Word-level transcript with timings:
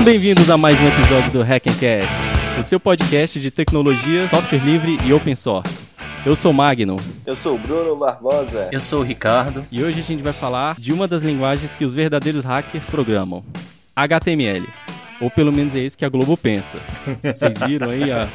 Sejam 0.00 0.12
bem-vindos 0.12 0.48
a 0.48 0.56
mais 0.56 0.80
um 0.80 0.88
episódio 0.88 1.30
do 1.30 1.42
Hackencast, 1.42 2.14
o 2.58 2.62
seu 2.62 2.80
podcast 2.80 3.38
de 3.38 3.50
tecnologia, 3.50 4.26
software 4.30 4.64
livre 4.64 4.96
e 5.04 5.12
open 5.12 5.34
source. 5.34 5.82
Eu 6.24 6.34
sou 6.34 6.54
Magnum 6.54 6.96
Eu 7.26 7.36
sou 7.36 7.56
o 7.56 7.58
Bruno 7.58 7.94
Barbosa. 7.96 8.70
Eu 8.72 8.80
sou 8.80 9.00
o 9.00 9.02
Ricardo. 9.02 9.62
e 9.70 9.84
hoje 9.84 10.00
a 10.00 10.02
gente 10.02 10.22
vai 10.22 10.32
falar 10.32 10.74
de 10.78 10.90
uma 10.90 11.06
das 11.06 11.22
linguagens 11.22 11.76
que 11.76 11.84
os 11.84 11.92
verdadeiros 11.92 12.46
hackers 12.46 12.88
programam: 12.88 13.44
HTML. 13.94 14.66
Ou 15.20 15.30
pelo 15.30 15.52
menos 15.52 15.76
é 15.76 15.80
isso 15.80 15.98
que 15.98 16.04
a 16.06 16.08
Globo 16.08 16.34
pensa. 16.34 16.80
Vocês 17.22 17.58
viram 17.58 17.90
aí 17.90 18.10
a, 18.10 18.26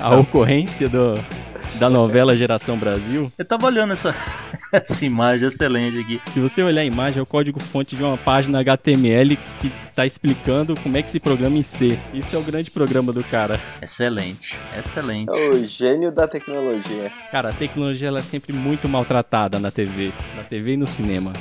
a 0.00 0.16
ocorrência 0.16 0.88
do, 0.88 1.14
da 1.80 1.88
novela 1.88 2.36
Geração 2.36 2.78
Brasil? 2.78 3.32
Eu 3.38 3.44
tava 3.44 3.66
olhando 3.66 3.94
essa, 3.94 4.14
essa 4.70 5.02
imagem 5.02 5.48
excelente 5.48 5.98
aqui. 5.98 6.20
Se 6.30 6.38
você 6.38 6.62
olhar 6.62 6.82
a 6.82 6.84
imagem, 6.84 7.20
é 7.20 7.22
o 7.22 7.26
código-fonte 7.26 7.96
de 7.96 8.02
uma 8.02 8.18
página 8.18 8.60
HTML 8.60 9.34
que 9.60 9.72
está 9.88 10.04
explicando 10.04 10.78
como 10.78 10.98
é 10.98 11.02
que 11.02 11.10
se 11.10 11.18
programa 11.18 11.56
em 11.56 11.62
C. 11.62 11.98
Isso 12.12 12.36
é 12.36 12.38
o 12.38 12.42
grande 12.42 12.70
programa 12.70 13.14
do 13.14 13.24
cara. 13.24 13.58
Excelente, 13.80 14.60
excelente. 14.76 15.30
É 15.30 15.48
o 15.48 15.64
gênio 15.64 16.12
da 16.12 16.28
tecnologia. 16.28 17.10
Cara, 17.32 17.48
a 17.48 17.52
tecnologia 17.52 18.08
ela 18.08 18.18
é 18.18 18.22
sempre 18.22 18.52
muito 18.52 18.86
maltratada 18.86 19.58
na 19.58 19.70
TV, 19.70 20.12
na 20.36 20.44
TV 20.44 20.72
e 20.72 20.76
no 20.76 20.86
cinema. 20.86 21.32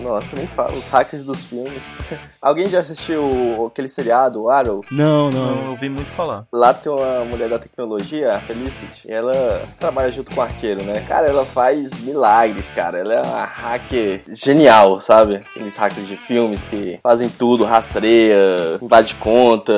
Nossa, 0.00 0.36
nem 0.36 0.46
fala. 0.46 0.72
Os 0.74 0.88
hackers 0.88 1.22
dos 1.24 1.44
filmes. 1.44 1.96
Alguém 2.40 2.68
já 2.68 2.78
assistiu 2.80 3.66
aquele 3.66 3.88
seriado, 3.88 4.42
o 4.42 4.48
Arrow? 4.50 4.84
Não, 4.90 5.30
Não, 5.30 5.46
não. 5.56 5.64
eu 5.64 5.70
ouvi 5.72 5.88
muito 5.88 6.10
falar. 6.12 6.44
Lá 6.52 6.72
tem 6.72 6.90
uma 6.90 7.24
mulher 7.24 7.48
da 7.48 7.58
tecnologia, 7.58 8.34
a 8.34 8.40
Felicity. 8.40 9.10
Ela 9.10 9.62
trabalha 9.78 10.10
junto 10.12 10.30
com 10.32 10.40
o 10.40 10.42
arqueiro, 10.42 10.82
né? 10.84 11.04
Cara, 11.08 11.26
ela 11.28 11.44
faz 11.44 11.98
milagres, 11.98 12.70
cara. 12.70 12.98
Ela 12.98 13.14
é 13.14 13.22
uma 13.22 13.44
hacker 13.44 14.22
genial, 14.32 15.00
sabe? 15.00 15.36
Aqueles 15.36 15.76
hackers 15.76 16.06
de 16.08 16.16
filmes 16.16 16.64
que 16.64 16.98
fazem 17.02 17.28
tudo, 17.28 17.64
rastreia, 17.64 18.78
invade 18.80 19.14
conta. 19.16 19.72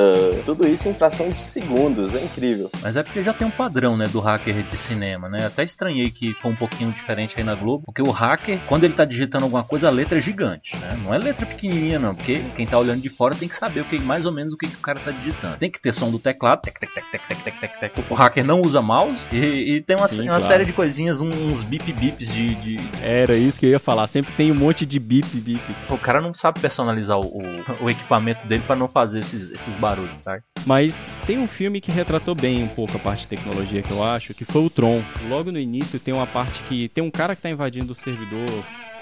Tudo 0.45 0.67
isso 0.67 0.87
em 0.87 0.93
fração 0.93 1.29
de 1.29 1.39
segundos. 1.39 2.13
É 2.13 2.23
incrível. 2.23 2.69
Mas 2.81 2.95
é 2.97 3.03
porque 3.03 3.23
já 3.23 3.33
tem 3.33 3.47
um 3.47 3.51
padrão, 3.51 3.97
né, 3.97 4.07
do 4.07 4.19
hacker 4.19 4.63
de 4.69 4.77
cinema, 4.77 5.27
né? 5.29 5.45
Até 5.45 5.63
estranhei 5.63 6.09
que 6.11 6.33
foi 6.41 6.51
um 6.51 6.55
pouquinho 6.55 6.91
diferente 6.91 7.35
aí 7.37 7.43
na 7.43 7.55
Globo, 7.55 7.83
porque 7.85 8.01
o 8.01 8.11
hacker, 8.11 8.61
quando 8.67 8.83
ele 8.83 8.93
tá 8.93 9.05
digitando 9.05 9.45
alguma 9.45 9.63
coisa, 9.63 9.87
a 9.87 9.91
letra 9.91 10.10
letra 10.11 10.17
é 10.17 10.21
gigante, 10.21 10.77
né? 10.77 10.99
Não 11.03 11.13
é 11.13 11.17
letra 11.17 11.45
pequenininha 11.45 11.97
não, 11.97 12.13
porque 12.13 12.41
quem 12.55 12.67
tá 12.67 12.77
olhando 12.77 13.01
de 13.01 13.09
fora 13.09 13.33
tem 13.33 13.47
que 13.47 13.55
saber 13.55 13.81
o 13.81 13.85
que 13.85 13.97
mais 13.99 14.25
ou 14.25 14.31
menos 14.31 14.53
o 14.53 14.57
que, 14.57 14.67
que 14.67 14.75
o 14.75 14.79
cara 14.79 14.99
tá 14.99 15.11
digitando. 15.11 15.57
Tem 15.57 15.69
que 15.69 15.79
ter 15.79 15.93
som 15.93 16.11
do 16.11 16.19
teclado, 16.19 16.61
tec 16.61 16.79
tec 16.79 16.93
tec 16.93 17.11
tec 17.11 17.27
tec 17.27 17.43
tec 17.43 17.59
tec, 17.59 17.79
tec. 17.79 18.11
O 18.11 18.13
hacker 18.13 18.45
não 18.45 18.61
usa 18.61 18.81
mouse 18.81 19.25
e, 19.31 19.75
e 19.75 19.81
tem 19.81 19.95
uma, 19.95 20.07
Sim, 20.07 20.23
uma 20.23 20.37
claro. 20.37 20.43
série 20.43 20.65
de 20.65 20.73
coisinhas, 20.73 21.21
uns 21.21 21.63
bip 21.63 21.91
bips 21.93 22.27
de, 22.27 22.55
de, 22.55 22.79
Era 23.01 23.35
isso 23.35 23.59
que 23.59 23.65
eu 23.65 23.69
ia 23.69 23.79
falar. 23.79 24.07
Sempre 24.07 24.33
tem 24.33 24.51
um 24.51 24.55
monte 24.55 24.85
de 24.85 24.99
bip 24.99 25.39
bip. 25.39 25.61
O 25.89 25.97
cara 25.97 26.19
não 26.19 26.33
sabe 26.33 26.59
personalizar 26.59 27.17
o, 27.17 27.37
o, 27.37 27.85
o 27.85 27.89
equipamento 27.89 28.45
dele 28.47 28.63
para 28.65 28.75
não 28.75 28.87
fazer 28.87 29.19
esses, 29.19 29.51
esses 29.51 29.77
barulhos, 29.77 30.21
sabe? 30.21 30.43
Mas 30.65 31.05
tem 31.25 31.37
um 31.39 31.47
filme 31.47 31.79
que 31.79 31.91
retratou 31.91 32.35
bem 32.35 32.63
um 32.63 32.67
pouco 32.67 32.97
a 32.97 32.99
parte 32.99 33.21
de 33.21 33.27
tecnologia 33.27 33.81
que 33.81 33.91
eu 33.91 34.03
acho, 34.03 34.33
que 34.33 34.45
foi 34.45 34.61
o 34.61 34.69
Tron. 34.69 35.03
Logo 35.27 35.51
no 35.51 35.59
início 35.59 35.99
tem 35.99 36.13
uma 36.13 36.27
parte 36.27 36.63
que 36.63 36.89
tem 36.89 37.03
um 37.03 37.09
cara 37.09 37.35
que 37.35 37.41
tá 37.41 37.49
invadindo 37.49 37.93
o 37.93 37.95
servidor 37.95 38.47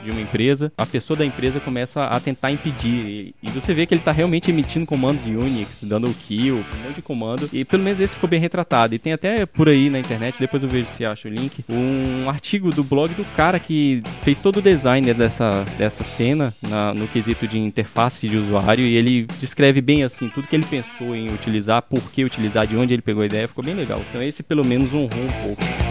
de 0.04 0.12
uma 0.12 0.22
empresa, 0.22 0.72
a 0.78 0.86
pessoa 0.86 1.18
da 1.18 1.26
empresa 1.26 1.60
começa 1.60 2.06
a 2.06 2.20
tentar 2.20 2.52
impedir. 2.52 3.34
E, 3.42 3.50
você 3.50 3.74
vê 3.74 3.86
que 3.86 3.94
ele 3.94 4.02
tá 4.02 4.12
realmente 4.12 4.50
emitindo 4.50 4.86
comandos 4.86 5.26
Unix, 5.26 5.84
dando 5.84 6.10
kill, 6.14 6.58
um 6.58 6.84
monte 6.84 6.96
de 6.96 7.02
comando. 7.02 7.50
E 7.52 7.66
pelo 7.66 7.84
menos 7.84 8.00
esse 8.00 8.16
ficou 8.16 8.30
bem 8.30 8.40
retratado. 8.40 8.96
E 8.96 9.00
tem 9.00 9.14
até 9.14 9.46
por 9.46 9.68
aí 9.70 9.90
na 9.90 10.00
internet, 10.00 10.40
depois 10.40 10.64
eu 10.64 10.70
vejo 10.70 10.88
se 10.90 11.06
acho 11.06 11.28
o 11.28 11.32
link, 11.32 11.64
um 11.70 12.30
artigo 12.30 12.72
do 12.72 12.84
blog 12.84 13.14
do 13.14 13.26
cara 13.26 13.60
que 13.60 14.02
fez 14.22 14.42
todo 14.42 14.58
o 14.58 14.62
design 14.62 15.14
dessa, 15.14 15.66
dessa 15.78 16.04
cena 16.04 16.54
na- 16.62 16.94
no 16.94 17.08
quesito 17.08 17.48
de 17.48 17.58
interface 17.58 18.28
de 18.28 18.38
usuário. 18.38 18.86
E 18.86 18.96
ele 18.96 19.28
descreve 19.40 19.81
bem 19.81 20.04
assim 20.04 20.30
tudo 20.30 20.48
que 20.48 20.56
ele 20.56 20.66
pensou 20.66 21.16
em 21.16 21.34
utilizar, 21.34 21.81
por 21.81 22.12
que 22.12 22.24
utilizar, 22.24 22.66
de 22.68 22.78
onde 22.78 22.94
ele 22.94 23.02
pegou 23.02 23.24
a 23.24 23.26
ideia. 23.26 23.48
Ficou 23.48 23.64
bem 23.64 23.74
legal. 23.74 24.02
Então 24.10 24.22
esse 24.22 24.44
pelo 24.44 24.66
menos 24.66 24.94
honrou 24.94 25.24
um 25.24 25.44
pouco. 25.44 25.88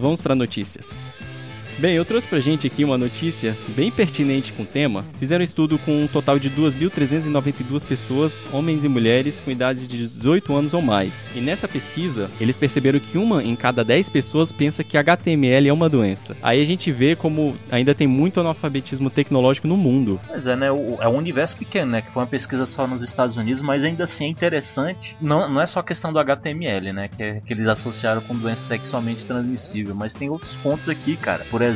Vamos 0.00 0.20
para 0.20 0.34
notícias. 0.34 0.94
Bem, 1.82 1.96
eu 1.96 2.04
trouxe 2.04 2.28
pra 2.28 2.38
gente 2.38 2.64
aqui 2.64 2.84
uma 2.84 2.96
notícia 2.96 3.56
bem 3.70 3.90
pertinente 3.90 4.52
com 4.52 4.62
o 4.62 4.66
tema. 4.66 5.04
Fizeram 5.18 5.42
um 5.42 5.44
estudo 5.44 5.76
com 5.78 6.04
um 6.04 6.06
total 6.06 6.38
de 6.38 6.48
2.392 6.48 7.84
pessoas, 7.84 8.46
homens 8.52 8.84
e 8.84 8.88
mulheres, 8.88 9.40
com 9.40 9.50
idades 9.50 9.88
de 9.88 9.98
18 9.98 10.54
anos 10.54 10.74
ou 10.74 10.80
mais. 10.80 11.28
E 11.34 11.40
nessa 11.40 11.66
pesquisa, 11.66 12.30
eles 12.40 12.56
perceberam 12.56 13.00
que 13.00 13.18
uma 13.18 13.42
em 13.42 13.56
cada 13.56 13.84
10 13.84 14.10
pessoas 14.10 14.52
pensa 14.52 14.84
que 14.84 14.96
HTML 14.96 15.68
é 15.68 15.72
uma 15.72 15.88
doença. 15.88 16.36
Aí 16.40 16.60
a 16.60 16.64
gente 16.64 16.92
vê 16.92 17.16
como 17.16 17.56
ainda 17.68 17.96
tem 17.96 18.06
muito 18.06 18.38
analfabetismo 18.38 19.10
tecnológico 19.10 19.66
no 19.66 19.76
mundo. 19.76 20.20
Mas 20.28 20.46
é, 20.46 20.54
né? 20.54 20.68
É 20.68 21.08
um 21.08 21.16
universo 21.16 21.56
pequeno, 21.56 21.90
né? 21.90 22.02
Que 22.02 22.12
foi 22.12 22.22
uma 22.22 22.28
pesquisa 22.28 22.64
só 22.64 22.86
nos 22.86 23.02
Estados 23.02 23.36
Unidos, 23.36 23.60
mas 23.60 23.82
ainda 23.82 24.04
assim 24.04 24.26
é 24.26 24.28
interessante. 24.28 25.16
Não, 25.20 25.48
não 25.48 25.60
é 25.60 25.66
só 25.66 25.80
a 25.80 25.82
questão 25.82 26.12
do 26.12 26.20
HTML, 26.20 26.92
né? 26.92 27.08
Que, 27.08 27.22
é- 27.24 27.40
que 27.44 27.52
eles 27.52 27.66
associaram 27.66 28.20
com 28.20 28.36
doença 28.36 28.68
sexualmente 28.68 29.24
transmissível, 29.24 29.96
mas 29.96 30.14
tem 30.14 30.30
outros 30.30 30.54
pontos 30.54 30.88
aqui, 30.88 31.16
cara. 31.16 31.44
Por 31.50 31.60
exemplo, 31.60 31.71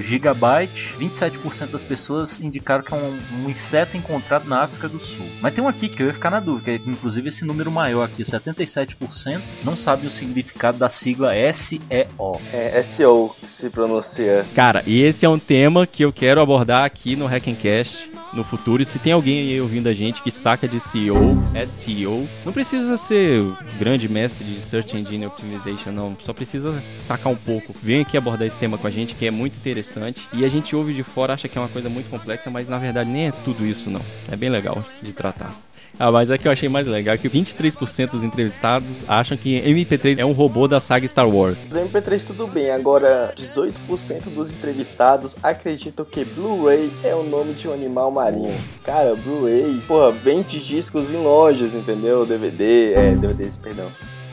Gigabyte, 0.00 0.94
27% 0.98 1.70
das 1.70 1.84
pessoas 1.84 2.40
indicaram 2.40 2.82
que 2.82 2.92
é 2.92 2.96
um, 2.96 3.44
um 3.44 3.50
inseto 3.50 3.96
encontrado 3.96 4.48
na 4.48 4.62
África 4.62 4.88
do 4.88 4.98
Sul. 4.98 5.26
Mas 5.40 5.54
tem 5.54 5.62
um 5.62 5.68
aqui 5.68 5.88
que 5.88 6.02
eu 6.02 6.08
ia 6.08 6.14
ficar 6.14 6.30
na 6.30 6.40
dúvida, 6.40 6.64
que 6.64 6.70
é, 6.70 6.90
inclusive 6.90 7.28
esse 7.28 7.44
número 7.44 7.70
maior 7.70 8.04
aqui, 8.04 8.22
77%, 8.22 9.42
não 9.64 9.76
sabe 9.76 10.06
o 10.06 10.10
significado 10.10 10.78
da 10.78 10.88
sigla 10.88 11.32
SEO. 11.52 12.40
É 12.52 12.82
SEO 12.82 13.34
que 13.40 13.50
se 13.50 13.70
pronuncia. 13.70 14.44
Cara, 14.54 14.82
e 14.86 15.02
esse 15.02 15.24
é 15.24 15.28
um 15.28 15.38
tema 15.38 15.86
que 15.86 16.04
eu 16.04 16.12
quero 16.12 16.40
abordar 16.40 16.84
aqui 16.84 17.16
no 17.16 17.26
Hackencast 17.26 18.15
no 18.36 18.44
futuro. 18.44 18.82
E 18.82 18.86
se 18.86 18.98
tem 18.98 19.12
alguém 19.12 19.40
aí 19.40 19.60
ouvindo 19.60 19.88
a 19.88 19.94
gente 19.94 20.22
que 20.22 20.30
saca 20.30 20.68
de 20.68 20.78
SEO, 20.78 21.38
SEO, 21.66 22.28
não 22.44 22.52
precisa 22.52 22.96
ser 22.96 23.42
grande 23.78 24.08
mestre 24.08 24.46
de 24.46 24.62
Search 24.62 24.96
Engine 24.96 25.26
Optimization, 25.26 25.90
não. 25.90 26.16
Só 26.24 26.32
precisa 26.32 26.82
sacar 27.00 27.32
um 27.32 27.36
pouco. 27.36 27.74
Vem 27.82 28.02
aqui 28.02 28.16
abordar 28.16 28.46
esse 28.46 28.58
tema 28.58 28.78
com 28.78 28.86
a 28.86 28.90
gente, 28.90 29.14
que 29.14 29.26
é 29.26 29.30
muito 29.30 29.56
interessante. 29.56 30.28
E 30.32 30.44
a 30.44 30.48
gente 30.48 30.76
ouve 30.76 30.92
de 30.92 31.02
fora, 31.02 31.34
acha 31.34 31.48
que 31.48 31.58
é 31.58 31.60
uma 31.60 31.68
coisa 31.68 31.88
muito 31.88 32.08
complexa, 32.10 32.50
mas 32.50 32.68
na 32.68 32.78
verdade 32.78 33.10
nem 33.10 33.28
é 33.28 33.32
tudo 33.32 33.66
isso, 33.66 33.90
não. 33.90 34.02
É 34.30 34.36
bem 34.36 34.50
legal 34.50 34.84
de 35.02 35.12
tratar. 35.12 35.52
Ah, 35.98 36.10
mas 36.10 36.30
é 36.30 36.36
que 36.36 36.46
eu 36.46 36.52
achei 36.52 36.68
mais 36.68 36.86
legal 36.86 37.16
que 37.16 37.28
23% 37.28 38.10
dos 38.10 38.22
entrevistados 38.22 39.04
acham 39.08 39.36
que 39.36 39.60
MP3 39.62 40.18
é 40.18 40.24
um 40.24 40.32
robô 40.32 40.68
da 40.68 40.78
saga 40.78 41.06
Star 41.08 41.28
Wars. 41.28 41.64
Do 41.64 41.76
MP3 41.78 42.26
tudo 42.26 42.46
bem, 42.46 42.70
agora 42.70 43.32
18% 43.34 44.28
dos 44.34 44.52
entrevistados 44.52 45.36
acreditam 45.42 46.04
que 46.04 46.24
Blu-ray 46.24 46.92
é 47.02 47.14
o 47.14 47.22
nome 47.22 47.54
de 47.54 47.68
um 47.68 47.72
animal 47.72 48.10
marinho. 48.10 48.54
Cara, 48.84 49.14
Blu-ray, 49.14 49.80
porra, 49.86 50.12
vende 50.12 50.60
discos 50.60 51.12
em 51.12 51.16
lojas, 51.16 51.74
entendeu? 51.74 52.26
DVD, 52.26 52.92
é, 52.94 53.12
DVDs, 53.12 53.56
perdão. 53.56 53.90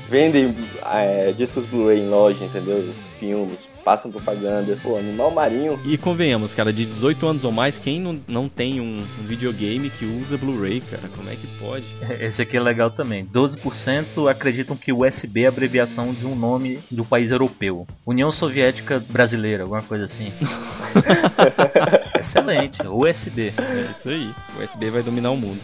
Vendem 0.09 0.55
é, 0.91 1.31
discos 1.31 1.65
Blu-ray 1.65 1.99
em 1.99 2.09
loja, 2.09 2.45
entendeu? 2.45 2.93
Filmes, 3.19 3.69
passam 3.85 4.11
propaganda. 4.11 4.77
Pô, 4.81 4.97
Animal 4.97 5.31
Marinho. 5.31 5.79
E 5.85 5.97
convenhamos, 5.97 6.53
cara, 6.53 6.73
de 6.73 6.85
18 6.85 7.25
anos 7.25 7.43
ou 7.43 7.51
mais, 7.51 7.77
quem 7.77 7.99
não, 7.99 8.19
não 8.27 8.49
tem 8.49 8.81
um, 8.81 8.99
um 9.01 9.23
videogame 9.25 9.89
que 9.89 10.05
usa 10.05 10.37
Blu-ray, 10.37 10.81
cara? 10.81 11.09
Como 11.15 11.29
é 11.29 11.35
que 11.35 11.47
pode? 11.59 11.85
Esse 12.19 12.41
aqui 12.41 12.57
é 12.57 12.59
legal 12.59 12.91
também. 12.91 13.25
12% 13.25 14.29
acreditam 14.29 14.75
que 14.75 14.91
USB 14.91 15.43
é 15.43 15.47
abreviação 15.47 16.13
de 16.13 16.25
um 16.25 16.35
nome 16.35 16.79
de 16.91 17.01
um 17.01 17.05
país 17.05 17.31
europeu. 17.31 17.87
União 18.05 18.31
Soviética 18.31 19.03
Brasileira, 19.09 19.63
alguma 19.63 19.81
coisa 19.81 20.05
assim. 20.05 20.31
Excelente, 22.19 22.85
USB. 22.87 23.53
É 23.57 23.91
isso 23.91 24.09
aí. 24.09 24.33
O 24.57 24.63
USB 24.63 24.89
vai 24.89 25.03
dominar 25.03 25.31
o 25.31 25.37
mundo. 25.37 25.59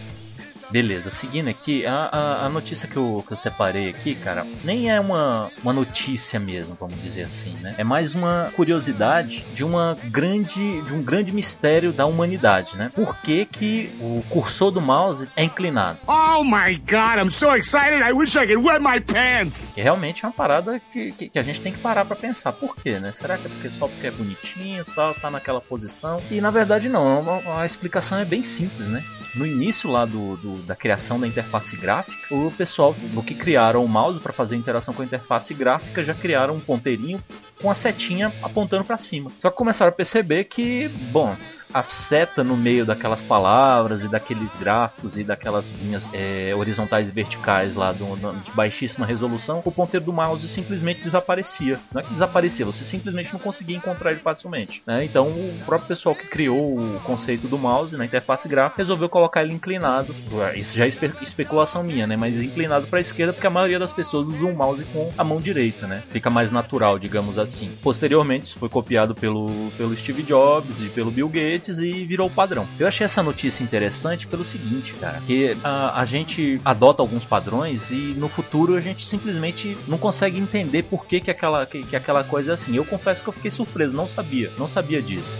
Beleza, 0.71 1.09
seguindo 1.09 1.49
aqui, 1.49 1.85
a, 1.85 2.09
a, 2.11 2.45
a 2.45 2.49
notícia 2.49 2.87
que 2.87 2.95
eu, 2.95 3.23
que 3.25 3.33
eu 3.33 3.37
separei 3.37 3.89
aqui, 3.89 4.13
cara, 4.13 4.45
nem 4.63 4.91
é 4.91 4.99
uma, 4.99 5.49
uma 5.63 5.73
notícia 5.73 6.39
mesmo, 6.39 6.77
vamos 6.79 7.01
dizer 7.01 7.23
assim, 7.23 7.55
né? 7.61 7.73
É 7.77 7.83
mais 7.83 8.13
uma 8.13 8.51
curiosidade 8.55 9.45
de 9.53 9.63
uma 9.63 9.97
grande 10.05 10.81
de 10.81 10.93
um 10.93 11.01
grande 11.01 11.31
mistério 11.31 11.91
da 11.91 12.05
humanidade, 12.05 12.77
né? 12.77 12.91
Por 12.93 13.15
que, 13.17 13.45
que 13.45 13.89
o 13.99 14.23
cursor 14.29 14.71
do 14.71 14.81
mouse 14.81 15.27
é 15.35 15.43
inclinado? 15.43 15.97
Oh 16.07 16.43
my 16.43 16.75
god, 16.77 17.17
I'm 17.19 17.31
so 17.31 17.55
excited, 17.55 18.01
I 18.03 18.13
wish 18.13 18.35
I 18.35 18.45
could 18.45 18.57
wet 18.57 18.79
my 18.79 18.99
pants! 18.99 19.69
Que 19.73 19.81
realmente 19.81 20.23
é 20.23 20.27
uma 20.27 20.33
parada 20.33 20.79
que, 20.93 21.11
que, 21.11 21.29
que 21.29 21.39
a 21.39 21.43
gente 21.43 21.61
tem 21.61 21.73
que 21.73 21.79
parar 21.79 22.05
pra 22.05 22.15
pensar. 22.15 22.53
Por 22.53 22.75
quê, 22.75 22.99
né? 22.99 23.11
Será 23.11 23.37
que 23.37 23.47
é 23.47 23.49
porque 23.49 23.69
só 23.71 23.87
porque 23.87 24.07
é 24.07 24.11
bonitinho 24.11 24.85
e 24.87 24.93
tal, 24.93 25.13
tá 25.15 25.31
naquela 25.31 25.61
posição? 25.61 26.21
E 26.29 26.39
na 26.39 26.51
verdade 26.51 26.89
não, 26.89 27.23
a, 27.47 27.61
a 27.61 27.65
explicação 27.65 28.19
é 28.19 28.25
bem 28.25 28.43
simples, 28.43 28.87
né? 28.87 29.03
No 29.35 29.45
início 29.45 29.89
lá 29.91 30.05
do, 30.05 30.37
do 30.37 30.58
da 30.65 30.75
criação 30.75 31.19
da 31.19 31.27
interface 31.27 31.75
gráfica, 31.77 32.33
o 32.33 32.51
pessoal 32.51 32.93
do 32.93 33.23
que 33.23 33.35
criaram 33.35 33.83
o 33.83 33.87
mouse 33.87 34.19
para 34.19 34.33
fazer 34.33 34.55
interação 34.55 34.93
com 34.93 35.01
a 35.01 35.05
interface 35.05 35.53
gráfica 35.53 36.03
já 36.03 36.13
criaram 36.13 36.55
um 36.55 36.59
ponteirinho 36.59 37.21
com 37.61 37.69
a 37.69 37.73
setinha 37.73 38.33
apontando 38.41 38.83
para 38.83 38.97
cima. 38.97 39.31
Só 39.39 39.49
que 39.49 39.57
começaram 39.57 39.89
a 39.89 39.93
perceber 39.93 40.45
que, 40.45 40.87
bom, 41.11 41.35
a 41.73 41.83
seta 41.83 42.43
no 42.43 42.57
meio 42.57 42.85
daquelas 42.85 43.21
palavras 43.21 44.03
e 44.03 44.07
daqueles 44.07 44.55
gráficos 44.55 45.17
e 45.17 45.23
daquelas 45.23 45.71
linhas 45.71 46.09
é, 46.13 46.53
horizontais 46.55 47.09
e 47.09 47.11
verticais 47.11 47.75
lá 47.75 47.91
do, 47.91 48.05
de 48.43 48.51
baixíssima 48.51 49.05
resolução, 49.05 49.61
o 49.63 49.71
ponteiro 49.71 50.05
do 50.05 50.13
mouse 50.13 50.47
simplesmente 50.47 51.01
desaparecia. 51.01 51.79
Não 51.93 52.01
é 52.01 52.03
que 52.03 52.13
desaparecia, 52.13 52.65
você 52.65 52.83
simplesmente 52.83 53.31
não 53.31 53.39
conseguia 53.39 53.77
encontrar 53.77 54.11
ele 54.11 54.19
facilmente. 54.19 54.81
Né? 54.85 55.05
Então 55.05 55.27
o 55.27 55.59
próprio 55.65 55.87
pessoal 55.87 56.15
que 56.15 56.27
criou 56.27 56.77
o 56.77 56.99
conceito 57.01 57.47
do 57.47 57.57
mouse 57.57 57.95
na 57.95 58.05
interface 58.05 58.47
gráfica 58.47 58.81
resolveu 58.81 59.09
colocar 59.09 59.43
ele 59.43 59.53
inclinado. 59.53 60.15
Isso 60.55 60.77
já 60.77 60.85
é 60.85 60.87
espe 60.87 61.11
especulação 61.21 61.83
minha, 61.83 62.07
né? 62.07 62.15
Mas 62.15 62.41
inclinado 62.41 62.87
para 62.87 62.99
a 62.99 63.01
esquerda 63.01 63.33
porque 63.33 63.47
a 63.47 63.49
maioria 63.49 63.79
das 63.79 63.91
pessoas 63.91 64.27
usa 64.27 64.45
o 64.45 64.55
mouse 64.55 64.83
com 64.85 65.11
a 65.17 65.23
mão 65.23 65.39
direita, 65.39 65.87
né? 65.87 66.01
Fica 66.09 66.29
mais 66.29 66.51
natural, 66.51 66.97
digamos 66.97 67.37
assim. 67.37 67.48
Posteriormente, 67.81 68.47
isso 68.47 68.59
foi 68.59 68.69
copiado 68.69 69.15
pelo, 69.15 69.49
pelo 69.77 69.95
Steve 69.95 70.23
Jobs 70.23 70.81
e 70.81 70.85
pelo 70.89 71.11
Bill 71.11 71.27
Gates 71.27 71.79
e 71.79 72.05
virou 72.05 72.29
padrão. 72.29 72.67
Eu 72.79 72.87
achei 72.87 73.05
essa 73.05 73.23
notícia 73.23 73.63
interessante 73.63 74.27
pelo 74.27 74.43
seguinte, 74.43 74.93
cara, 74.95 75.21
que 75.25 75.57
a, 75.63 75.99
a 75.99 76.05
gente 76.05 76.59
adota 76.63 77.01
alguns 77.01 77.25
padrões 77.25 77.91
e 77.91 78.13
no 78.17 78.29
futuro 78.29 78.75
a 78.75 78.81
gente 78.81 79.05
simplesmente 79.05 79.77
não 79.87 79.97
consegue 79.97 80.39
entender 80.39 80.83
por 80.83 81.05
que, 81.05 81.19
que, 81.19 81.31
aquela, 81.31 81.65
que, 81.65 81.83
que 81.83 81.95
aquela 81.95 82.23
coisa 82.23 82.51
é 82.51 82.53
assim. 82.53 82.75
Eu 82.75 82.85
confesso 82.85 83.23
que 83.23 83.29
eu 83.29 83.33
fiquei 83.33 83.51
surpreso, 83.51 83.95
não 83.95 84.07
sabia, 84.07 84.51
não 84.57 84.67
sabia 84.67 85.01
disso. 85.01 85.37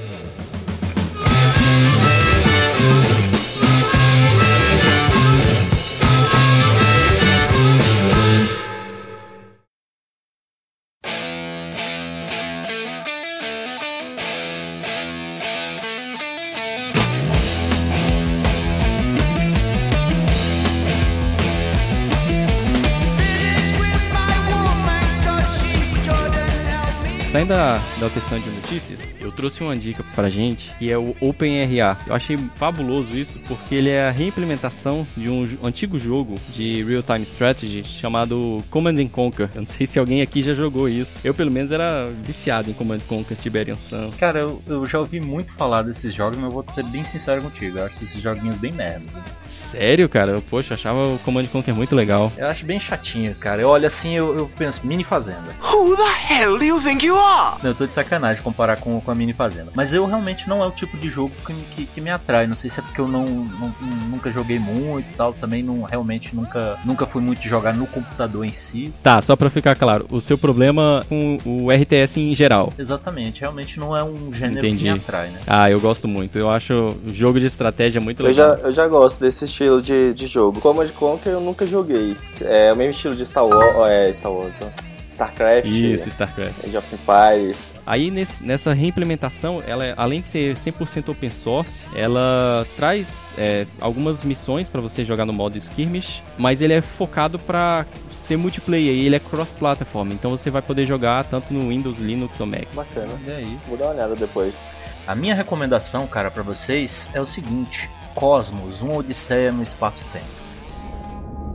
Yeah. 27.80 27.99
Sessão 28.10 28.40
de 28.40 28.50
notícias, 28.50 29.08
eu 29.20 29.32
trouxe 29.32 29.62
uma 29.64 29.76
dica 29.76 30.04
pra 30.16 30.30
gente, 30.30 30.72
que 30.78 30.92
é 30.92 30.98
o 30.98 31.16
OpenRA. 31.22 31.98
Eu 32.08 32.14
achei 32.16 32.38
fabuloso 32.56 33.16
isso, 33.16 33.40
porque 33.48 33.76
ele 33.76 33.90
é 33.90 34.08
a 34.08 34.12
reimplementação 34.12 35.06
de 35.16 35.30
um 35.30 35.48
antigo 35.64 35.98
jogo 36.00 36.36
de 36.54 36.84
real-time 36.84 37.24
strategy 37.24 37.84
chamado 37.84 38.64
Command 38.70 39.00
and 39.00 39.08
Conquer. 39.08 39.50
Eu 39.54 39.62
não 39.62 39.66
sei 39.66 39.86
se 39.86 40.00
alguém 40.00 40.22
aqui 40.22 40.42
já 40.42 40.54
jogou 40.54 40.90
isso. 40.90 41.20
Eu, 41.24 41.34
pelo 41.34 41.52
menos, 41.52 41.72
era 41.72 42.10
viciado 42.24 42.70
em 42.70 42.74
Command 42.74 42.96
and 42.96 43.08
Conquer 43.08 43.38
Tiberian 43.38 43.78
Sun. 43.78 44.12
Cara, 44.20 44.40
eu, 44.40 44.62
eu 44.68 44.86
já 44.86 45.00
ouvi 45.00 45.20
muito 45.20 45.54
falar 45.54 45.84
desses 45.84 46.14
jogos, 46.14 46.38
mas 46.38 46.46
eu 46.46 46.52
vou 46.52 46.66
ser 46.74 46.84
bem 46.84 47.04
sincero 47.04 47.42
contigo. 47.42 47.78
Eu 47.78 47.86
acho 47.86 48.04
esses 48.04 48.22
joguinhos 48.22 48.56
bem 48.56 48.72
merda. 48.72 49.06
Sério, 49.46 50.08
cara? 50.10 50.32
Eu, 50.32 50.42
Poxa, 50.42 50.74
eu 50.74 50.76
achava 50.76 51.08
o 51.08 51.20
Command 51.20 51.44
and 51.44 51.48
Conquer 51.48 51.76
muito 51.76 51.96
legal. 51.96 52.32
Eu 52.38 52.48
acho 52.48 52.66
bem 52.66 52.80
chatinho, 52.80 53.36
cara. 53.36 53.62
Eu 53.62 53.70
olho 53.70 53.86
assim, 53.86 54.16
eu, 54.16 54.36
eu 54.36 54.52
penso, 54.58 54.86
mini 54.86 55.04
fazenda. 55.04 55.56
Who 55.62 55.96
the 55.96 56.34
hell 56.34 56.58
do 56.58 56.64
you 56.64 56.82
think 56.82 57.06
you 57.06 57.16
are? 57.16 57.58
Não, 57.62 57.72
eu 57.72 57.76
tô 57.76 57.86
de 57.86 57.94
sacanagem 58.04 58.44
comparar 58.44 58.78
com, 58.78 59.00
com 59.02 59.12
a 59.12 59.16
mini 59.16 59.34
fazenda. 59.34 59.72
Mas 59.76 59.94
eu 59.94 60.06
realmente 60.06 60.48
não 60.48 60.64
é 60.64 60.68
o 60.68 60.72
tipo 60.72 60.98
de 60.98 61.10
jogo 61.10 61.34
que, 61.46 61.54
que, 61.76 61.86
que 61.86 62.02
me 62.02 62.10
atrai. 62.10 62.48
Não 62.48 62.56
sei 62.56 62.70
se 62.70 62.80
é 62.80 62.84
porque 62.84 63.00
eu 63.02 63.08
não, 63.08 63.26
não- 63.26 63.74
nunca 64.10 64.32
joguei 64.32 64.60
muito 64.60 65.12
e 65.12 65.14
tal. 65.14 65.34
Também 65.34 65.62
não 65.64 65.84
realmente 65.84 66.36
nunca, 66.36 66.78
nunca 66.86 67.06
fui 67.06 67.22
muito 67.22 67.40
de 67.40 67.50
jogar 67.50 67.74
no 67.74 67.86
computador 67.88 68.46
em 68.46 68.52
si. 68.54 68.94
Tá, 69.04 69.22
só 69.22 69.36
pra 69.36 69.50
ficar 69.50 69.76
claro, 69.76 70.06
o 70.10 70.20
seu 70.22 70.38
problema 70.38 71.06
com 71.10 71.38
o 71.46 71.72
RTS 71.72 72.18
em 72.20 72.36
geral. 72.36 72.74
Exatamente, 72.78 73.42
realmente 73.42 73.80
não 73.80 73.96
é 73.96 74.04
um 74.04 74.34
gênero 74.34 74.60
Entendi. 74.66 74.86
que 74.86 74.92
me 74.92 74.98
atrai, 75.00 75.28
né? 75.30 75.40
Ah, 75.48 75.70
eu 75.70 75.80
gosto 75.80 76.08
muito. 76.08 76.38
Eu 76.38 76.50
acho 76.50 76.96
o 77.06 77.14
jogo 77.14 77.40
de 77.40 77.46
estratégia 77.46 78.00
muito 78.02 78.26
Eu 78.26 78.34
já, 78.34 78.50
legal. 78.52 78.66
eu 78.66 78.72
já 78.72 78.88
gosto 78.88 79.22
desse 79.22 79.46
estilo 79.46 79.82
de, 79.82 80.14
de 80.14 80.28
jogo. 80.28 80.60
Command 80.60 80.88
Conquer 80.90 81.34
eu 81.34 81.42
nunca 81.42 81.66
joguei. 81.68 82.16
É 82.42 82.72
o 82.72 82.76
mesmo 82.76 82.92
estilo 82.92 83.16
de 83.16 83.26
Star 83.26 83.46
Wars, 83.46 83.92
é, 83.92 84.12
Star 84.14 84.32
Wars, 84.32 84.56
ó. 84.62 84.89
StarCraft, 85.20 85.68
Isso, 85.68 86.08
StarCraft. 86.08 86.66
Age 86.66 86.78
of 86.78 86.96
Empires. 86.96 87.76
Aí 87.86 88.10
nesse- 88.10 88.44
nessa 88.46 88.74
reimplementação, 88.74 89.62
ela 89.68 89.86
é- 89.86 89.94
além 89.98 90.22
de 90.22 90.28
ser 90.28 90.56
100% 90.58 91.10
open 91.12 91.30
source, 91.30 91.86
ela 91.94 92.66
traz 92.78 93.28
é, 93.38 93.66
algumas 93.82 94.24
missões 94.24 94.70
pra 94.70 94.80
você 94.82 95.04
jogar 95.04 95.26
no 95.26 95.34
modo 95.34 95.58
skirmish, 95.58 96.24
mas 96.38 96.62
ele 96.62 96.74
é 96.74 96.82
focado 96.82 97.38
pra 97.38 97.86
ser 98.12 98.38
multiplayer 98.38 98.94
e 98.94 99.06
ele 99.06 99.16
é 99.16 99.20
cross-platform, 99.20 100.12
então 100.12 100.32
você 100.32 100.50
vai 100.50 100.62
poder 100.62 100.86
jogar 100.86 101.24
tanto 101.26 101.54
no 101.54 101.70
Windows, 101.70 101.98
Linux 102.00 102.40
ou 102.40 102.46
Mac. 102.48 102.66
Bacana. 102.74 103.12
E 103.28 103.32
aí? 103.32 103.60
Vou 103.68 103.78
dar 103.78 103.86
uma 103.86 103.94
olhada 103.94 104.16
depois. 104.16 104.72
A 105.08 105.16
minha 105.16 105.36
recomendação, 105.36 106.08
cara, 106.08 106.30
pra 106.32 106.44
vocês 106.44 107.10
é 107.14 107.20
o 107.20 107.26
seguinte: 107.26 107.90
Cosmos, 108.16 108.82
uma 108.82 108.96
odisseia 108.98 109.52
no 109.52 109.64
espaço-tempo. 109.64 110.26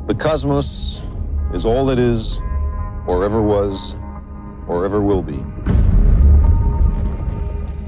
The 0.06 0.14
cosmos 0.14 1.02
is 1.54 1.64
all 1.64 1.86
that 1.86 2.00
is, 2.00 2.38
or 3.06 3.24
ever 3.24 3.42
was, 3.42 3.96
or 4.66 4.84
ever 4.84 5.00
will 5.00 5.22
be. 5.22 5.42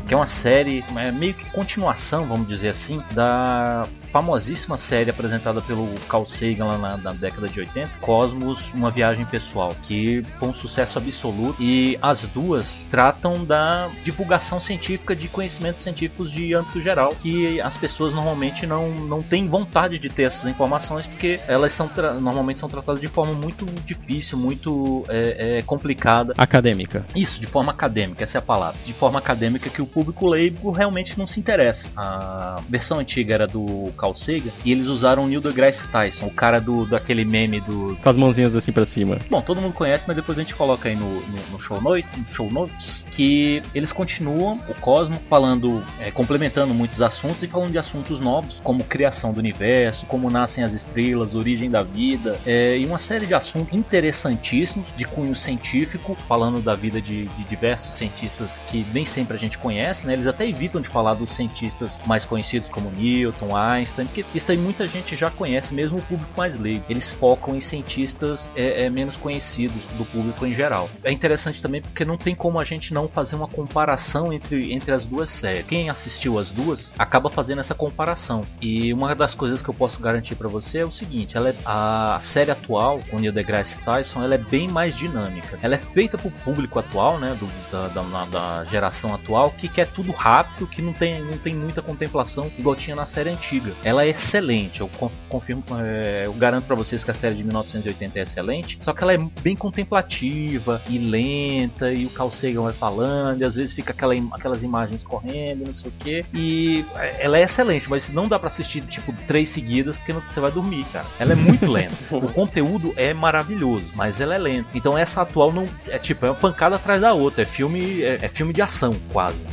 que 0.06 0.14
é 0.14 0.16
uma 0.16 0.26
série, 0.26 0.84
é 0.96 1.10
meio 1.10 1.34
que 1.34 1.50
continuação, 1.50 2.26
vamos 2.26 2.46
dizer 2.46 2.68
assim, 2.68 3.02
da 3.10 3.88
famosíssima 4.10 4.76
série 4.76 5.10
apresentada 5.10 5.60
pelo 5.60 5.88
Carl 6.08 6.26
Sagan 6.26 6.66
lá 6.66 6.78
na, 6.78 6.96
na 6.96 7.12
década 7.12 7.48
de 7.48 7.60
80, 7.60 7.90
Cosmos, 8.00 8.72
uma 8.72 8.90
viagem 8.90 9.24
pessoal, 9.26 9.74
que 9.82 10.24
foi 10.38 10.48
um 10.48 10.52
sucesso 10.52 10.98
absoluto 10.98 11.62
e 11.62 11.98
as 12.00 12.24
duas 12.26 12.86
tratam 12.88 13.44
da 13.44 13.88
divulgação 14.04 14.58
científica 14.60 15.14
de 15.14 15.28
conhecimentos 15.28 15.82
científicos 15.82 16.30
de 16.30 16.54
âmbito 16.54 16.80
geral, 16.80 17.14
que 17.20 17.60
as 17.60 17.76
pessoas 17.76 18.14
normalmente 18.14 18.66
não, 18.66 18.90
não 18.90 19.22
têm 19.22 19.48
vontade 19.48 19.98
de 19.98 20.08
ter 20.08 20.24
essas 20.24 20.46
informações 20.46 21.06
porque 21.06 21.40
elas 21.46 21.72
são 21.72 21.90
normalmente 22.20 22.58
são 22.58 22.68
tratadas 22.68 23.00
de 23.00 23.08
forma 23.08 23.32
muito 23.32 23.64
difícil, 23.84 24.38
muito 24.38 25.04
é, 25.08 25.58
é, 25.58 25.62
complicada 25.62 26.34
Acadêmica. 26.36 27.06
isso, 27.14 27.40
de 27.40 27.46
forma 27.46 27.72
acadêmica, 27.72 28.22
essa 28.22 28.38
é 28.38 28.40
a 28.40 28.42
palavra. 28.42 28.78
De 28.84 28.92
forma 28.92 29.18
acadêmica 29.18 29.70
que 29.70 29.82
o 29.82 29.86
público 29.86 30.26
leigo 30.26 30.70
realmente 30.70 31.18
não 31.18 31.26
se 31.26 31.40
interessa. 31.40 31.90
A 31.96 32.60
versão 32.68 32.98
antiga 32.98 33.34
era 33.34 33.46
do 33.46 33.92
Carl 33.96 34.14
Sagan 34.14 34.50
e 34.64 34.72
eles 34.72 34.86
usaram 34.86 35.24
o 35.24 35.28
Neil 35.28 35.40
deGrasse 35.40 35.88
Tyson, 35.88 36.26
o 36.26 36.30
cara 36.30 36.60
do 36.60 36.86
daquele 36.86 37.24
meme 37.24 37.60
do... 37.60 37.96
Com 38.02 38.08
as 38.08 38.16
mãozinhas 38.16 38.54
assim 38.56 38.72
pra 38.72 38.84
cima. 38.84 39.18
Bom, 39.30 39.40
todo 39.40 39.60
mundo 39.60 39.72
conhece, 39.72 40.04
mas 40.06 40.16
depois 40.16 40.36
a 40.38 40.40
gente 40.40 40.54
coloca 40.54 40.88
aí 40.88 40.96
no, 40.96 41.06
no, 41.06 41.38
no 41.52 41.60
show, 41.60 41.80
note, 41.80 42.06
no 42.16 42.26
show 42.26 42.50
notes 42.50 43.04
que 43.10 43.62
eles 43.74 43.92
continuam 43.92 44.60
o 44.68 44.74
Cosmo 44.74 45.18
falando, 45.28 45.82
é, 45.98 46.10
complementando 46.10 46.74
muitos 46.74 47.00
assuntos 47.00 47.42
e 47.42 47.46
falando 47.46 47.72
de 47.72 47.78
assuntos 47.78 48.20
novos, 48.20 48.60
como 48.62 48.84
criação 48.84 49.32
do 49.32 49.38
universo, 49.38 50.06
como 50.06 50.30
nascem 50.30 50.62
as 50.62 50.72
estrelas, 50.72 51.34
origem 51.34 51.70
da 51.70 51.82
vida, 51.82 52.38
é, 52.46 52.76
e 52.78 52.84
uma 52.84 52.98
série 52.98 53.26
de 53.26 53.34
assuntos 53.34 53.74
interessantíssimos 53.74 54.92
de 54.94 55.04
cunho 55.06 55.34
científico, 55.34 56.16
falando 56.28 56.60
da 56.60 56.74
vida 56.74 57.00
de, 57.00 57.26
de 57.26 57.44
diversos 57.44 57.94
cientistas 57.94 58.60
que 58.66 58.84
nem 58.92 59.04
sempre 59.04 59.36
a 59.36 59.38
gente 59.38 59.56
conhece 59.58 59.76
conhece, 59.76 60.06
né? 60.06 60.12
Eles 60.14 60.26
até 60.26 60.46
evitam 60.46 60.80
de 60.80 60.88
falar 60.88 61.14
dos 61.14 61.30
cientistas 61.30 62.00
mais 62.06 62.24
conhecidos 62.24 62.68
como 62.68 62.90
Newton, 62.90 63.54
Einstein, 63.56 63.85
porque 63.92 64.24
isso 64.34 64.50
aí 64.50 64.58
muita 64.58 64.86
gente 64.86 65.14
já 65.14 65.30
conhece, 65.30 65.74
mesmo 65.74 65.98
o 65.98 66.02
público 66.02 66.32
mais 66.36 66.58
leigo. 66.58 66.84
Eles 66.88 67.12
focam 67.12 67.54
em 67.54 67.60
cientistas 67.60 68.50
é, 68.54 68.84
é, 68.84 68.90
menos 68.90 69.16
conhecidos 69.16 69.84
do 69.98 70.04
público 70.04 70.46
em 70.46 70.54
geral. 70.54 70.88
É 71.02 71.12
interessante 71.12 71.62
também 71.62 71.82
porque 71.82 72.04
não 72.04 72.16
tem 72.16 72.34
como 72.34 72.58
a 72.58 72.64
gente 72.64 72.92
não 72.92 73.08
fazer 73.08 73.36
uma 73.36 73.48
comparação 73.48 74.32
entre, 74.32 74.72
entre 74.72 74.92
as 74.92 75.06
duas 75.06 75.30
séries. 75.30 75.66
Quem 75.66 75.90
assistiu 75.90 76.38
as 76.38 76.50
duas 76.50 76.92
acaba 76.98 77.30
fazendo 77.30 77.60
essa 77.60 77.74
comparação. 77.74 78.46
E 78.60 78.92
uma 78.92 79.14
das 79.14 79.34
coisas 79.34 79.62
que 79.62 79.68
eu 79.68 79.74
posso 79.74 80.00
garantir 80.00 80.34
para 80.34 80.48
você 80.48 80.78
é 80.78 80.84
o 80.84 80.90
seguinte: 80.90 81.36
ela 81.36 81.50
é, 81.50 81.54
a 81.64 82.18
série 82.20 82.50
atual 82.50 83.00
com 83.10 83.18
Neil 83.18 83.32
deGrasse 83.32 83.80
Tyson 83.82 84.22
ela 84.22 84.34
é 84.34 84.38
bem 84.38 84.68
mais 84.68 84.96
dinâmica. 84.96 85.58
Ela 85.62 85.74
é 85.74 85.78
feita 85.78 86.16
para 86.18 86.28
o 86.28 86.30
público 86.30 86.78
atual, 86.78 87.18
né, 87.18 87.36
do, 87.38 87.46
da, 87.70 87.88
da, 87.88 88.24
da, 88.24 88.64
geração 88.64 89.14
atual, 89.14 89.50
que 89.50 89.68
quer 89.68 89.86
tudo 89.86 90.12
rápido, 90.12 90.66
que 90.66 90.82
não 90.82 90.92
tem, 90.92 91.22
não 91.22 91.38
tem 91.38 91.54
muita 91.54 91.82
contemplação 91.82 92.50
igual 92.58 92.74
tinha 92.76 92.96
na 92.96 93.06
série 93.06 93.30
antiga. 93.30 93.72
Ela 93.84 94.04
é 94.04 94.08
excelente, 94.08 94.80
eu 94.80 94.90
confirmo, 95.28 95.62
é, 95.80 96.26
eu 96.26 96.32
garanto 96.32 96.64
para 96.64 96.74
vocês 96.74 97.04
que 97.04 97.10
a 97.10 97.14
série 97.14 97.34
de 97.34 97.44
1980 97.44 98.18
é 98.18 98.22
excelente, 98.22 98.78
só 98.80 98.92
que 98.92 99.02
ela 99.02 99.12
é 99.12 99.18
bem 99.42 99.54
contemplativa 99.54 100.82
e 100.88 100.98
lenta, 100.98 101.92
e 101.92 102.06
o 102.06 102.10
Carl 102.10 102.30
Sagan 102.30 102.62
vai 102.62 102.72
falando, 102.72 103.40
e 103.40 103.44
às 103.44 103.54
vezes 103.54 103.72
fica 103.72 103.92
aquela, 103.92 104.14
aquelas 104.32 104.62
imagens 104.62 105.04
correndo, 105.04 105.66
não 105.66 105.74
sei 105.74 105.90
o 105.90 105.92
que. 105.98 106.26
E 106.34 106.84
é, 106.96 107.24
ela 107.24 107.38
é 107.38 107.42
excelente, 107.42 107.88
mas 107.88 108.10
não 108.10 108.26
dá 108.26 108.38
para 108.38 108.48
assistir 108.48 108.82
tipo 108.82 109.12
três 109.26 109.48
seguidas 109.48 109.98
porque 109.98 110.12
não, 110.12 110.20
você 110.20 110.40
vai 110.40 110.50
dormir, 110.50 110.84
cara. 110.92 111.06
Ela 111.18 111.32
é 111.32 111.36
muito 111.36 111.70
lenta. 111.70 111.94
o 112.10 112.32
conteúdo 112.32 112.92
é 112.96 113.14
maravilhoso, 113.14 113.86
mas 113.94 114.20
ela 114.20 114.34
é 114.34 114.38
lenta. 114.38 114.68
Então 114.74 114.96
essa 114.96 115.22
atual 115.22 115.52
não 115.52 115.68
é 115.88 115.98
tipo 115.98 116.26
é 116.26 116.30
uma 116.30 116.36
pancada 116.36 116.76
atrás 116.76 117.00
da 117.00 117.12
outra, 117.12 117.42
é 117.42 117.46
filme 117.46 118.02
é, 118.02 118.18
é 118.22 118.28
filme 118.28 118.52
de 118.52 118.62
ação 118.62 118.96
quase. 119.12 119.44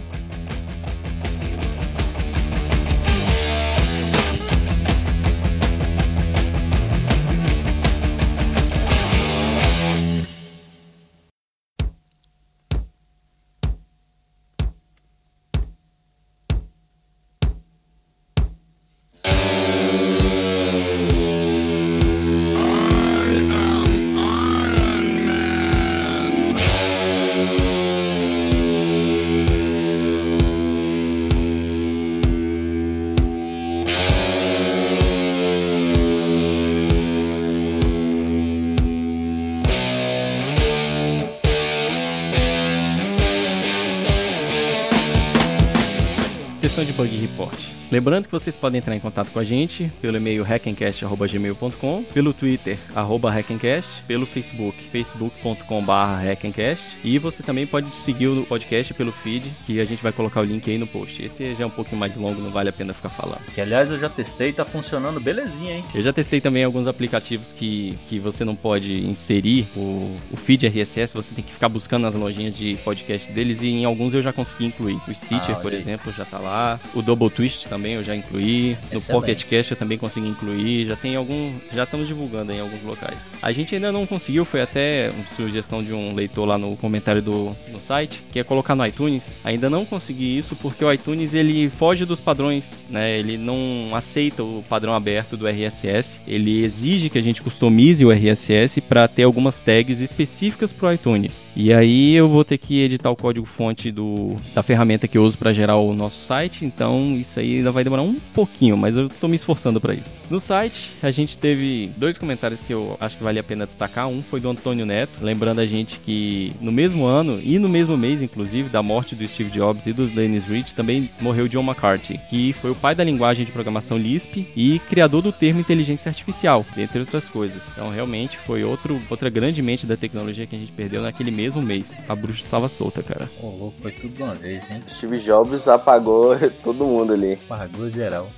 Report. 47.34 47.73
Lembrando 47.94 48.26
que 48.26 48.32
vocês 48.32 48.56
podem 48.56 48.80
entrar 48.80 48.96
em 48.96 49.00
contato 49.00 49.30
com 49.30 49.38
a 49.38 49.44
gente 49.44 49.92
pelo 50.02 50.18
e-mail 50.18 50.42
hackencast.gmail.com, 50.42 52.04
pelo 52.12 52.34
Twitter, 52.34 52.76
arroba 52.96 53.30
hackencast, 53.30 54.02
pelo 54.08 54.26
Facebook, 54.26 54.76
facebook.com.br 54.92 55.92
hackencast, 56.26 56.98
e 57.04 57.20
você 57.20 57.44
também 57.44 57.68
pode 57.68 57.96
seguir 57.96 58.30
o 58.30 58.48
podcast 58.48 58.96
pelo 58.96 59.12
feed, 59.12 59.48
que 59.64 59.80
a 59.80 59.86
gente 59.86 60.02
vai 60.02 60.12
colocar 60.12 60.42
o 60.42 60.44
link 60.44 60.68
aí 60.72 60.80
no 60.80 60.88
post. 60.88 61.24
Esse 61.24 61.54
já 61.54 61.66
é 61.66 61.68
um 61.68 61.70
pouquinho 61.70 62.00
mais 62.00 62.16
longo, 62.16 62.42
não 62.42 62.50
vale 62.50 62.70
a 62.70 62.74
pena 62.74 62.96
ficar 62.96 63.10
falando. 63.10 63.46
Que 63.54 63.62
aliás 63.62 63.92
eu 63.92 64.00
já 64.00 64.10
testei 64.10 64.50
e 64.50 64.54
tá 64.54 64.66
funcionando 64.66 65.20
belezinha, 65.20 65.76
hein? 65.76 65.86
Eu 65.94 66.02
já 66.02 66.12
testei 66.12 66.42
também 66.42 66.64
alguns 66.64 66.88
aplicativos 66.88 67.52
que, 67.54 67.96
que 68.08 68.18
você 68.18 68.44
não 68.44 68.56
pode 68.56 69.06
inserir 69.06 69.68
o, 69.76 70.18
o 70.32 70.36
feed 70.36 70.66
RSS, 70.66 71.14
você 71.14 71.36
tem 71.36 71.44
que 71.44 71.54
ficar 71.54 71.70
buscando 71.70 72.02
nas 72.02 72.16
lojinhas 72.16 72.58
de 72.58 72.74
podcast 72.78 73.32
deles, 73.32 73.62
e 73.62 73.68
em 73.68 73.86
alguns 73.86 74.16
eu 74.16 74.22
já 74.24 74.34
consegui 74.34 74.66
incluir. 74.66 75.00
O 75.08 75.14
Stitcher, 75.14 75.58
Ah, 75.58 75.60
por 75.60 75.72
exemplo, 75.74 76.12
já 76.12 76.26
tá 76.26 76.40
lá. 76.40 76.80
O 76.96 77.02
Double 77.04 77.30
Twist 77.30 77.68
também 77.68 77.83
eu 77.92 78.04
já 78.04 78.16
incluí. 78.16 78.78
No 78.92 78.98
Excelente. 78.98 79.12
Pocket 79.12 79.44
Cast 79.46 79.72
eu 79.72 79.78
também 79.78 79.98
consegui 79.98 80.28
incluir. 80.28 80.86
Já 80.86 80.96
tem 80.96 81.16
algum. 81.16 81.54
Já 81.74 81.84
estamos 81.84 82.08
divulgando 82.08 82.52
em 82.52 82.60
alguns 82.60 82.82
locais. 82.84 83.32
A 83.42 83.52
gente 83.52 83.76
ainda 83.76 83.92
não 83.92 84.06
conseguiu, 84.06 84.46
foi 84.46 84.62
até 84.62 85.12
uma 85.14 85.28
sugestão 85.28 85.84
de 85.84 85.94
um 85.94 86.14
leitor 86.14 86.46
lá 86.46 86.58
no 86.58 86.76
comentário 86.78 87.22
do 87.22 87.56
no 87.72 87.82
site, 87.82 88.24
que 88.32 88.40
é 88.40 88.44
colocar 88.44 88.76
no 88.76 88.86
iTunes. 88.86 89.40
Ainda 89.44 89.70
não 89.70 89.86
consegui 89.86 90.38
isso 90.38 90.56
porque 90.56 90.84
o 90.84 90.92
iTunes 90.92 91.34
ele 91.34 91.70
foge 91.70 92.06
dos 92.06 92.20
padrões, 92.20 92.86
né? 92.90 93.20
Ele 93.20 93.38
não 93.38 93.96
aceita 93.96 94.44
o 94.44 94.64
padrão 94.68 94.94
aberto 94.94 95.36
do 95.36 95.48
RSS. 95.48 96.22
Ele 96.28 96.64
exige 96.64 97.10
que 97.10 97.18
a 97.18 97.22
gente 97.22 97.42
customize 97.42 98.06
o 98.06 98.12
RSS 98.12 98.82
para 98.82 99.08
ter 99.08 99.24
algumas 99.24 99.62
tags 99.62 100.00
específicas 100.00 100.72
para 100.72 100.90
o 100.90 100.94
iTunes. 100.94 101.46
E 101.56 101.74
aí 101.74 102.14
eu 102.16 102.28
vou 102.28 102.44
ter 102.44 102.58
que 102.58 102.82
editar 102.82 103.10
o 103.10 103.16
código 103.16 103.46
fonte 103.46 103.92
do, 103.92 104.36
da 104.54 104.64
ferramenta 104.64 105.08
que 105.08 105.18
eu 105.18 105.24
uso 105.24 105.38
para 105.38 105.54
gerar 105.54 105.78
o 105.78 105.94
nosso 105.94 106.26
site. 106.26 106.66
Então 106.66 107.18
isso 107.18 107.40
aí 107.40 107.58
ainda 107.58 107.72
vai 107.74 107.84
demorar 107.84 108.04
um 108.04 108.20
pouquinho, 108.34 108.78
mas 108.78 108.96
eu 108.96 109.10
tô 109.10 109.28
me 109.28 109.36
esforçando 109.36 109.82
para 109.82 109.94
isso. 109.94 110.14
No 110.30 110.40
site 110.40 110.96
a 111.02 111.12
gente 111.12 111.38
teve 111.38 111.92
dois 111.98 112.18
comentários 112.18 112.62
que 112.62 112.74
eu 112.74 112.98
acho 113.00 113.18
que 113.18 113.24
vale 113.24 113.40
a 113.40 113.44
pena 113.44 113.66
destacar. 113.66 114.08
Um 114.08 114.22
foi 114.22 114.40
do 114.40 114.50
Antônio 114.50 114.86
Neto, 114.86 115.20
lembrando 115.22 115.60
a 115.60 115.66
gente 115.66 116.00
que 116.00 116.54
no 116.62 116.72
mesmo 116.72 117.06
ano 117.06 117.40
e 117.44 117.60
no 117.60 117.68
mesmo 117.68 117.98
mês, 117.98 118.22
inclusive, 118.22 118.70
da 118.70 118.82
morte 118.82 119.16
do 119.16 119.28
Steve 119.28 119.50
Jobs 119.50 119.88
e 119.88 119.94
do 119.94 120.08
Dennis 120.08 120.46
Ritchie, 120.46 120.76
também 120.76 121.10
morreu 121.20 121.48
John 121.48 121.64
McCarthy, 121.64 122.20
que 122.30 122.54
foi 122.54 122.72
o 122.72 122.76
pai 122.76 122.96
da 122.96 123.04
linguagem 123.04 123.46
de 123.46 123.52
programação 123.52 123.98
Lisp 123.98 124.48
e 124.56 124.80
criador 124.88 125.22
do 125.22 125.32
termo 125.32 125.60
inteligência 125.60 126.10
artificial, 126.10 126.66
dentre 126.76 127.00
outras 127.00 127.28
coisas. 127.28 127.72
Então, 127.72 127.90
realmente 127.90 128.38
foi 128.38 128.64
outro, 128.64 129.02
outra 129.10 129.30
grande 129.30 129.62
mente 129.62 129.86
da 129.86 129.98
tecnologia 129.98 130.46
que 130.46 130.56
a 130.56 130.60
gente 130.60 130.72
perdeu 130.72 131.02
naquele 131.02 131.32
mesmo 131.32 131.62
mês. 131.62 132.02
A 132.08 132.16
bruxa 132.16 132.46
estava 132.46 132.68
solta, 132.68 133.02
cara. 133.02 133.30
Ô, 133.42 133.48
louco, 133.48 133.76
foi 133.82 133.92
tudo 133.92 134.16
de 134.16 134.24
uma 134.24 134.36
vez, 134.36 134.70
hein? 134.70 134.84
Steve 134.88 135.18
Jobs 135.20 135.68
apagou 135.68 136.38
todo 136.64 136.86
mundo 136.86 137.14
ali. 137.14 137.40
Pagou 137.64 137.90
geral. 137.90 138.30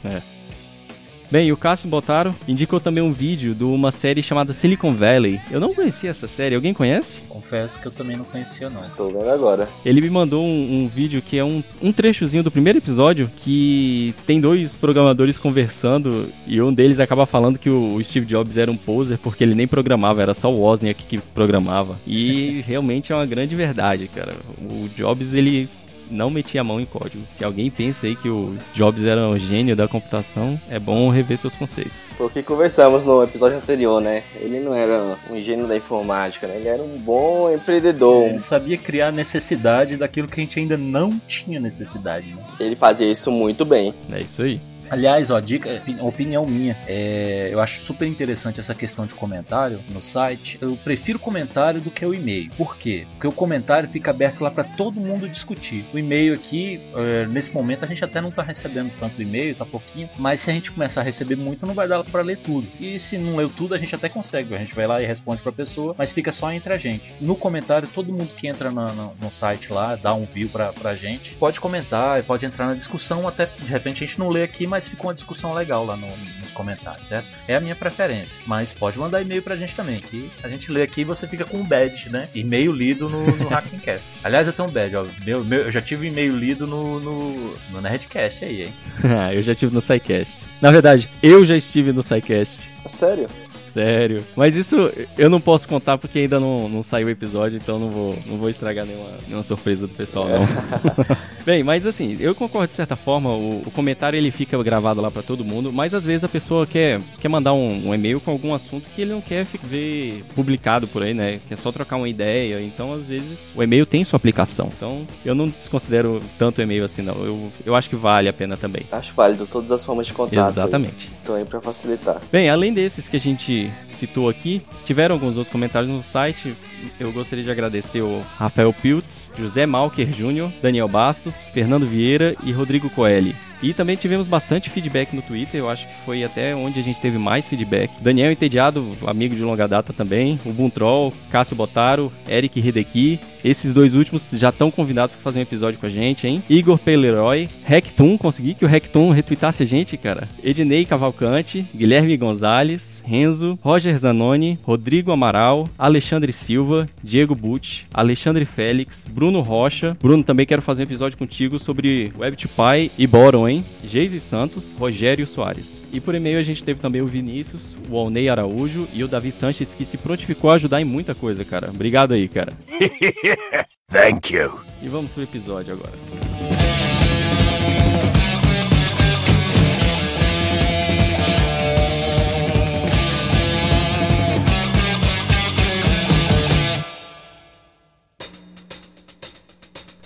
Bem, 1.31 1.47
e 1.47 1.51
o 1.51 1.57
Cássio 1.57 1.89
Botaro 1.89 2.35
indicou 2.47 2.79
também 2.79 3.03
um 3.03 3.11
vídeo 3.11 3.55
de 3.55 3.63
uma 3.63 3.91
série 3.91 4.21
chamada 4.21 4.53
Silicon 4.53 4.93
Valley. 4.93 5.41
Eu 5.49 5.59
não 5.59 5.73
conhecia 5.73 6.11
essa 6.11 6.27
série, 6.27 6.53
alguém 6.53 6.75
conhece? 6.75 7.23
Confesso 7.27 7.79
que 7.79 7.87
eu 7.87 7.91
também 7.91 8.15
não 8.15 8.23
conhecia, 8.23 8.69
não. 8.69 8.81
Estou 8.81 9.11
vendo 9.11 9.31
agora. 9.31 9.67
Ele 9.83 9.99
me 9.99 10.11
mandou 10.11 10.43
um, 10.43 10.83
um 10.83 10.87
vídeo 10.87 11.23
que 11.23 11.39
é 11.39 11.43
um, 11.43 11.63
um 11.81 11.91
trechozinho 11.91 12.43
do 12.43 12.51
primeiro 12.51 12.77
episódio 12.77 13.31
que 13.35 14.13
tem 14.27 14.39
dois 14.39 14.75
programadores 14.75 15.39
conversando 15.39 16.29
e 16.45 16.61
um 16.61 16.71
deles 16.71 16.99
acaba 16.99 17.25
falando 17.25 17.57
que 17.57 17.71
o 17.71 18.01
Steve 18.03 18.27
Jobs 18.27 18.59
era 18.59 18.69
um 18.69 18.77
poser 18.77 19.17
porque 19.17 19.43
ele 19.43 19.55
nem 19.55 19.67
programava, 19.67 20.21
era 20.21 20.35
só 20.35 20.53
o 20.53 20.59
Wozniak 20.59 21.07
que 21.07 21.17
programava. 21.17 21.97
E 22.05 22.63
realmente 22.67 23.11
é 23.11 23.15
uma 23.15 23.25
grande 23.25 23.55
verdade, 23.55 24.07
cara. 24.07 24.35
O 24.61 24.87
Jobs, 24.95 25.33
ele 25.33 25.67
não 26.09 26.29
metia 26.29 26.61
a 26.61 26.63
mão 26.63 26.79
em 26.79 26.85
código. 26.85 27.23
Se 27.33 27.43
alguém 27.43 27.69
pensa 27.69 28.07
aí 28.07 28.15
que 28.15 28.29
o 28.29 28.55
Jobs 28.73 29.03
era 29.05 29.27
um 29.27 29.37
gênio 29.37 29.75
da 29.75 29.87
computação, 29.87 30.59
é 30.69 30.79
bom 30.79 31.09
rever 31.09 31.37
seus 31.37 31.55
conceitos. 31.55 32.11
Foi 32.17 32.27
o 32.27 32.29
que 32.29 32.43
conversamos 32.43 33.05
no 33.05 33.23
episódio 33.23 33.57
anterior, 33.57 34.01
né? 34.01 34.23
Ele 34.39 34.59
não 34.59 34.73
era 34.73 35.17
um 35.29 35.39
gênio 35.39 35.67
da 35.67 35.75
informática, 35.75 36.47
né? 36.47 36.57
Ele 36.57 36.67
era 36.67 36.81
um 36.81 36.97
bom 36.97 37.51
empreendedor. 37.51 38.29
Ele 38.29 38.41
sabia 38.41 38.77
criar 38.77 39.11
necessidade 39.11 39.97
daquilo 39.97 40.27
que 40.27 40.39
a 40.39 40.43
gente 40.43 40.59
ainda 40.59 40.77
não 40.77 41.19
tinha 41.27 41.59
necessidade, 41.59 42.27
né? 42.33 42.43
Ele 42.59 42.75
fazia 42.75 43.09
isso 43.09 43.31
muito 43.31 43.65
bem. 43.65 43.93
É 44.11 44.21
isso 44.21 44.41
aí. 44.41 44.59
Aliás, 44.89 45.31
ó, 45.31 45.39
dica, 45.39 45.81
opinião 46.01 46.45
minha, 46.45 46.75
é, 46.87 47.49
eu 47.51 47.59
acho 47.59 47.81
super 47.81 48.07
interessante 48.07 48.59
essa 48.59 48.75
questão 48.75 49.05
de 49.05 49.13
comentário 49.13 49.79
no 49.89 50.01
site. 50.01 50.57
Eu 50.61 50.77
prefiro 50.83 51.19
comentário 51.19 51.81
do 51.81 51.91
que 51.91 52.05
o 52.05 52.13
e-mail. 52.13 52.49
Por 52.57 52.77
quê? 52.77 53.05
Porque 53.11 53.27
o 53.27 53.31
comentário 53.31 53.89
fica 53.89 54.11
aberto 54.11 54.41
lá 54.41 54.51
para 54.51 54.63
todo 54.63 54.99
mundo 54.99 55.27
discutir. 55.27 55.85
O 55.93 55.99
e-mail 55.99 56.33
aqui, 56.33 56.79
é, 56.95 57.25
nesse 57.27 57.53
momento, 57.53 57.83
a 57.83 57.87
gente 57.87 58.03
até 58.03 58.21
não 58.21 58.31
tá 58.31 58.43
recebendo 58.43 58.91
tanto 58.99 59.21
e-mail, 59.21 59.55
tá 59.55 59.65
pouquinho, 59.65 60.09
mas 60.17 60.41
se 60.41 60.49
a 60.49 60.53
gente 60.53 60.71
começar 60.71 61.01
a 61.01 61.03
receber 61.03 61.35
muito, 61.35 61.65
não 61.65 61.73
vai 61.73 61.87
dar 61.87 62.03
para 62.03 62.21
ler 62.21 62.37
tudo. 62.37 62.67
E 62.79 62.99
se 62.99 63.17
não 63.17 63.35
leu 63.35 63.49
tudo, 63.49 63.73
a 63.73 63.77
gente 63.77 63.95
até 63.95 64.09
consegue. 64.09 64.55
A 64.55 64.59
gente 64.59 64.75
vai 64.75 64.87
lá 64.87 65.01
e 65.01 65.05
responde 65.05 65.41
pra 65.41 65.51
pessoa, 65.51 65.95
mas 65.97 66.11
fica 66.11 66.31
só 66.31 66.51
entre 66.51 66.73
a 66.73 66.77
gente. 66.77 67.13
No 67.19 67.35
comentário, 67.35 67.87
todo 67.87 68.11
mundo 68.11 68.35
que 68.35 68.47
entra 68.47 68.71
no 68.71 69.31
site 69.31 69.71
lá, 69.71 69.95
dá 69.95 70.13
um 70.13 70.25
view 70.25 70.49
pra, 70.49 70.71
pra 70.73 70.95
gente, 70.95 71.35
pode 71.35 71.59
comentar, 71.59 72.21
pode 72.23 72.45
entrar 72.45 72.67
na 72.67 72.73
discussão, 72.73 73.27
até 73.27 73.45
de 73.45 73.71
repente 73.71 74.03
a 74.03 74.07
gente 74.07 74.19
não 74.19 74.29
lê 74.29 74.43
aqui, 74.43 74.67
mas 74.67 74.74
fica 74.89 75.01
uma 75.03 75.13
discussão 75.13 75.53
legal 75.53 75.85
lá 75.85 75.95
no- 75.95 76.07
nos 76.41 76.51
comentários, 76.51 77.07
certo? 77.07 77.27
É 77.47 77.55
a 77.55 77.59
minha 77.59 77.75
preferência, 77.75 78.41
mas 78.45 78.73
pode 78.73 78.99
mandar 78.99 79.21
e-mail 79.21 79.41
pra 79.41 79.55
gente 79.55 79.75
também, 79.75 79.99
que 79.99 80.29
a 80.43 80.47
gente 80.49 80.71
lê 80.71 80.81
aqui 80.83 81.01
e 81.01 81.03
você 81.05 81.27
fica 81.27 81.45
com 81.45 81.57
um 81.57 81.63
badge, 81.63 82.09
né? 82.09 82.27
E-mail 82.35 82.71
lido 82.71 83.07
no, 83.09 83.25
no 83.35 83.47
Hackencast. 83.47 84.11
Aliás, 84.23 84.47
eu 84.47 84.53
tenho 84.53 84.67
um 84.67 84.71
badge, 84.71 84.95
ó. 84.95 85.05
Meu, 85.25 85.43
meu- 85.43 85.61
eu 85.61 85.71
já 85.71 85.81
tive 85.81 86.07
e-mail 86.07 86.35
lido 86.35 86.67
no, 86.67 86.99
no, 86.99 87.57
no 87.71 87.81
Nerdcast 87.81 88.43
aí, 88.45 88.63
hein? 88.63 88.73
eu 89.33 89.41
já 89.41 89.53
estive 89.53 89.73
no 89.73 89.81
SciCast. 89.81 90.45
Na 90.61 90.71
verdade, 90.71 91.09
eu 91.23 91.45
já 91.45 91.55
estive 91.55 91.91
no 91.91 92.03
SciCast. 92.03 92.69
Sério? 92.87 93.27
Sério. 93.75 94.23
Mas 94.35 94.55
isso 94.55 94.91
eu 95.17 95.29
não 95.29 95.41
posso 95.41 95.67
contar 95.67 95.97
porque 95.97 96.19
ainda 96.19 96.39
não, 96.39 96.69
não 96.69 96.81
saiu 96.81 97.07
o 97.07 97.09
episódio, 97.09 97.57
então 97.57 97.77
não 97.77 97.91
vou, 97.91 98.17
não 98.25 98.37
vou 98.37 98.49
estragar 98.49 98.85
nenhuma, 98.85 99.09
nenhuma 99.27 99.43
surpresa 99.43 99.85
do 99.85 99.93
pessoal, 99.93 100.27
não. 100.29 100.45
Bem, 101.45 101.63
mas 101.63 101.85
assim, 101.85 102.17
eu 102.19 102.33
concordo 102.33 102.69
de 102.69 102.73
certa 102.73 102.95
forma, 102.95 103.29
o, 103.29 103.61
o 103.65 103.71
comentário 103.71 104.17
ele 104.17 104.31
fica 104.31 104.61
gravado 104.63 105.01
lá 105.01 105.11
pra 105.11 105.21
todo 105.21 105.43
mundo, 105.43 105.71
mas 105.71 105.93
às 105.93 106.05
vezes 106.05 106.23
a 106.23 106.29
pessoa 106.29 106.65
quer, 106.65 107.01
quer 107.19 107.27
mandar 107.27 107.53
um, 107.53 107.89
um 107.89 107.93
e-mail 107.93 108.19
com 108.19 108.31
algum 108.31 108.53
assunto 108.53 108.85
que 108.95 109.01
ele 109.01 109.11
não 109.11 109.21
quer 109.21 109.45
ver 109.63 110.23
publicado 110.33 110.87
por 110.87 111.03
aí, 111.03 111.13
né? 111.13 111.39
Quer 111.47 111.57
só 111.57 111.71
trocar 111.71 111.97
uma 111.97 112.07
ideia, 112.07 112.61
então 112.61 112.93
às 112.93 113.05
vezes 113.05 113.51
o 113.53 113.61
e-mail 113.61 113.85
tem 113.85 114.03
sua 114.03 114.17
aplicação. 114.17 114.69
Então 114.75 115.05
eu 115.23 115.35
não 115.35 115.49
desconsidero 115.49 116.21
tanto 116.37 116.61
e-mail 116.61 116.85
assim, 116.85 117.01
não. 117.01 117.15
Eu, 117.23 117.51
eu 117.65 117.75
acho 117.75 117.89
que 117.89 117.95
vale 117.95 118.29
a 118.29 118.33
pena 118.33 118.55
também. 118.55 118.85
Acho 118.91 119.13
válido 119.13 119.45
todas 119.45 119.71
as 119.71 119.83
formas 119.83 120.07
de 120.07 120.13
contato. 120.13 120.49
Exatamente. 120.49 121.09
Aí. 121.11 121.19
Então 121.21 121.35
aí 121.35 121.45
pra 121.45 121.61
facilitar. 121.61 122.21
Bem, 122.31 122.49
além 122.49 122.73
desses 122.73 123.09
que 123.09 123.17
a 123.17 123.19
gente 123.19 123.64
citou 123.89 124.29
aqui, 124.29 124.61
tiveram 124.83 125.15
alguns 125.15 125.37
outros 125.37 125.51
comentários 125.51 125.89
no 125.89 126.03
site. 126.03 126.55
Eu 126.99 127.11
gostaria 127.11 127.43
de 127.43 127.51
agradecer 127.51 128.01
o 128.01 128.21
Rafael 128.37 128.73
Piltz, 128.73 129.31
José 129.37 129.65
Malker 129.65 130.11
Júnior, 130.11 130.51
Daniel 130.61 130.87
Bastos, 130.87 131.47
Fernando 131.53 131.87
Vieira 131.87 132.35
e 132.43 132.51
Rodrigo 132.51 132.89
Coelho. 132.89 133.35
E 133.61 133.73
também 133.73 133.95
tivemos 133.95 134.27
bastante 134.27 134.69
feedback 134.69 135.15
no 135.15 135.21
Twitter, 135.21 135.59
eu 135.59 135.69
acho 135.69 135.87
que 135.87 135.93
foi 136.05 136.23
até 136.23 136.55
onde 136.55 136.79
a 136.79 136.83
gente 136.83 137.01
teve 137.01 137.17
mais 137.17 137.47
feedback. 137.47 137.91
Daniel 138.01 138.31
Entediado, 138.31 138.85
amigo 139.07 139.35
de 139.35 139.41
longa 139.41 139.67
data 139.67 139.93
também, 139.93 140.39
o 140.45 140.51
Boom 140.51 140.69
Troll, 140.69 141.13
Cássio 141.29 141.55
Botaro, 141.55 142.11
Eric 142.27 142.59
Hideki. 142.59 143.19
Esses 143.43 143.75
dois 143.75 143.93
últimos 143.93 144.27
já 144.31 144.49
estão 144.49 144.71
convidados 144.71 145.11
para 145.11 145.21
fazer 145.21 145.37
um 145.37 145.43
episódio 145.43 145.79
com 145.79 145.85
a 145.85 145.89
gente, 145.89 146.25
hein? 146.25 146.43
Igor 146.49 146.79
Peleroy, 146.79 147.47
Rectum, 147.63 148.17
consegui 148.17 148.55
que 148.55 148.65
o 148.65 148.67
Rectum 148.67 149.11
retweetasse 149.11 149.61
a 149.61 149.65
gente, 149.67 149.95
cara. 149.97 150.27
Ednei 150.43 150.83
Cavalcante, 150.83 151.63
Guilherme 151.75 152.17
Gonzalez, 152.17 153.03
Renzo, 153.05 153.59
Roger 153.61 153.95
Zanoni, 153.95 154.57
Rodrigo 154.63 155.11
Amaral, 155.11 155.69
Alexandre 155.77 156.33
Silva, 156.33 156.89
Diego 157.03 157.35
Butch, 157.35 157.83
Alexandre 157.93 158.45
Félix, 158.45 159.05
Bruno 159.07 159.41
Rocha. 159.41 159.95
Bruno, 160.01 160.23
também 160.23 160.47
quero 160.47 160.63
fazer 160.63 160.81
um 160.81 160.85
episódio 160.85 161.15
contigo 161.15 161.59
sobre 161.59 162.11
Web2Py 162.17 162.91
e 162.97 163.05
Boron, 163.05 163.44
hein? 163.47 163.63
Geise 163.83 164.19
Santos, 164.19 164.75
Rogério 164.75 165.25
Soares. 165.25 165.81
E 165.91 165.99
por 165.99 166.15
e-mail 166.15 166.39
a 166.39 166.43
gente 166.43 166.63
teve 166.63 166.79
também 166.79 167.01
o 167.01 167.07
Vinícius, 167.07 167.77
o 167.89 167.97
Alnei 167.97 168.29
Araújo 168.29 168.87
e 168.93 169.03
o 169.03 169.07
Davi 169.07 169.31
Sanches, 169.31 169.73
que 169.73 169.85
se 169.85 169.97
prontificou 169.97 170.49
a 170.49 170.55
ajudar 170.55 170.81
em 170.81 170.85
muita 170.85 171.13
coisa, 171.13 171.45
cara. 171.45 171.69
Obrigado 171.69 172.13
aí, 172.13 172.27
cara. 172.27 172.53
Thank 173.91 174.33
you. 174.33 174.59
E 174.81 174.89
vamos 174.89 175.13
pro 175.13 175.23
episódio 175.23 175.73
agora. 175.73 176.24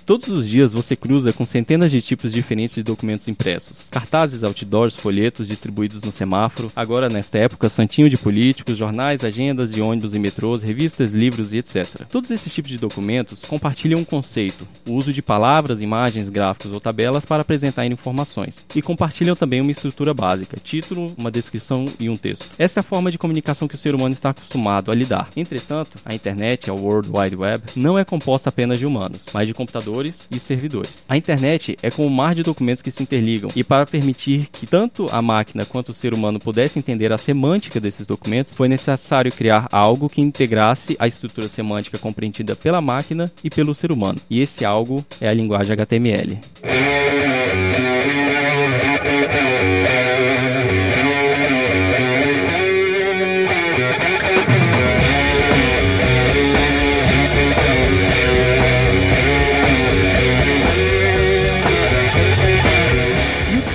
Todos 0.09 0.27
os 0.29 0.49
dias 0.49 0.73
você 0.73 0.95
cruza 0.95 1.31
com 1.31 1.45
centenas 1.45 1.91
de 1.91 2.01
tipos 2.01 2.31
diferentes 2.31 2.73
de 2.73 2.81
documentos 2.81 3.27
impressos. 3.27 3.91
Cartazes, 3.91 4.43
outdoors, 4.43 4.95
folhetos 4.95 5.47
distribuídos 5.47 6.01
no 6.01 6.11
semáforo, 6.11 6.71
agora 6.75 7.07
nesta 7.07 7.37
época, 7.37 7.69
santinho 7.69 8.09
de 8.09 8.17
políticos, 8.17 8.75
jornais, 8.75 9.23
agendas 9.23 9.71
de 9.71 9.83
ônibus 9.83 10.15
e 10.15 10.19
metrôs, 10.19 10.63
revistas, 10.63 11.13
livros 11.13 11.53
e 11.53 11.59
etc. 11.59 12.07
Todos 12.09 12.31
esses 12.31 12.51
tipos 12.51 12.71
de 12.71 12.79
documentos 12.79 13.43
compartilham 13.43 13.99
um 13.99 14.03
conceito, 14.03 14.67
o 14.87 14.95
uso 14.95 15.13
de 15.13 15.21
palavras, 15.21 15.79
imagens, 15.79 16.27
gráficos 16.29 16.71
ou 16.71 16.79
tabelas 16.79 17.23
para 17.23 17.43
apresentar 17.43 17.85
informações. 17.85 18.65
E 18.75 18.81
compartilham 18.81 19.35
também 19.35 19.61
uma 19.61 19.69
estrutura 19.69 20.11
básica, 20.11 20.57
título, 20.57 21.13
uma 21.19 21.29
descrição 21.29 21.85
e 21.99 22.09
um 22.09 22.15
texto. 22.15 22.55
Esta 22.57 22.79
é 22.79 22.81
a 22.81 22.83
forma 22.83 23.11
de 23.11 23.19
comunicação 23.19 23.67
que 23.67 23.75
o 23.75 23.77
ser 23.77 23.93
humano 23.93 24.15
está 24.15 24.31
acostumado 24.31 24.91
a 24.91 24.95
lidar. 24.95 25.29
Entretanto, 25.37 25.99
a 26.03 26.15
internet, 26.15 26.67
a 26.67 26.73
World 26.73 27.11
Wide 27.15 27.35
Web, 27.35 27.63
não 27.75 27.99
é 27.99 28.03
composta 28.03 28.49
apenas 28.49 28.79
de 28.79 28.87
humanos, 28.87 29.27
mas 29.35 29.45
de 29.45 29.53
computadores 29.53 29.98
e 30.05 30.39
servidores. 30.39 31.03
A 31.07 31.17
internet 31.17 31.75
é 31.81 31.91
como 31.91 32.07
um 32.07 32.11
mar 32.11 32.33
de 32.33 32.43
documentos 32.43 32.81
que 32.81 32.91
se 32.91 33.03
interligam, 33.03 33.49
e 33.55 33.63
para 33.63 33.85
permitir 33.85 34.47
que 34.51 34.65
tanto 34.65 35.05
a 35.11 35.21
máquina 35.21 35.65
quanto 35.65 35.89
o 35.89 35.93
ser 35.93 36.13
humano 36.13 36.39
pudessem 36.39 36.79
entender 36.79 37.11
a 37.11 37.17
semântica 37.17 37.79
desses 37.79 38.07
documentos, 38.07 38.55
foi 38.55 38.67
necessário 38.67 39.31
criar 39.31 39.67
algo 39.71 40.09
que 40.09 40.21
integrasse 40.21 40.95
a 40.99 41.07
estrutura 41.07 41.47
semântica 41.47 41.97
compreendida 41.97 42.55
pela 42.55 42.81
máquina 42.81 43.31
e 43.43 43.49
pelo 43.49 43.75
ser 43.75 43.91
humano. 43.91 44.19
E 44.29 44.39
esse 44.41 44.63
algo 44.63 45.03
é 45.19 45.27
a 45.27 45.33
linguagem 45.33 45.73
HTML. 45.73 46.39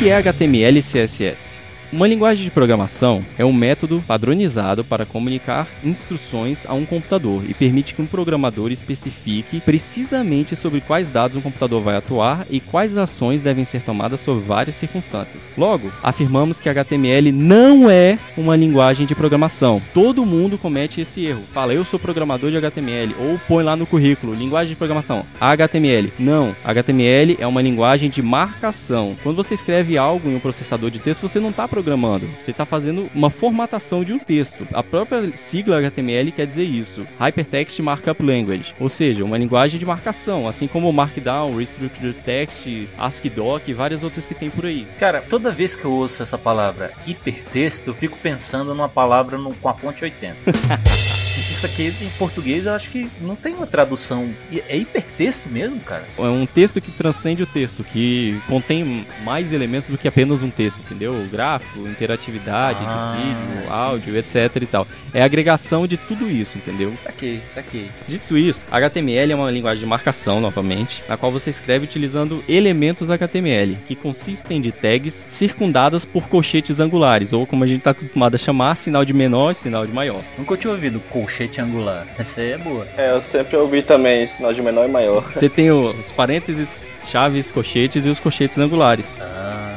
Que 0.04 0.10
é 0.10 0.18
HTML 0.18 0.78
e 0.78 0.82
CSS? 0.82 1.63
Uma 1.94 2.08
linguagem 2.08 2.42
de 2.42 2.50
programação 2.50 3.24
é 3.38 3.44
um 3.44 3.52
método 3.52 4.02
padronizado 4.04 4.82
para 4.82 5.06
comunicar 5.06 5.68
instruções 5.84 6.66
a 6.66 6.74
um 6.74 6.84
computador 6.84 7.44
e 7.48 7.54
permite 7.54 7.94
que 7.94 8.02
um 8.02 8.06
programador 8.06 8.72
especifique 8.72 9.60
precisamente 9.60 10.56
sobre 10.56 10.80
quais 10.80 11.08
dados 11.08 11.36
um 11.36 11.40
computador 11.40 11.80
vai 11.80 11.94
atuar 11.94 12.48
e 12.50 12.58
quais 12.58 12.96
ações 12.96 13.42
devem 13.42 13.64
ser 13.64 13.80
tomadas 13.80 14.18
sob 14.18 14.40
várias 14.40 14.74
circunstâncias. 14.74 15.52
Logo, 15.56 15.92
afirmamos 16.02 16.58
que 16.58 16.68
HTML 16.68 17.30
não 17.30 17.88
é 17.88 18.18
uma 18.36 18.56
linguagem 18.56 19.06
de 19.06 19.14
programação. 19.14 19.80
Todo 19.94 20.26
mundo 20.26 20.58
comete 20.58 21.00
esse 21.00 21.24
erro. 21.24 21.44
Fala, 21.52 21.74
eu 21.74 21.84
sou 21.84 22.00
programador 22.00 22.50
de 22.50 22.56
HTML 22.56 23.14
ou 23.20 23.38
põe 23.46 23.62
lá 23.62 23.76
no 23.76 23.86
currículo, 23.86 24.34
linguagem 24.34 24.70
de 24.70 24.76
programação, 24.76 25.24
HTML. 25.40 26.12
Não, 26.18 26.56
HTML 26.64 27.36
é 27.38 27.46
uma 27.46 27.62
linguagem 27.62 28.10
de 28.10 28.20
marcação. 28.20 29.14
Quando 29.22 29.36
você 29.36 29.54
escreve 29.54 29.96
algo 29.96 30.28
em 30.28 30.34
um 30.34 30.40
processador 30.40 30.90
de 30.90 30.98
texto, 30.98 31.22
você 31.22 31.38
não 31.38 31.50
está 31.50 31.68
programando, 31.68 31.83
você 31.84 32.50
está 32.50 32.64
fazendo 32.64 33.08
uma 33.14 33.28
formatação 33.30 34.02
de 34.02 34.12
um 34.12 34.18
texto. 34.18 34.66
A 34.72 34.82
própria 34.82 35.36
sigla 35.36 35.78
HTML 35.78 36.32
quer 36.32 36.46
dizer 36.46 36.64
isso, 36.64 37.06
Hypertext 37.18 37.78
Markup 37.82 38.22
Language, 38.24 38.74
ou 38.80 38.88
seja, 38.88 39.24
uma 39.24 39.36
linguagem 39.38 39.78
de 39.78 39.84
marcação, 39.86 40.48
assim 40.48 40.66
como 40.66 40.92
Markdown, 40.92 41.56
Restructured 41.56 42.16
Text, 42.24 42.66
ASCII-Doc 42.98 43.68
e 43.68 43.72
várias 43.74 44.02
outras 44.02 44.26
que 44.26 44.34
tem 44.34 44.48
por 44.50 44.66
aí. 44.66 44.86
Cara, 44.98 45.20
toda 45.20 45.50
vez 45.50 45.74
que 45.74 45.84
eu 45.84 45.92
ouço 45.92 46.22
essa 46.22 46.38
palavra 46.38 46.90
hipertexto, 47.06 47.90
eu 47.90 47.94
fico 47.94 48.16
pensando 48.22 48.74
numa 48.74 48.88
palavra 48.88 49.36
no- 49.38 49.54
com 49.54 49.68
a 49.68 49.74
fonte 49.74 50.02
80. 50.04 50.36
Isso 51.64 51.72
aqui 51.72 52.04
em 52.04 52.10
português 52.18 52.66
eu 52.66 52.72
acho 52.74 52.90
que 52.90 53.08
não 53.22 53.34
tem 53.34 53.54
uma 53.54 53.66
tradução. 53.66 54.28
É 54.68 54.76
hipertexto 54.76 55.48
mesmo, 55.48 55.80
cara? 55.80 56.04
É 56.18 56.22
um 56.22 56.44
texto 56.44 56.78
que 56.78 56.90
transcende 56.90 57.42
o 57.42 57.46
texto, 57.46 57.82
que 57.82 58.38
contém 58.46 59.06
mais 59.24 59.50
elementos 59.52 59.88
do 59.88 59.96
que 59.96 60.06
apenas 60.06 60.42
um 60.42 60.50
texto, 60.50 60.80
entendeu? 60.80 61.12
O 61.14 61.26
gráfico, 61.26 61.80
interatividade 61.88 62.80
Ah. 62.86 63.16
de 63.16 63.22
vídeo, 63.22 63.72
áudio, 63.72 64.18
etc 64.18 64.56
e 64.60 64.66
tal. 64.66 64.86
É 65.14 65.22
agregação 65.22 65.86
de 65.86 65.96
tudo 65.96 66.30
isso, 66.30 66.58
entendeu? 66.58 66.92
Saquei, 67.02 67.40
saquei. 67.48 67.88
Dito 68.06 68.36
isso, 68.36 68.66
HTML 68.70 69.32
é 69.32 69.36
uma 69.36 69.50
linguagem 69.50 69.80
de 69.80 69.86
marcação, 69.86 70.40
novamente, 70.40 71.02
na 71.08 71.16
qual 71.16 71.32
você 71.32 71.48
escreve 71.48 71.84
utilizando 71.84 72.44
elementos 72.46 73.08
HTML, 73.10 73.76
que 73.86 73.94
consistem 73.94 74.60
de 74.60 74.70
tags 74.70 75.24
circundadas 75.30 76.04
por 76.04 76.28
colchetes 76.28 76.78
angulares, 76.78 77.32
ou 77.32 77.46
como 77.46 77.64
a 77.64 77.66
gente 77.66 77.78
está 77.78 77.92
acostumado 77.92 78.34
a 78.34 78.38
chamar, 78.38 78.76
sinal 78.76 79.04
de 79.04 79.14
menor 79.14 79.52
e 79.52 79.54
sinal 79.54 79.86
de 79.86 79.92
maior. 79.92 80.20
Nunca 80.36 80.56
tinha 80.56 80.70
ouvido 80.72 81.00
colchete 81.08 81.53
angular. 81.60 82.06
Essa 82.18 82.40
aí 82.40 82.52
é 82.52 82.58
boa. 82.58 82.86
É, 82.96 83.10
eu 83.10 83.20
sempre 83.20 83.56
ouvi 83.56 83.82
também 83.82 84.26
sinal 84.26 84.52
de 84.52 84.62
menor 84.62 84.88
e 84.88 84.90
maior. 84.90 85.32
Você 85.32 85.48
tem 85.48 85.70
os 85.70 86.10
parênteses, 86.12 86.92
chaves, 87.06 87.52
colchetes 87.52 88.06
e 88.06 88.10
os 88.10 88.20
colchetes 88.20 88.58
angulares. 88.58 89.16
Ah. 89.20 89.73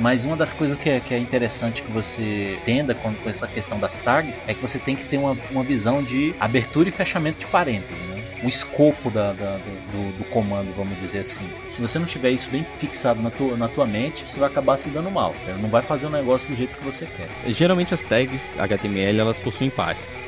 Mas 0.00 0.24
uma 0.24 0.34
das 0.36 0.52
coisas 0.52 0.78
que 0.78 0.88
é, 0.88 0.98
que 0.98 1.12
é 1.14 1.18
interessante 1.18 1.82
que 1.82 1.92
você 1.92 2.56
entenda 2.62 2.94
com, 2.94 3.12
com 3.14 3.28
essa 3.30 3.46
questão 3.46 3.78
das 3.78 3.96
tags 3.96 4.42
é 4.48 4.54
que 4.54 4.60
você 4.60 4.78
tem 4.78 4.96
que 4.96 5.04
ter 5.04 5.18
uma, 5.18 5.36
uma 5.50 5.62
visão 5.62 6.02
de 6.02 6.34
abertura 6.40 6.88
e 6.88 6.92
fechamento 6.92 7.38
de 7.38 7.46
parênteses, 7.46 7.96
né? 8.08 8.20
O 8.42 8.48
escopo 8.48 9.10
da, 9.10 9.32
da- 9.34 9.58
do, 9.58 9.92
do- 9.92 10.18
do 10.18 10.24
comando, 10.30 10.74
vamos 10.74 10.98
dizer 10.98 11.18
assim. 11.18 11.44
Se 11.66 11.82
você 11.82 11.98
não 11.98 12.06
tiver 12.06 12.30
isso 12.30 12.48
bem 12.48 12.64
fixado 12.78 13.20
na 13.20 13.28
tua, 13.30 13.54
na 13.58 13.68
tua 13.68 13.84
mente, 13.86 14.24
você 14.26 14.38
vai 14.38 14.48
acabar 14.48 14.78
se 14.78 14.88
dando 14.88 15.10
mal. 15.10 15.34
Ela 15.46 15.58
não 15.58 15.68
vai 15.68 15.82
fazer 15.82 16.06
o 16.06 16.10
negócio 16.10 16.48
do 16.48 16.56
jeito 16.56 16.74
que 16.78 16.82
você 16.84 17.06
quer. 17.06 17.28
Geralmente 17.52 17.92
as 17.92 18.02
tags 18.02 18.58
HTML 18.58 19.20
elas 19.20 19.38
possuem 19.38 19.68
pares. 19.68 20.18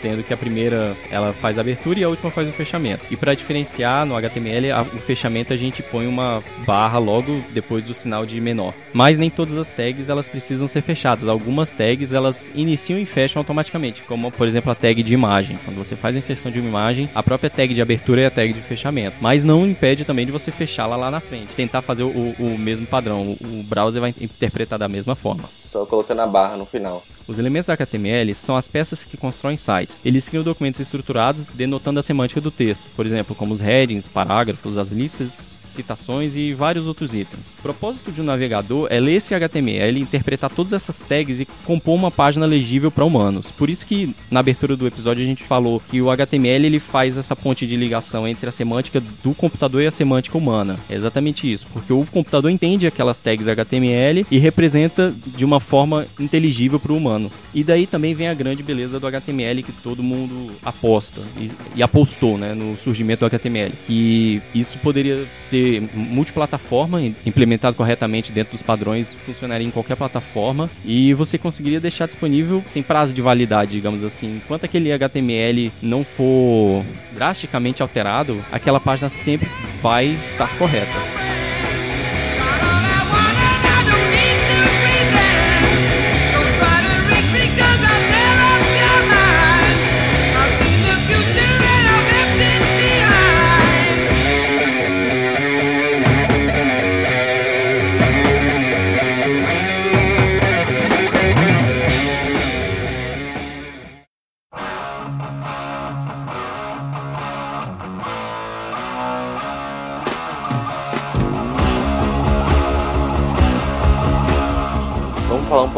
Sendo 0.00 0.22
que 0.24 0.32
a 0.32 0.36
primeira 0.36 0.96
ela 1.10 1.32
faz 1.32 1.58
a 1.58 1.60
abertura 1.60 1.98
e 1.98 2.04
a 2.04 2.08
última 2.08 2.30
faz 2.30 2.48
o 2.48 2.52
fechamento. 2.52 3.02
E 3.10 3.16
para 3.16 3.34
diferenciar 3.34 4.06
no 4.06 4.16
HTML, 4.16 4.70
a- 4.70 4.80
o 4.82 4.86
fechamento 5.00 5.52
a 5.52 5.56
gente 5.56 5.82
põe 5.82 6.06
uma 6.06 6.42
barra 6.64 6.98
logo 6.98 7.42
depois 7.52 7.84
do 7.84 7.92
sinal 7.92 8.24
de 8.24 8.40
menor. 8.40 8.72
Mas 8.94 9.18
nem 9.18 9.28
todas 9.28 9.58
as 9.58 9.70
tags 9.70 10.08
elas 10.08 10.26
precisam 10.28 10.66
ser 10.66 10.80
fechadas. 10.82 11.28
Algumas 11.28 11.72
tags 11.72 12.12
elas 12.12 12.50
iniciam 12.54 12.98
e 12.98 13.04
fecham 13.04 13.40
automaticamente, 13.40 14.02
como 14.04 14.30
por 14.32 14.48
exemplo 14.48 14.72
a 14.72 14.74
tag 14.74 15.02
de 15.02 15.12
imagem. 15.12 15.58
Quando 15.64 15.76
você 15.76 15.94
faz 15.96 16.14
a 16.16 16.18
inserção 16.18 16.50
de 16.50 16.58
uma 16.60 16.68
imagem, 16.68 17.08
a 17.14 17.22
própria 17.22 17.50
tag 17.50 17.74
de 17.74 17.82
abertura 17.82 18.22
é 18.22 18.26
a 18.26 18.30
tag 18.30 18.52
de 18.54 18.60
fechamento. 18.62 19.16
Mas 19.20 19.44
não 19.44 19.66
impede 19.66 20.04
também 20.06 20.24
de 20.24 20.32
você 20.32 20.50
fechá-la 20.50 20.96
lá 20.96 21.10
na 21.10 21.20
frente. 21.20 21.48
Tentar 21.54 21.82
fazer 21.82 22.04
o, 22.04 22.34
o 22.38 22.56
mesmo 22.58 22.86
padrão. 22.86 23.22
O, 23.22 23.60
o 23.60 23.62
browser 23.64 24.00
vai 24.00 24.14
interpretar 24.20 24.78
da 24.78 24.88
mesma 24.88 25.14
forma. 25.14 25.44
Só 25.60 25.84
colocando 25.84 26.20
a 26.20 26.26
barra 26.26 26.56
no 26.56 26.64
final. 26.64 27.02
Os 27.30 27.38
elementos 27.38 27.70
HTML 27.70 28.34
são 28.34 28.56
as 28.56 28.66
peças 28.66 29.04
que 29.04 29.16
constroem 29.16 29.56
sites. 29.56 30.04
Eles 30.04 30.28
criam 30.28 30.42
documentos 30.42 30.80
estruturados 30.80 31.48
denotando 31.48 32.00
a 32.00 32.02
semântica 32.02 32.40
do 32.40 32.50
texto, 32.50 32.86
por 32.96 33.06
exemplo, 33.06 33.36
como 33.36 33.54
os 33.54 33.60
headings, 33.60 34.08
parágrafos, 34.08 34.76
as 34.76 34.90
listas 34.90 35.56
citações 35.72 36.36
e 36.36 36.52
vários 36.52 36.86
outros 36.86 37.14
itens. 37.14 37.56
O 37.58 37.62
propósito 37.62 38.12
de 38.12 38.20
um 38.20 38.24
navegador 38.24 38.88
é 38.90 38.98
ler 38.98 39.14
esse 39.14 39.34
HTML, 39.34 40.00
interpretar 40.00 40.50
todas 40.50 40.72
essas 40.72 41.00
tags 41.00 41.40
e 41.40 41.48
compor 41.64 41.94
uma 41.94 42.10
página 42.10 42.46
legível 42.46 42.90
para 42.90 43.04
humanos. 43.04 43.50
Por 43.50 43.70
isso 43.70 43.86
que 43.86 44.14
na 44.30 44.40
abertura 44.40 44.76
do 44.76 44.86
episódio 44.86 45.22
a 45.22 45.26
gente 45.26 45.44
falou 45.44 45.82
que 45.88 46.00
o 46.00 46.10
HTML 46.10 46.66
ele 46.66 46.80
faz 46.80 47.16
essa 47.16 47.36
ponte 47.36 47.66
de 47.66 47.76
ligação 47.76 48.26
entre 48.26 48.48
a 48.48 48.52
semântica 48.52 49.02
do 49.22 49.34
computador 49.34 49.82
e 49.82 49.86
a 49.86 49.90
semântica 49.90 50.36
humana. 50.36 50.78
É 50.88 50.94
exatamente 50.94 51.50
isso, 51.50 51.66
porque 51.72 51.92
o 51.92 52.06
computador 52.06 52.50
entende 52.50 52.86
aquelas 52.86 53.20
tags 53.20 53.48
HTML 53.48 54.26
e 54.30 54.38
representa 54.38 55.12
de 55.26 55.44
uma 55.44 55.60
forma 55.60 56.06
inteligível 56.18 56.78
para 56.78 56.92
o 56.92 56.96
humano. 56.96 57.30
E 57.52 57.64
daí 57.64 57.86
também 57.86 58.14
vem 58.14 58.28
a 58.28 58.34
grande 58.34 58.62
beleza 58.62 59.00
do 59.00 59.06
HTML 59.06 59.62
que 59.62 59.72
todo 59.72 60.02
mundo 60.02 60.52
aposta 60.64 61.20
e, 61.38 61.50
e 61.76 61.82
apostou 61.82 62.38
né, 62.38 62.54
no 62.54 62.76
surgimento 62.76 63.20
do 63.20 63.26
HTML. 63.26 63.72
Que 63.86 64.40
isso 64.54 64.78
poderia 64.78 65.26
ser 65.32 65.59
multiplataforma, 65.94 67.02
implementado 67.24 67.76
corretamente 67.76 68.32
dentro 68.32 68.52
dos 68.52 68.62
padrões, 68.62 69.14
funcionaria 69.26 69.66
em 69.66 69.70
qualquer 69.70 69.96
plataforma 69.96 70.70
e 70.84 71.12
você 71.14 71.38
conseguiria 71.38 71.80
deixar 71.80 72.06
disponível 72.06 72.62
sem 72.66 72.82
prazo 72.82 73.12
de 73.12 73.22
validade, 73.22 73.72
digamos 73.72 74.04
assim. 74.04 74.36
Enquanto 74.36 74.64
aquele 74.64 74.92
HTML 74.92 75.72
não 75.82 76.04
for 76.04 76.84
drasticamente 77.12 77.82
alterado, 77.82 78.42
aquela 78.52 78.80
página 78.80 79.08
sempre 79.08 79.48
vai 79.82 80.06
estar 80.06 80.48
correta. 80.58 81.49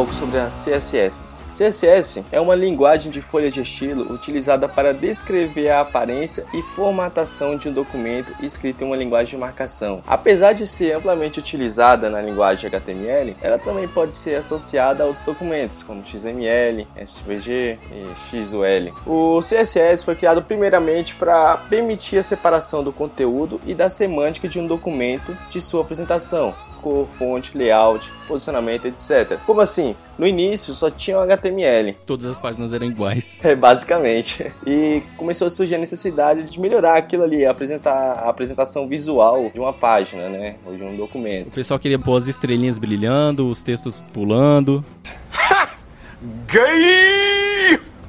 Pouco 0.02 0.14
sobre 0.14 0.36
as 0.36 0.64
CSS. 0.64 1.44
CSS 1.48 2.24
é 2.32 2.40
uma 2.40 2.56
linguagem 2.56 3.08
de 3.08 3.22
folha 3.22 3.48
de 3.52 3.60
estilo 3.60 4.12
utilizada 4.12 4.68
para 4.68 4.92
descrever 4.92 5.70
a 5.70 5.80
aparência 5.80 6.44
e 6.52 6.60
formatação 6.60 7.56
de 7.56 7.68
um 7.68 7.72
documento 7.72 8.34
escrito 8.42 8.82
em 8.82 8.86
uma 8.88 8.96
linguagem 8.96 9.36
de 9.36 9.40
marcação. 9.40 10.02
Apesar 10.04 10.54
de 10.54 10.66
ser 10.66 10.94
amplamente 10.94 11.38
utilizada 11.38 12.10
na 12.10 12.20
linguagem 12.20 12.66
HTML, 12.68 13.36
ela 13.40 13.60
também 13.60 13.86
pode 13.86 14.16
ser 14.16 14.34
associada 14.34 15.04
a 15.04 15.06
outros 15.06 15.24
documentos, 15.24 15.84
como 15.84 16.04
XML, 16.04 16.84
SVG 17.00 17.78
e 17.92 18.42
XUL. 18.42 18.92
O 19.06 19.38
CSS 19.38 20.04
foi 20.04 20.16
criado 20.16 20.42
primeiramente 20.42 21.14
para 21.14 21.58
permitir 21.68 22.18
a 22.18 22.24
separação 22.24 22.82
do 22.82 22.92
conteúdo 22.92 23.60
e 23.64 23.72
da 23.72 23.88
semântica 23.88 24.48
de 24.48 24.58
um 24.58 24.66
documento 24.66 25.36
de 25.48 25.60
sua 25.60 25.82
apresentação 25.82 26.52
cor, 26.83 27.07
fonte, 27.18 27.57
layout, 27.57 28.11
posicionamento, 28.29 28.87
etc. 28.87 29.38
Como 29.47 29.61
assim? 29.61 29.95
No 30.18 30.27
início 30.27 30.75
só 30.75 30.90
tinha 30.90 31.16
o 31.16 31.21
HTML, 31.21 31.97
Todas 32.05 32.27
as 32.27 32.38
páginas 32.38 32.73
eram 32.75 32.87
iguais. 32.87 33.38
é, 33.42 33.55
basicamente. 33.55 34.53
E 34.66 35.03
começou 35.16 35.47
a 35.47 35.51
surgir 35.51 35.77
a 35.77 35.79
necessidade 35.79 36.51
de 36.51 36.61
melhorar 36.61 36.97
aquilo 36.99 37.23
ali, 37.23 37.47
apresentar 37.47 37.92
a 37.95 38.29
apresentação 38.29 38.87
visual 38.87 39.51
de 39.53 39.59
uma 39.59 39.73
página, 39.73 40.29
né? 40.29 40.57
Ou 40.66 40.77
de 40.77 40.83
um 40.83 40.95
O 40.95 40.97
documento. 40.97 41.51
pessoal 41.51 41.81
queria 41.81 41.99
pôr 41.99 42.16
as 42.16 42.27
estrelinhas 42.27 42.77
brilhando, 42.79 43.49
os 43.49 43.62
textos 43.62 44.03
pulando. 44.12 44.85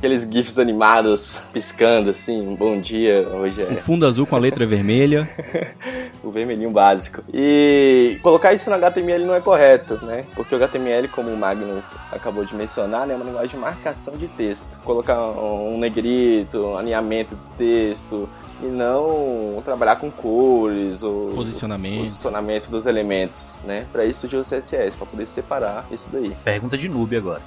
Aqueles 0.04 0.24
GIFs 0.30 0.60
animados 0.60 1.44
piscando 1.54 2.10
assim, 2.10 2.58
bom 2.60 2.78
dia, 2.78 3.26
hoje 3.32 3.63
Um 3.63 3.72
é 3.72 3.76
fundo 3.78 4.06
azul 4.06 4.28
com 4.28 4.36
a 4.36 4.38
letra 4.38 4.68
vermelha. 4.68 5.30
o 6.22 6.30
vermelhinho 6.30 6.70
básico. 6.70 7.24
E 7.34 8.20
colocar 8.22 8.54
isso 8.54 8.70
no 8.70 8.76
HTML 8.76 9.24
não 9.24 9.34
é 9.34 9.39
correto, 9.39 10.06
né? 10.06 10.26
Porque 10.36 10.54
o 10.54 10.58
HTML, 10.58 11.08
como 11.08 11.30
o 11.30 11.38
Magno 11.38 11.82
acabou 12.12 12.44
de 12.44 12.54
mencionar, 12.54 13.08
né, 13.08 13.13
é 13.13 13.16
uma 13.16 13.24
linguagem 13.24 13.52
de 13.52 13.58
marcação 13.58 14.18
de 14.18 14.28
texto. 14.28 14.78
Colocar 14.84 15.22
um 15.22 15.80
negrito, 15.80 16.58
um 16.58 16.76
alinhamento 16.76 17.36
do 17.36 17.58
texto 17.58 18.28
e 18.62 18.66
não 18.66 19.62
trabalhar 19.63 19.96
com 19.96 20.12
cores 20.12 21.02
ou 21.02 21.30
Posicionamento. 21.30 22.02
posicionamento 22.02 22.70
dos 22.70 22.86
elementos, 22.86 23.62
né? 23.63 23.86
Para 23.89 24.04
isso 24.04 24.20
surgiu 24.20 24.42
o 24.42 24.44
CSS, 24.44 24.98
para 24.98 25.06
poder 25.06 25.26
separar 25.26 25.86
isso 25.89 26.10
daí. 26.12 26.36
Pergunta 26.44 26.78
de 26.78 26.89
noob 26.89 27.16
agora. 27.16 27.42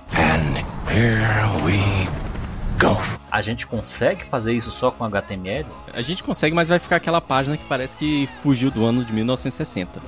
A 3.30 3.42
gente 3.42 3.66
consegue 3.66 4.24
fazer 4.24 4.52
isso 4.52 4.70
só 4.70 4.90
com 4.90 5.04
HTML? 5.04 5.66
A 5.94 6.00
gente 6.00 6.22
consegue, 6.22 6.54
mas 6.54 6.68
vai 6.68 6.78
ficar 6.78 6.96
aquela 6.96 7.20
página 7.20 7.56
que 7.56 7.64
parece 7.64 7.96
que 7.96 8.28
fugiu 8.42 8.70
do 8.70 8.84
ano 8.84 9.04
de 9.04 9.12
1960. 9.12 10.00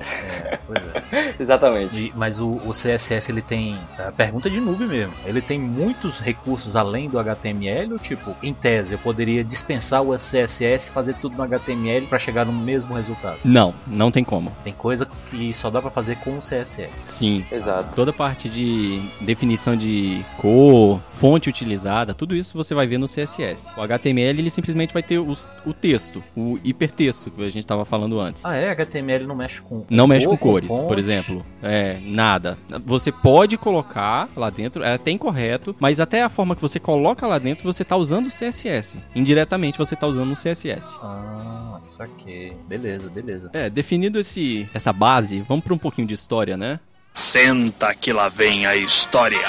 Pois 0.67 0.79
é. 1.11 1.35
Exatamente. 1.39 1.91
De- 1.95 2.13
mas 2.15 2.39
o, 2.39 2.49
o 2.49 2.71
CSS 2.71 3.29
ele 3.31 3.41
tem. 3.41 3.77
A 3.97 4.11
pergunta 4.11 4.49
de 4.49 4.59
noob 4.59 4.85
mesmo. 4.85 5.13
Ele 5.25 5.41
tem 5.41 5.59
muitos 5.59 6.19
recursos 6.19 6.75
além 6.75 7.09
do 7.09 7.19
HTML, 7.19 7.93
ou 7.93 7.99
tipo, 7.99 8.35
em 8.41 8.53
tese, 8.53 8.93
eu 8.93 8.99
poderia 8.99 9.43
dispensar 9.43 10.01
o 10.01 10.15
CSS 10.15 10.89
e 10.89 10.91
fazer 10.91 11.13
tudo 11.15 11.35
no 11.37 11.43
HTML 11.43 12.05
para 12.07 12.19
chegar 12.19 12.45
no 12.45 12.53
mesmo 12.53 12.93
resultado. 12.95 13.39
Não, 13.43 13.73
não 13.87 14.11
tem 14.11 14.23
como. 14.23 14.51
Tem 14.63 14.73
coisa 14.73 15.07
que 15.29 15.53
só 15.53 15.69
dá 15.69 15.81
para 15.81 15.91
fazer 15.91 16.17
com 16.17 16.37
o 16.37 16.39
CSS. 16.39 16.91
Sim. 17.07 17.45
Exato. 17.51 17.95
Toda 17.95 18.13
parte 18.13 18.47
de 18.49 19.01
definição 19.21 19.75
de 19.75 20.23
cor, 20.37 20.99
fonte 21.19 21.49
utilizada, 21.49 22.13
tudo 22.13 22.33
isso 22.33 22.55
você 22.57 22.73
vai 22.73 22.87
ver 22.87 22.97
no 22.97 23.05
CSS. 23.05 23.67
O 23.77 23.81
HTML 23.81 24.39
ele 24.39 24.49
simplesmente 24.49 24.93
vai 24.93 25.03
ter 25.03 25.19
os- 25.19 25.47
o 25.65 25.73
texto, 25.73 26.23
o 26.35 26.57
hipertexto 26.63 27.29
que 27.29 27.41
a 27.41 27.49
gente 27.49 27.59
estava 27.65 27.83
falando 27.83 28.19
antes. 28.21 28.45
Ah, 28.45 28.55
é? 28.55 28.69
HTML 28.71 29.27
não 29.27 29.35
mexe 29.35 29.59
com. 29.61 29.85
Não 29.89 30.07
mexe 30.07 30.25
com 30.25 30.37
cor, 30.37 30.51
cores, 30.61 30.69
fonte? 30.69 30.87
por 30.87 30.97
exemplo. 30.97 31.45
É, 31.61 31.97
nada. 32.05 32.57
Você 32.85 33.11
pode 33.11 33.57
colocar 33.57 34.29
lá 34.33 34.49
dentro, 34.49 34.81
é 34.81 34.93
até 34.93 35.11
incorreto, 35.11 35.75
mas 35.77 35.99
até 35.99 36.23
a 36.23 36.29
forma 36.29 36.55
que 36.55 36.61
você 36.61 36.79
coloca 36.79 37.27
lá 37.27 37.37
dentro, 37.37 37.63
você 37.65 37.83
tá 37.83 37.97
usando 37.97 38.27
o 38.27 38.31
CSS. 38.31 38.97
Indiretamente 39.13 39.77
você 39.77 39.97
tá 39.97 40.07
usando 40.07 40.31
o 40.31 40.35
CSS. 40.35 40.95
Ah, 41.03 41.77
saquei. 41.81 42.53
Beleza, 42.67 43.09
beleza. 43.09 43.49
É, 43.51 43.69
definido 43.69 44.19
esse, 44.19 44.69
essa 44.73 44.93
base, 44.93 45.43
vamos 45.47 45.65
para 45.65 45.73
um 45.73 45.77
pouquinho 45.77 46.07
de 46.07 46.13
história, 46.13 46.55
né? 46.55 46.79
Senta 47.13 47.93
que 47.93 48.13
lá 48.13 48.29
vem 48.29 48.65
a 48.65 48.75
história. 48.77 49.39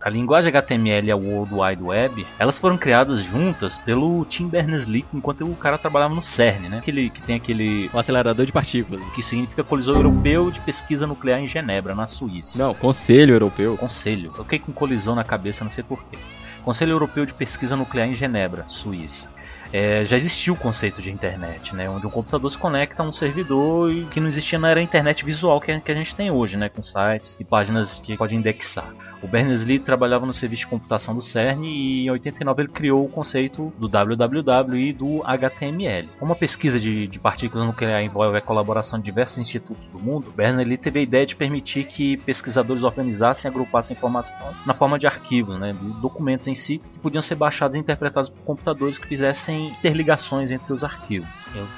A 0.00 0.08
linguagem 0.08 0.48
HTML 0.48 1.08
e 1.08 1.10
a 1.10 1.16
World 1.16 1.52
Wide 1.52 1.82
Web, 1.82 2.26
elas 2.38 2.56
foram 2.58 2.78
criadas 2.78 3.20
juntas 3.20 3.78
pelo 3.78 4.24
Tim 4.26 4.46
Berners-Lee 4.46 5.04
enquanto 5.12 5.44
o 5.44 5.56
cara 5.56 5.76
trabalhava 5.76 6.14
no 6.14 6.22
CERN, 6.22 6.68
né? 6.68 6.78
Aquele 6.78 7.10
que 7.10 7.20
tem 7.20 7.34
aquele 7.34 7.90
O 7.92 7.98
acelerador 7.98 8.46
de 8.46 8.52
partículas. 8.52 9.02
que 9.10 9.22
significa 9.24 9.64
Colisão 9.64 9.96
Europeu 9.96 10.52
de 10.52 10.60
Pesquisa 10.60 11.04
Nuclear 11.04 11.40
em 11.40 11.48
Genebra, 11.48 11.96
na 11.96 12.06
Suíça. 12.06 12.62
Não, 12.62 12.74
Conselho 12.74 13.34
Europeu. 13.34 13.76
Conselho. 13.76 14.32
Eu 14.38 14.44
fiquei 14.44 14.60
com 14.60 14.72
colisão 14.72 15.16
na 15.16 15.24
cabeça, 15.24 15.64
não 15.64 15.70
sei 15.70 15.82
porquê. 15.82 16.16
Conselho 16.64 16.92
Europeu 16.92 17.26
de 17.26 17.34
Pesquisa 17.34 17.74
Nuclear 17.74 18.06
em 18.08 18.14
Genebra, 18.14 18.64
Suíça. 18.68 19.28
É, 19.72 20.04
já 20.04 20.16
existia 20.16 20.52
o 20.52 20.56
conceito 20.56 21.02
de 21.02 21.10
internet, 21.10 21.74
né, 21.74 21.88
onde 21.88 22.06
um 22.06 22.10
computador 22.10 22.50
se 22.50 22.58
conecta 22.58 23.02
a 23.02 23.06
um 23.06 23.12
servidor 23.12 23.92
e 23.92 24.04
que 24.04 24.20
não 24.20 24.28
existia 24.28 24.58
na 24.58 24.70
era 24.70 24.80
internet 24.80 25.24
visual 25.24 25.60
que 25.60 25.70
a, 25.70 25.80
que 25.80 25.92
a 25.92 25.94
gente 25.94 26.14
tem 26.14 26.30
hoje, 26.30 26.56
né, 26.56 26.68
com 26.68 26.82
sites 26.82 27.38
e 27.38 27.44
páginas 27.44 28.00
que 28.00 28.16
pode 28.16 28.34
indexar. 28.34 28.88
O 29.22 29.28
Berners-Lee 29.28 29.78
trabalhava 29.78 30.24
no 30.24 30.32
serviço 30.32 30.62
de 30.62 30.68
computação 30.68 31.14
do 31.14 31.20
CERN 31.20 31.64
e 31.64 32.04
em 32.04 32.10
89 32.10 32.62
ele 32.62 32.68
criou 32.68 33.04
o 33.04 33.08
conceito 33.08 33.72
do 33.78 33.88
www 33.88 34.78
e 34.78 34.92
do 34.92 35.22
HTML. 35.24 36.08
Como 36.18 36.32
a 36.32 36.36
pesquisa 36.36 36.78
de, 36.78 37.06
de 37.06 37.18
partículas 37.18 37.66
nucleares 37.66 38.08
envolve 38.08 38.38
a 38.38 38.40
colaboração 38.40 38.98
de 38.98 39.04
diversos 39.04 39.38
institutos 39.38 39.88
do 39.88 39.98
mundo, 39.98 40.32
Berners-Lee 40.34 40.78
teve 40.78 41.00
a 41.00 41.02
ideia 41.02 41.26
de 41.26 41.36
permitir 41.36 41.84
que 41.84 42.16
pesquisadores 42.18 42.82
organizassem 42.82 43.48
e 43.48 43.50
agrupassem 43.50 43.96
informação 43.96 44.54
na 44.64 44.72
forma 44.72 44.98
de 44.98 45.06
arquivos, 45.06 45.58
né, 45.58 45.74
documentos 46.00 46.46
em 46.46 46.54
si, 46.54 46.78
que 46.78 46.98
podiam 47.00 47.20
ser 47.20 47.34
baixados 47.34 47.76
e 47.76 47.80
interpretados 47.80 48.30
por 48.30 48.40
computadores 48.42 48.98
que 48.98 49.06
fizessem 49.06 49.57
interligações 49.58 50.50
entre 50.50 50.72
os 50.72 50.84
arquivos. 50.84 51.28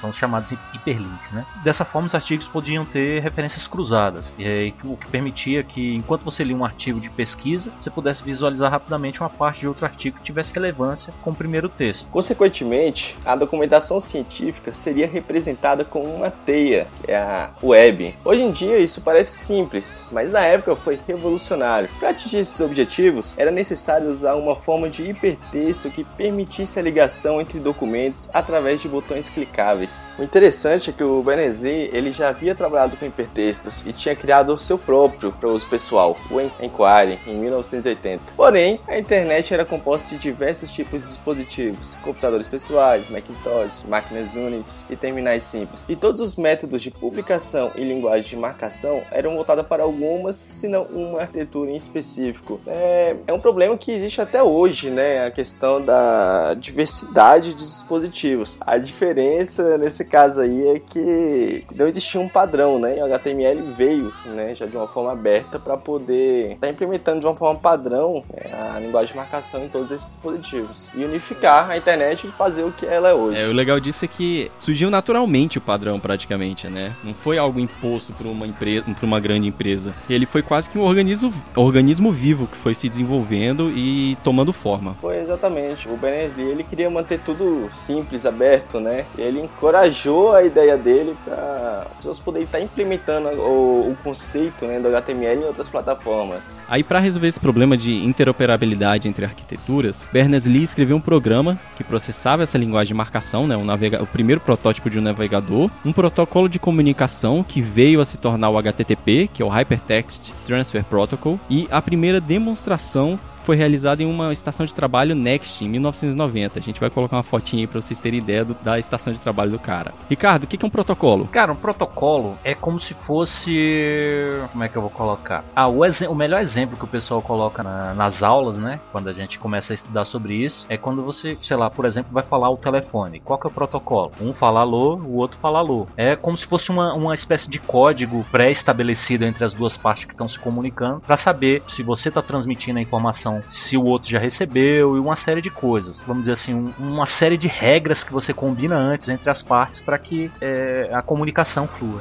São 0.00 0.12
chamados 0.12 0.52
hiperlinks, 0.74 1.32
né? 1.32 1.44
Dessa 1.62 1.84
forma, 1.84 2.06
os 2.06 2.14
artigos 2.14 2.48
podiam 2.48 2.84
ter 2.84 3.20
referências 3.20 3.66
cruzadas, 3.66 4.34
e 4.38 4.74
o 4.84 4.96
que 4.96 5.06
permitia 5.08 5.62
que, 5.62 5.94
enquanto 5.94 6.24
você 6.24 6.44
lia 6.44 6.56
um 6.56 6.64
artigo 6.64 7.00
de 7.00 7.08
pesquisa, 7.10 7.70
você 7.80 7.90
pudesse 7.90 8.22
visualizar 8.22 8.70
rapidamente 8.70 9.20
uma 9.20 9.30
parte 9.30 9.60
de 9.60 9.68
outro 9.68 9.84
artigo 9.84 10.18
que 10.18 10.24
tivesse 10.24 10.52
relevância 10.52 11.12
com 11.22 11.30
o 11.30 11.34
primeiro 11.34 11.68
texto. 11.68 12.08
Consequentemente, 12.10 13.16
a 13.24 13.36
documentação 13.36 14.00
científica 14.00 14.72
seria 14.72 15.06
representada 15.06 15.84
como 15.84 16.14
uma 16.14 16.30
teia, 16.30 16.86
que 17.04 17.10
é 17.10 17.16
a 17.16 17.50
web. 17.62 18.14
Hoje 18.24 18.42
em 18.42 18.50
dia, 18.50 18.78
isso 18.78 19.00
parece 19.00 19.36
simples, 19.38 20.02
mas 20.10 20.32
na 20.32 20.40
época 20.40 20.76
foi 20.76 20.98
revolucionário. 21.06 21.88
Para 21.98 22.10
atingir 22.10 22.38
esses 22.38 22.60
objetivos, 22.60 23.34
era 23.36 23.50
necessário 23.50 24.08
usar 24.08 24.34
uma 24.34 24.56
forma 24.56 24.88
de 24.88 25.08
hipertexto 25.08 25.90
que 25.90 26.04
permitisse 26.04 26.78
a 26.78 26.82
ligação 26.82 27.40
entre 27.40 27.58
documentos 27.70 28.28
através 28.32 28.80
de 28.80 28.88
botões 28.88 29.28
clicáveis. 29.28 30.02
O 30.18 30.22
interessante 30.22 30.90
é 30.90 30.92
que 30.92 31.04
o 31.04 31.22
Berners-Lee 31.22 31.90
ele 31.92 32.12
já 32.12 32.28
havia 32.28 32.54
trabalhado 32.54 32.96
com 32.96 33.06
hipertextos 33.06 33.86
e 33.86 33.92
tinha 33.92 34.16
criado 34.16 34.52
o 34.52 34.58
seu 34.58 34.76
próprio 34.76 35.32
para 35.32 35.48
uso 35.48 35.66
pessoal, 35.68 36.16
o 36.30 36.40
Enquiry, 36.40 37.18
em 37.26 37.36
1980. 37.36 38.34
Porém, 38.36 38.80
a 38.88 38.98
internet 38.98 39.54
era 39.54 39.64
composta 39.64 40.16
de 40.16 40.20
diversos 40.20 40.72
tipos 40.72 41.02
de 41.02 41.08
dispositivos, 41.08 41.96
computadores 41.96 42.48
pessoais, 42.48 43.08
Macintosh, 43.08 43.84
máquinas 43.88 44.34
Unix 44.34 44.86
e 44.90 44.96
terminais 44.96 45.42
simples. 45.44 45.84
E 45.88 45.94
todos 45.94 46.20
os 46.20 46.36
métodos 46.36 46.82
de 46.82 46.90
publicação 46.90 47.70
e 47.76 47.82
linguagem 47.82 48.30
de 48.30 48.36
marcação 48.36 49.02
eram 49.10 49.34
voltados 49.34 49.66
para 49.66 49.82
algumas, 49.82 50.36
se 50.36 50.68
não 50.68 50.84
uma 50.84 51.20
arquitetura 51.20 51.70
em 51.70 51.76
específico. 51.76 52.60
É, 52.66 53.16
é 53.26 53.32
um 53.32 53.40
problema 53.40 53.76
que 53.76 53.92
existe 53.92 54.20
até 54.20 54.42
hoje, 54.42 54.90
né? 54.90 55.26
A 55.26 55.30
questão 55.30 55.80
da 55.80 56.54
diversidade 56.54 57.54
de 57.54 57.59
dispositivos. 57.68 58.58
A 58.60 58.78
diferença 58.78 59.78
nesse 59.78 60.04
caso 60.04 60.40
aí 60.40 60.68
é 60.68 60.78
que 60.78 61.64
não 61.74 61.86
existia 61.86 62.20
um 62.20 62.28
padrão, 62.28 62.78
né? 62.78 62.98
E 62.98 63.00
o 63.00 63.04
HTML 63.04 63.60
veio, 63.76 64.12
né, 64.26 64.54
já 64.54 64.66
de 64.66 64.76
uma 64.76 64.86
forma 64.86 65.12
aberta 65.12 65.58
para 65.58 65.76
poder 65.76 66.52
estar 66.52 66.66
tá 66.66 66.72
implementando 66.72 67.20
de 67.20 67.26
uma 67.26 67.34
forma 67.34 67.58
padrão 67.58 68.24
né, 68.32 68.50
a 68.74 68.78
linguagem 68.78 69.12
de 69.12 69.16
marcação 69.16 69.64
em 69.64 69.68
todos 69.68 69.90
esses 69.90 70.08
dispositivos 70.08 70.90
e 70.94 71.04
unificar 71.04 71.70
a 71.70 71.76
internet 71.76 72.26
e 72.26 72.30
fazer 72.30 72.62
o 72.64 72.72
que 72.72 72.86
ela 72.86 73.08
é 73.08 73.14
hoje. 73.14 73.38
É, 73.38 73.46
o 73.46 73.52
legal 73.52 73.80
disso 73.80 74.04
é 74.04 74.08
que 74.08 74.50
surgiu 74.58 74.90
naturalmente 74.90 75.58
o 75.58 75.60
padrão 75.60 75.98
praticamente, 75.98 76.68
né? 76.68 76.92
Não 77.02 77.14
foi 77.14 77.38
algo 77.38 77.60
imposto 77.60 78.12
por 78.12 78.26
uma 78.26 78.46
empresa, 78.46 78.84
por 78.98 79.04
uma 79.04 79.20
grande 79.20 79.48
empresa. 79.48 79.94
Ele 80.08 80.26
foi 80.26 80.42
quase 80.42 80.68
que 80.68 80.78
um 80.78 80.82
organismo, 80.82 81.32
organismo 81.54 82.10
vivo 82.10 82.46
que 82.46 82.56
foi 82.56 82.74
se 82.74 82.88
desenvolvendo 82.88 83.70
e 83.70 84.16
tomando 84.22 84.52
forma. 84.52 84.96
Foi 85.00 85.18
exatamente. 85.18 85.88
O 85.88 85.96
Berners-Lee 85.96 86.48
ele 86.48 86.64
queria 86.64 86.90
manter 86.90 87.20
tudo 87.20 87.49
simples, 87.72 88.26
aberto, 88.26 88.80
né? 88.80 89.04
Ele 89.16 89.40
encorajou 89.40 90.32
a 90.32 90.42
ideia 90.42 90.76
dele 90.76 91.16
para 91.24 91.86
as 91.90 91.96
pessoas 91.96 92.18
poderem 92.18 92.46
estar 92.46 92.60
implementando 92.60 93.28
o, 93.28 93.90
o 93.90 93.96
conceito 94.02 94.64
né, 94.66 94.78
do 94.78 94.88
HTML 94.88 95.40
em 95.40 95.44
outras 95.44 95.68
plataformas. 95.68 96.64
Aí 96.68 96.82
para 96.82 96.98
resolver 96.98 97.28
esse 97.28 97.40
problema 97.40 97.76
de 97.76 97.94
interoperabilidade 98.04 99.08
entre 99.08 99.24
arquiteturas, 99.24 100.08
Berners-Lee 100.12 100.62
escreveu 100.62 100.96
um 100.96 101.00
programa 101.00 101.58
que 101.76 101.84
processava 101.84 102.42
essa 102.42 102.58
linguagem 102.58 102.88
de 102.88 102.94
marcação, 102.94 103.46
né, 103.46 103.56
um 103.56 103.64
navega 103.64 104.02
o 104.02 104.06
primeiro 104.06 104.40
protótipo 104.40 104.90
de 104.90 104.98
um 104.98 105.02
navegador, 105.02 105.70
um 105.84 105.92
protocolo 105.92 106.48
de 106.48 106.58
comunicação 106.58 107.44
que 107.44 107.60
veio 107.60 108.00
a 108.00 108.04
se 108.04 108.18
tornar 108.18 108.50
o 108.50 108.58
HTTP, 108.58 109.28
que 109.32 109.42
é 109.42 109.44
o 109.44 109.48
Hypertext 109.48 110.32
Transfer 110.44 110.84
Protocol, 110.84 111.38
e 111.48 111.68
a 111.70 111.80
primeira 111.80 112.20
demonstração 112.20 113.18
foi 113.44 113.56
realizado 113.56 114.00
em 114.00 114.06
uma 114.06 114.32
estação 114.32 114.66
de 114.66 114.74
trabalho 114.74 115.14
Next, 115.14 115.64
em 115.64 115.68
1990. 115.68 116.58
A 116.58 116.62
gente 116.62 116.80
vai 116.80 116.90
colocar 116.90 117.16
uma 117.16 117.22
fotinha 117.22 117.62
aí 117.62 117.66
pra 117.66 117.80
vocês 117.80 117.98
terem 118.00 118.18
ideia 118.18 118.44
do, 118.44 118.54
da 118.54 118.78
estação 118.78 119.12
de 119.12 119.20
trabalho 119.20 119.50
do 119.50 119.58
cara. 119.58 119.92
Ricardo, 120.08 120.44
o 120.44 120.46
que, 120.46 120.56
que 120.56 120.64
é 120.64 120.68
um 120.68 120.70
protocolo? 120.70 121.26
Cara, 121.26 121.52
um 121.52 121.56
protocolo 121.56 122.38
é 122.44 122.54
como 122.54 122.78
se 122.78 122.94
fosse. 122.94 124.40
Como 124.52 124.64
é 124.64 124.68
que 124.68 124.76
eu 124.76 124.82
vou 124.82 124.90
colocar? 124.90 125.44
Ah, 125.54 125.68
o, 125.68 125.80
o 125.82 126.14
melhor 126.14 126.40
exemplo 126.40 126.76
que 126.76 126.84
o 126.84 126.88
pessoal 126.88 127.22
coloca 127.22 127.62
na, 127.62 127.94
nas 127.94 128.22
aulas, 128.22 128.58
né? 128.58 128.80
Quando 128.92 129.08
a 129.08 129.12
gente 129.12 129.38
começa 129.38 129.72
a 129.72 129.74
estudar 129.74 130.04
sobre 130.04 130.34
isso, 130.34 130.66
é 130.68 130.76
quando 130.76 131.02
você, 131.02 131.34
sei 131.34 131.56
lá, 131.56 131.70
por 131.70 131.84
exemplo, 131.84 132.12
vai 132.12 132.22
falar 132.22 132.50
o 132.50 132.56
telefone. 132.56 133.20
Qual 133.20 133.38
que 133.38 133.46
é 133.46 133.50
o 133.50 133.52
protocolo? 133.52 134.12
Um 134.20 134.32
fala 134.32 134.60
alô, 134.60 134.96
o 134.96 135.16
outro 135.16 135.38
fala 135.38 135.58
alô. 135.58 135.86
É 135.96 136.16
como 136.16 136.36
se 136.36 136.46
fosse 136.46 136.70
uma, 136.70 136.94
uma 136.94 137.14
espécie 137.14 137.48
de 137.48 137.58
código 137.58 138.24
pré-estabelecido 138.30 139.24
entre 139.24 139.44
as 139.44 139.52
duas 139.52 139.76
partes 139.76 140.04
que 140.04 140.12
estão 140.12 140.28
se 140.28 140.38
comunicando 140.38 141.00
para 141.00 141.16
saber 141.16 141.62
se 141.66 141.82
você 141.82 142.08
está 142.08 142.22
transmitindo 142.22 142.78
a 142.78 142.82
informação 142.82 143.29
se 143.50 143.76
o 143.76 143.84
outro 143.84 144.10
já 144.10 144.18
recebeu 144.18 144.96
e 144.96 145.00
uma 145.00 145.16
série 145.16 145.40
de 145.40 145.50
coisas. 145.50 146.02
Vamos 146.02 146.22
dizer 146.22 146.32
assim, 146.32 146.54
um, 146.54 146.72
uma 146.78 147.06
série 147.06 147.36
de 147.36 147.48
regras 147.48 148.02
que 148.02 148.12
você 148.12 148.32
combina 148.32 148.76
antes 148.76 149.08
entre 149.08 149.30
as 149.30 149.42
partes 149.42 149.80
para 149.80 149.98
que 149.98 150.30
é, 150.40 150.90
a 150.92 151.02
comunicação 151.02 151.66
flua. 151.66 152.00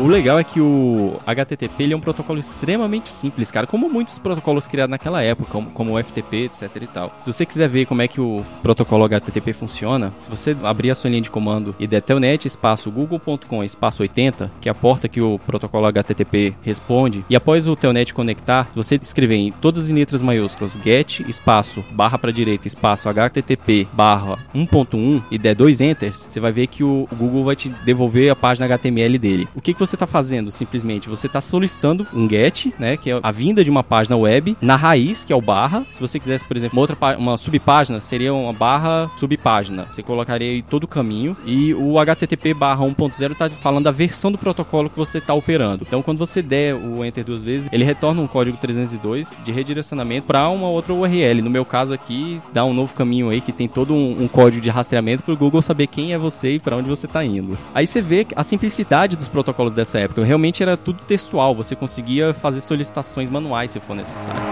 O 0.00 0.06
legal 0.06 0.38
é 0.38 0.44
que 0.44 0.60
o 0.60 1.16
HTTP 1.26 1.82
ele 1.82 1.92
é 1.92 1.96
um 1.96 2.00
protocolo 2.00 2.38
extremamente 2.38 3.08
simples, 3.08 3.50
cara, 3.50 3.66
como 3.66 3.90
muitos 3.90 4.16
protocolos 4.16 4.64
criados 4.64 4.92
naquela 4.92 5.22
época, 5.22 5.50
como, 5.50 5.70
como 5.70 5.96
o 5.96 6.02
FTP, 6.02 6.44
etc 6.44 6.70
e 6.80 6.86
tal. 6.86 7.16
Se 7.20 7.32
você 7.32 7.44
quiser 7.44 7.68
ver 7.68 7.84
como 7.84 8.00
é 8.00 8.06
que 8.06 8.20
o 8.20 8.44
protocolo 8.62 9.04
HTTP 9.04 9.52
funciona, 9.52 10.14
se 10.20 10.30
você 10.30 10.56
abrir 10.62 10.92
a 10.92 10.94
sua 10.94 11.10
linha 11.10 11.22
de 11.22 11.30
comando 11.30 11.74
e 11.80 11.86
der 11.88 12.00
telnet 12.00 12.46
espaço 12.46 12.92
google.com 12.92 13.64
espaço 13.64 14.02
80, 14.02 14.52
que 14.60 14.68
é 14.68 14.72
a 14.72 14.74
porta 14.74 15.08
que 15.08 15.20
o 15.20 15.36
protocolo 15.44 15.86
HTTP 15.86 16.54
responde, 16.62 17.24
e 17.28 17.34
após 17.34 17.66
o 17.66 17.74
telnet 17.74 18.14
conectar, 18.14 18.70
você 18.76 18.94
escrever 18.94 19.34
em 19.34 19.50
todas 19.50 19.84
as 19.84 19.90
letras 19.90 20.22
maiúsculas 20.22 20.78
get 20.80 21.20
espaço 21.28 21.84
barra 21.90 22.16
para 22.16 22.32
direita 22.32 22.68
espaço 22.68 23.08
HTTP 23.08 23.88
barra 23.92 24.38
1.1 24.54 25.22
e 25.28 25.38
der 25.38 25.56
dois 25.56 25.80
enters, 25.80 26.24
você 26.28 26.38
vai 26.38 26.52
ver 26.52 26.68
que 26.68 26.84
o 26.84 27.08
Google 27.16 27.42
vai 27.42 27.56
te 27.56 27.68
devolver 27.84 28.30
a 28.30 28.36
página 28.36 28.66
HTML 28.66 29.18
dele. 29.18 29.48
O 29.56 29.60
que, 29.60 29.74
que 29.74 29.80
você 29.80 29.87
está 29.94 30.06
fazendo? 30.06 30.50
Simplesmente 30.50 31.08
você 31.08 31.26
está 31.26 31.40
solicitando 31.40 32.06
um 32.12 32.28
get, 32.28 32.66
né, 32.78 32.96
que 32.96 33.10
é 33.10 33.20
a 33.22 33.30
vinda 33.30 33.62
de 33.64 33.70
uma 33.70 33.84
página 33.84 34.16
web 34.16 34.56
na 34.60 34.76
raiz, 34.76 35.24
que 35.24 35.32
é 35.32 35.36
o 35.36 35.40
barra. 35.40 35.84
Se 35.90 36.00
você 36.00 36.18
quisesse, 36.18 36.44
por 36.44 36.56
exemplo, 36.56 36.76
uma 36.76 36.82
outra 36.82 37.18
uma 37.18 37.36
subpágina, 37.36 38.00
seria 38.00 38.32
uma 38.32 38.52
barra 38.52 39.10
subpágina. 39.16 39.86
Você 39.92 40.02
colocaria 40.02 40.50
aí 40.50 40.62
todo 40.62 40.84
o 40.84 40.88
caminho 40.88 41.36
e 41.44 41.74
o 41.74 41.98
HTTP 41.98 42.54
barra 42.54 42.84
1.0 42.84 43.32
está 43.32 43.48
falando 43.50 43.84
da 43.84 43.90
versão 43.90 44.30
do 44.30 44.38
protocolo 44.38 44.90
que 44.90 44.96
você 44.96 45.18
está 45.18 45.34
operando. 45.34 45.84
Então, 45.86 46.02
quando 46.02 46.18
você 46.18 46.42
der 46.42 46.74
o 46.74 47.04
enter 47.04 47.24
duas 47.24 47.42
vezes, 47.42 47.68
ele 47.72 47.84
retorna 47.84 48.20
um 48.20 48.26
código 48.26 48.56
302 48.56 49.38
de 49.44 49.52
redirecionamento 49.52 50.26
para 50.26 50.48
uma 50.48 50.68
outra 50.68 50.92
URL. 50.92 51.42
No 51.42 51.50
meu 51.50 51.64
caso 51.64 51.92
aqui, 51.92 52.40
dá 52.52 52.64
um 52.64 52.72
novo 52.72 52.94
caminho 52.94 53.30
aí 53.30 53.40
que 53.40 53.52
tem 53.52 53.68
todo 53.68 53.94
um, 53.94 54.22
um 54.22 54.28
código 54.28 54.60
de 54.60 54.70
rastreamento 54.70 55.22
para 55.22 55.34
o 55.34 55.36
Google 55.36 55.62
saber 55.62 55.86
quem 55.86 56.12
é 56.12 56.18
você 56.18 56.52
e 56.52 56.58
para 56.58 56.76
onde 56.76 56.88
você 56.88 57.06
está 57.06 57.24
indo. 57.24 57.56
Aí 57.74 57.86
você 57.86 58.00
vê 58.00 58.26
a 58.34 58.42
simplicidade 58.42 59.16
dos 59.16 59.28
protocolos 59.28 59.72
dessa 59.78 59.98
época. 59.98 60.24
Realmente 60.24 60.62
era 60.62 60.76
tudo 60.76 61.02
textual, 61.04 61.54
você 61.54 61.74
conseguia 61.74 62.34
fazer 62.34 62.60
solicitações 62.60 63.30
manuais 63.30 63.70
se 63.70 63.80
for 63.80 63.94
necessário. 63.94 64.42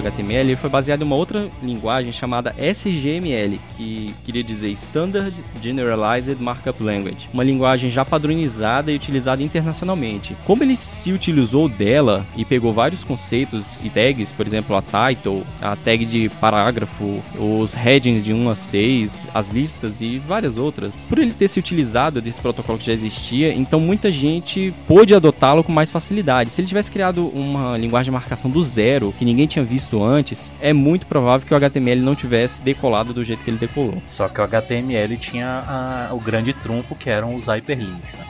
HTML 0.00 0.56
foi 0.56 0.70
baseado 0.70 1.02
em 1.02 1.04
uma 1.04 1.16
outra 1.16 1.50
linguagem 1.62 2.12
chamada 2.12 2.54
SGML, 2.58 3.60
que 3.76 4.14
queria 4.24 4.42
dizer 4.42 4.70
Standard 4.70 5.42
Generalized 5.62 6.40
Markup 6.40 6.82
Language, 6.82 7.28
uma 7.32 7.44
linguagem 7.44 7.90
já 7.90 8.04
padronizada 8.04 8.90
e 8.90 8.96
utilizada 8.96 9.42
internacionalmente. 9.42 10.36
Como 10.44 10.62
ele 10.62 10.76
se 10.76 11.12
utilizou 11.12 11.68
dela 11.68 12.24
e 12.36 12.44
pegou 12.44 12.72
vários 12.72 13.04
conceitos 13.04 13.64
e 13.82 13.90
tags, 13.90 14.32
por 14.32 14.46
exemplo, 14.46 14.76
a 14.76 14.82
title, 14.82 15.42
a 15.60 15.76
tag 15.76 16.04
de 16.04 16.28
parágrafo, 16.40 17.22
os 17.38 17.74
headings 17.74 18.24
de 18.24 18.32
1 18.32 18.50
a 18.50 18.54
6, 18.54 19.26
as 19.34 19.50
listas 19.50 20.00
e 20.00 20.18
várias 20.18 20.58
outras, 20.58 21.04
por 21.08 21.18
ele 21.18 21.32
ter 21.32 21.48
se 21.48 21.58
utilizado 21.58 22.20
desse 22.20 22.40
protocolo 22.40 22.78
que 22.78 22.86
já 22.86 22.92
existia, 22.92 23.52
então 23.52 23.80
muita 23.80 24.10
gente 24.10 24.72
pôde 24.86 25.14
adotá-lo 25.14 25.64
com 25.64 25.72
mais 25.72 25.90
facilidade. 25.90 26.50
Se 26.50 26.60
ele 26.60 26.68
tivesse 26.68 26.90
criado 26.90 27.26
uma 27.28 27.76
linguagem 27.76 28.10
de 28.10 28.12
marcação 28.12 28.50
do 28.50 28.62
zero, 28.62 29.14
que 29.18 29.24
ninguém 29.24 29.46
tinha 29.46 29.64
visto 29.64 29.89
antes, 29.98 30.52
é 30.60 30.72
muito 30.72 31.06
provável 31.06 31.46
que 31.46 31.52
o 31.54 31.56
HTML 31.56 32.00
não 32.00 32.14
tivesse 32.14 32.62
decolado 32.62 33.12
do 33.12 33.24
jeito 33.24 33.42
que 33.44 33.50
ele 33.50 33.58
decolou. 33.58 34.02
Só 34.06 34.28
que 34.28 34.40
o 34.40 34.44
HTML 34.44 35.16
tinha 35.16 35.64
a- 35.66 36.14
o 36.14 36.20
grande 36.20 36.52
trunfo 36.52 36.94
que 36.94 37.08
eram 37.10 37.34
os 37.34 37.46
hyperlinks. 37.46 38.16
né? 38.16 38.24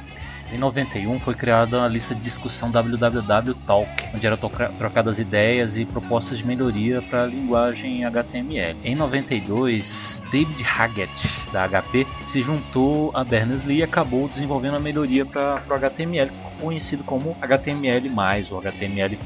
Em 0.53 0.59
91 0.59 1.21
foi 1.21 1.35
criada 1.35 1.85
a 1.85 1.89
lista 1.89 2.13
de 2.15 2.21
discussão 2.23 2.71
WWW 2.73 3.55
Talk, 3.67 3.89
onde 4.13 4.27
eram 4.27 4.37
troca- 4.37 4.69
trocadas 4.77 5.19
ideias 5.21 5.77
e 5.77 5.85
propostas 5.85 6.39
de 6.39 6.47
melhoria 6.47 7.01
para 7.01 7.23
a 7.23 7.27
linguagem 7.27 8.05
HTML. 8.05 8.77
Em 8.85 8.97
92, 8.97 10.21
David 10.33 10.65
Haggett, 10.65 11.47
da 11.53 11.69
HP, 11.69 12.05
se 12.25 12.43
juntou 12.43 13.13
a 13.15 13.23
Berners-Lee 13.23 13.79
e 13.79 13.83
acabou 13.85 14.29
desenvolvendo 14.29 14.75
a 14.77 14.81
melhoria 14.81 15.25
para 15.25 15.63
o 15.69 15.75
HTML, 15.75 16.31
conhecido 16.61 17.05
como 17.05 17.37
HTML+, 17.41 18.11
ou 18.51 18.59
HTML+. 18.59 19.17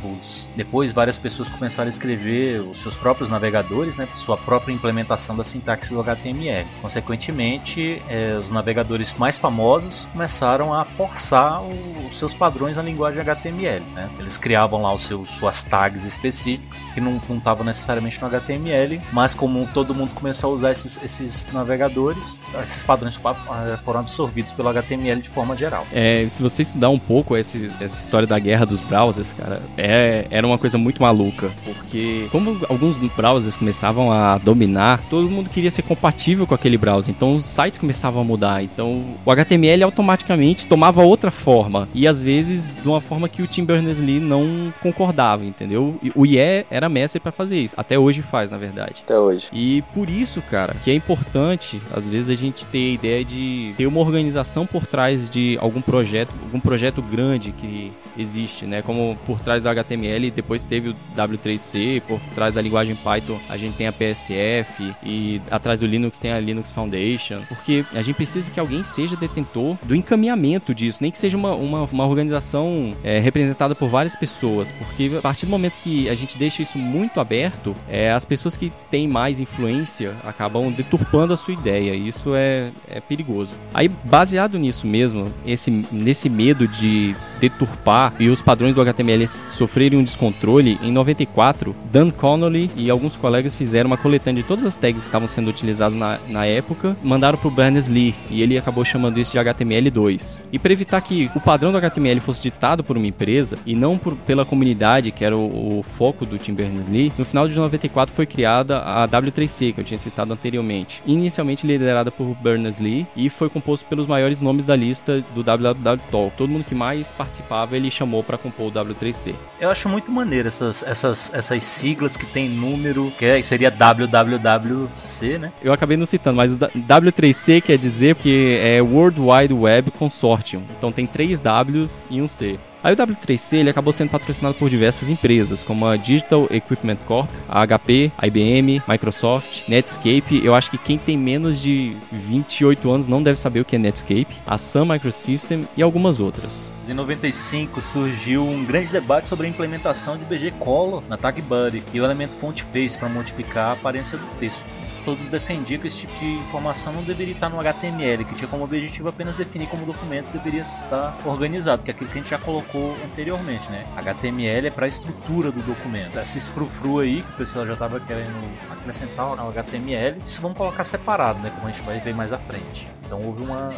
Depois, 0.54 0.92
várias 0.92 1.18
pessoas 1.18 1.48
começaram 1.48 1.88
a 1.88 1.90
escrever 1.90 2.60
os 2.60 2.82
seus 2.82 2.96
próprios 2.96 3.30
navegadores, 3.30 3.96
né, 3.96 4.06
sua 4.14 4.36
própria 4.36 4.72
implementação 4.72 5.34
da 5.34 5.42
sintaxe 5.42 5.92
do 5.92 6.00
HTML. 6.00 6.66
Consequentemente, 6.82 8.00
eh, 8.08 8.36
os 8.38 8.50
navegadores 8.50 9.14
mais 9.14 9.38
famosos 9.38 10.06
começaram 10.12 10.72
a 10.74 10.84
forçar 10.84 11.13
o- 11.60 12.06
os 12.08 12.18
seus 12.18 12.34
padrões 12.34 12.76
na 12.76 12.82
linguagem 12.82 13.20
HTML. 13.20 13.82
né. 13.94 14.08
Eles 14.18 14.36
criavam 14.38 14.82
lá 14.82 14.92
os 14.94 15.02
seus, 15.02 15.28
suas 15.38 15.62
tags 15.64 16.04
específicas, 16.04 16.80
que 16.94 17.00
não 17.00 17.20
estavam 17.36 17.64
necessariamente 17.64 18.20
no 18.20 18.26
HTML, 18.26 19.00
mas 19.12 19.34
como 19.34 19.66
todo 19.72 19.94
mundo 19.94 20.10
começou 20.14 20.50
a 20.52 20.54
usar 20.54 20.72
esses, 20.72 20.98
esses 21.02 21.46
navegadores, 21.52 22.38
esses 22.64 22.82
padrões 22.82 23.16
pa- 23.16 23.36
eh, 23.68 23.76
foram 23.84 24.00
absorvidos 24.00 24.52
pelo 24.52 24.68
HTML 24.68 25.20
de 25.20 25.28
forma 25.28 25.56
geral. 25.56 25.86
É, 25.92 26.26
se 26.28 26.42
você 26.42 26.62
estudar 26.62 26.88
um 26.90 26.98
pouco 26.98 27.36
esse- 27.36 27.70
essa 27.80 28.00
história 28.00 28.26
da 28.26 28.38
guerra 28.38 28.64
dos 28.66 28.80
browsers, 28.80 29.32
cara, 29.32 29.62
é, 29.76 30.26
era 30.30 30.46
uma 30.46 30.58
coisa 30.58 30.78
muito 30.78 31.02
maluca. 31.02 31.50
Porque, 31.64 32.28
como 32.30 32.58
alguns 32.68 32.96
browsers 32.96 33.56
começavam 33.56 34.12
a 34.12 34.38
dominar, 34.38 35.00
todo 35.10 35.28
mundo 35.30 35.50
queria 35.50 35.70
ser 35.70 35.82
compatível 35.82 36.46
com 36.46 36.54
aquele 36.54 36.76
browser. 36.78 37.14
Então, 37.14 37.34
os 37.36 37.44
sites 37.44 37.78
começavam 37.78 38.22
a 38.22 38.24
mudar. 38.24 38.62
Então, 38.62 39.04
o 39.24 39.30
HTML 39.30 39.82
automaticamente 39.82 40.66
tomava 40.66 41.03
outra 41.04 41.30
forma. 41.30 41.88
E 41.94 42.06
às 42.06 42.22
vezes, 42.22 42.72
de 42.82 42.88
uma 42.88 43.00
forma 43.00 43.28
que 43.28 43.42
o 43.42 43.46
Tim 43.46 43.64
Berners-Lee 43.64 44.20
não 44.20 44.72
concordava, 44.80 45.44
entendeu? 45.44 45.98
E 46.02 46.10
o 46.14 46.26
IE 46.26 46.64
era 46.70 46.88
mestre 46.88 47.20
para 47.20 47.32
fazer 47.32 47.56
isso. 47.56 47.74
Até 47.76 47.98
hoje 47.98 48.22
faz, 48.22 48.50
na 48.50 48.58
verdade. 48.58 49.02
Até 49.04 49.18
hoje. 49.18 49.48
E 49.52 49.82
por 49.94 50.08
isso, 50.08 50.42
cara, 50.42 50.74
que 50.82 50.90
é 50.90 50.94
importante, 50.94 51.80
às 51.94 52.08
vezes, 52.08 52.30
a 52.30 52.34
gente 52.34 52.66
ter 52.68 52.90
a 52.90 52.94
ideia 52.94 53.24
de 53.24 53.74
ter 53.76 53.86
uma 53.86 54.00
organização 54.00 54.66
por 54.66 54.86
trás 54.86 55.28
de 55.28 55.58
algum 55.60 55.80
projeto, 55.80 56.32
algum 56.44 56.60
projeto 56.60 57.02
grande 57.02 57.52
que 57.52 57.92
existe, 58.16 58.66
né? 58.66 58.82
Como 58.82 59.16
por 59.26 59.40
trás 59.40 59.62
do 59.64 59.68
HTML, 59.68 60.30
depois 60.30 60.64
teve 60.64 60.90
o 60.90 60.94
W3C, 61.16 62.00
por 62.02 62.20
trás 62.34 62.54
da 62.54 62.62
linguagem 62.62 62.94
Python 62.94 63.38
a 63.48 63.56
gente 63.56 63.76
tem 63.76 63.86
a 63.86 63.92
PSF 63.92 64.94
e 65.02 65.40
atrás 65.50 65.78
do 65.78 65.86
Linux 65.86 66.20
tem 66.20 66.32
a 66.32 66.40
Linux 66.40 66.72
Foundation, 66.72 67.42
porque 67.48 67.84
a 67.92 68.02
gente 68.02 68.16
precisa 68.16 68.50
que 68.50 68.60
alguém 68.60 68.84
seja 68.84 69.16
detentor 69.16 69.76
do 69.82 69.94
encaminhamento 69.94 70.74
disso, 70.74 70.93
nem 71.00 71.10
que 71.10 71.18
seja 71.18 71.36
uma, 71.36 71.54
uma, 71.54 71.84
uma 71.84 72.06
organização 72.06 72.94
é, 73.02 73.18
representada 73.18 73.74
por 73.74 73.88
várias 73.88 74.16
pessoas, 74.16 74.72
porque 74.72 75.12
a 75.18 75.22
partir 75.22 75.46
do 75.46 75.50
momento 75.50 75.78
que 75.78 76.08
a 76.08 76.14
gente 76.14 76.36
deixa 76.36 76.62
isso 76.62 76.78
muito 76.78 77.20
aberto, 77.20 77.74
é, 77.88 78.12
as 78.12 78.24
pessoas 78.24 78.56
que 78.56 78.72
têm 78.90 79.08
mais 79.08 79.40
influência 79.40 80.14
acabam 80.24 80.70
deturpando 80.70 81.32
a 81.32 81.36
sua 81.36 81.54
ideia, 81.54 81.94
e 81.94 82.08
isso 82.08 82.34
é, 82.34 82.70
é 82.88 83.00
perigoso. 83.00 83.52
Aí, 83.72 83.88
baseado 83.88 84.58
nisso 84.58 84.86
mesmo, 84.86 85.32
esse, 85.46 85.70
nesse 85.90 86.28
medo 86.28 86.66
de 86.66 87.14
deturpar 87.40 88.12
e 88.18 88.28
os 88.28 88.42
padrões 88.42 88.74
do 88.74 88.80
HTML 88.80 89.26
sofrerem 89.26 89.98
um 89.98 90.04
descontrole, 90.04 90.78
em 90.82 90.92
94, 90.92 91.74
Dan 91.90 92.10
Connolly 92.10 92.70
e 92.76 92.90
alguns 92.90 93.16
colegas 93.16 93.54
fizeram 93.54 93.88
uma 93.88 93.96
coletânea 93.96 94.42
de 94.42 94.48
todas 94.48 94.64
as 94.64 94.76
tags 94.76 95.02
que 95.02 95.08
estavam 95.08 95.28
sendo 95.28 95.48
utilizadas 95.48 95.96
na, 95.96 96.18
na 96.28 96.46
época, 96.46 96.96
mandaram 97.02 97.38
pro 97.38 97.50
Berners-Lee, 97.50 98.14
e 98.30 98.42
ele 98.42 98.56
acabou 98.58 98.84
chamando 98.84 99.18
isso 99.18 99.32
de 99.32 99.38
HTML2. 99.38 100.40
E 100.52 100.58
para 100.58 100.72
evitar 100.84 101.00
que 101.00 101.30
o 101.34 101.40
padrão 101.40 101.72
do 101.72 101.78
HTML 101.78 102.20
fosse 102.20 102.42
ditado 102.42 102.84
por 102.84 102.96
uma 102.96 103.06
empresa 103.06 103.58
e 103.64 103.74
não 103.74 103.96
por, 103.96 104.14
pela 104.16 104.44
comunidade, 104.44 105.10
que 105.10 105.24
era 105.24 105.36
o, 105.36 105.78
o 105.78 105.82
foco 105.82 106.26
do 106.26 106.38
Tim 106.38 106.52
Berners-Lee, 106.52 107.12
no 107.18 107.24
final 107.24 107.48
de 107.48 107.54
94 107.56 108.14
foi 108.14 108.26
criada 108.26 108.78
a 108.80 109.08
W3C, 109.08 109.72
que 109.74 109.80
eu 109.80 109.84
tinha 109.84 109.98
citado 109.98 110.32
anteriormente. 110.32 111.02
Inicialmente 111.06 111.66
liderada 111.66 112.10
por 112.12 112.34
Berners-Lee 112.42 113.06
e 113.16 113.28
foi 113.30 113.48
composto 113.48 113.86
pelos 113.86 114.06
maiores 114.06 114.40
nomes 114.42 114.64
da 114.64 114.76
lista 114.76 115.24
do 115.34 115.42
WWW 115.42 116.00
Talk. 116.10 116.36
Todo 116.36 116.50
mundo 116.50 116.64
que 116.64 116.74
mais 116.74 117.10
participava 117.10 117.76
ele 117.76 117.90
chamou 117.90 118.22
para 118.22 118.36
compor 118.36 118.68
o 118.68 118.72
W3C. 118.72 119.34
Eu 119.60 119.70
acho 119.70 119.88
muito 119.88 120.12
maneiro 120.12 120.48
essas, 120.48 120.82
essas, 120.82 121.32
essas 121.32 121.62
siglas 121.64 122.16
que 122.16 122.26
tem 122.26 122.48
número, 122.48 123.10
que 123.18 123.24
é- 123.24 123.42
seria 123.42 123.70
WWWC, 123.70 125.38
né? 125.38 125.52
Eu 125.62 125.72
acabei 125.72 125.96
não 125.96 126.06
citando, 126.06 126.36
mas 126.36 126.52
o 126.52 126.56
da- 126.58 126.68
W3C 126.68 127.60
quer 127.62 127.78
dizer 127.78 128.14
que 128.16 128.58
é 128.60 128.80
World 128.82 129.20
Wide 129.20 129.54
Web 129.54 129.90
Consortium. 129.92 130.62
Então 130.76 130.92
tem 130.92 131.06
três 131.06 131.40
Ws 131.40 132.04
e 132.10 132.20
um 132.20 132.28
C. 132.28 132.58
Aí 132.84 132.92
o 132.92 132.96
W3C 132.96 133.56
ele 133.56 133.70
acabou 133.70 133.94
sendo 133.94 134.10
patrocinado 134.10 134.56
por 134.56 134.68
diversas 134.68 135.08
empresas, 135.08 135.62
como 135.62 135.86
a 135.86 135.96
Digital 135.96 136.46
Equipment 136.50 136.98
Corp, 137.06 137.30
a 137.48 137.66
HP, 137.66 138.12
a 138.18 138.26
IBM, 138.26 138.82
Microsoft, 138.86 139.66
Netscape. 139.66 140.44
Eu 140.44 140.54
acho 140.54 140.70
que 140.70 140.76
quem 140.76 140.98
tem 140.98 141.16
menos 141.16 141.62
de 141.62 141.96
28 142.12 142.90
anos 142.90 143.06
não 143.06 143.22
deve 143.22 143.38
saber 143.38 143.60
o 143.60 143.64
que 143.64 143.76
é 143.76 143.78
Netscape, 143.78 144.26
a 144.46 144.58
Sun 144.58 144.84
Microsystem 144.84 145.66
e 145.74 145.82
algumas 145.82 146.20
outras. 146.20 146.70
Em 146.86 146.92
95 146.92 147.80
surgiu 147.80 148.46
um 148.46 148.62
grande 148.66 148.88
debate 148.88 149.28
sobre 149.28 149.46
a 149.46 149.48
implementação 149.48 150.18
de 150.18 150.24
BG 150.26 150.50
Color 150.58 151.02
na 151.08 151.16
TagBuddy 151.16 151.82
e 151.94 152.00
o 152.02 152.04
elemento 152.04 152.36
font 152.36 152.62
face 152.64 152.98
para 152.98 153.08
modificar 153.08 153.70
a 153.70 153.72
aparência 153.72 154.18
do 154.18 154.26
texto. 154.38 154.62
Todos 155.04 155.24
defendiam 155.26 155.80
que 155.80 155.88
esse 155.88 155.98
tipo 155.98 156.14
de 156.14 156.34
informação 156.34 156.92
não 156.92 157.02
deveria 157.02 157.34
estar 157.34 157.48
no 157.48 157.60
HTML, 157.60 158.24
que 158.24 158.34
tinha 158.34 158.48
como 158.48 158.64
objetivo 158.64 159.08
apenas 159.08 159.36
definir 159.36 159.68
como 159.68 159.82
o 159.82 159.86
documento 159.86 160.32
deveria 160.32 160.62
estar 160.62 161.16
organizado, 161.24 161.82
que 161.82 161.90
é 161.90 161.94
aquilo 161.94 162.10
que 162.10 162.18
a 162.18 162.22
gente 162.22 162.30
já 162.30 162.38
colocou 162.38 162.96
anteriormente, 163.04 163.70
né? 163.70 163.84
HTML 163.96 164.66
é 164.66 164.70
para 164.70 164.86
a 164.86 164.88
estrutura 164.88 165.50
do 165.50 165.62
documento. 165.62 166.18
Esse 166.18 166.40
frufru 166.52 167.00
aí 167.00 167.22
que 167.22 167.30
o 167.32 167.36
pessoal 167.36 167.66
já 167.66 167.74
estava 167.74 168.00
querendo 168.00 168.34
acrescentar 168.70 169.38
ao 169.38 169.48
HTML, 169.50 170.20
isso 170.24 170.40
vamos 170.40 170.56
colocar 170.56 170.84
separado, 170.84 171.40
né? 171.40 171.50
Como 171.54 171.66
a 171.66 171.70
gente 171.70 171.82
vai 171.82 171.98
ver 171.98 172.14
mais 172.14 172.32
à 172.32 172.38
frente. 172.38 172.88
Então 173.04 173.20
houve 173.22 173.42
uma, 173.42 173.72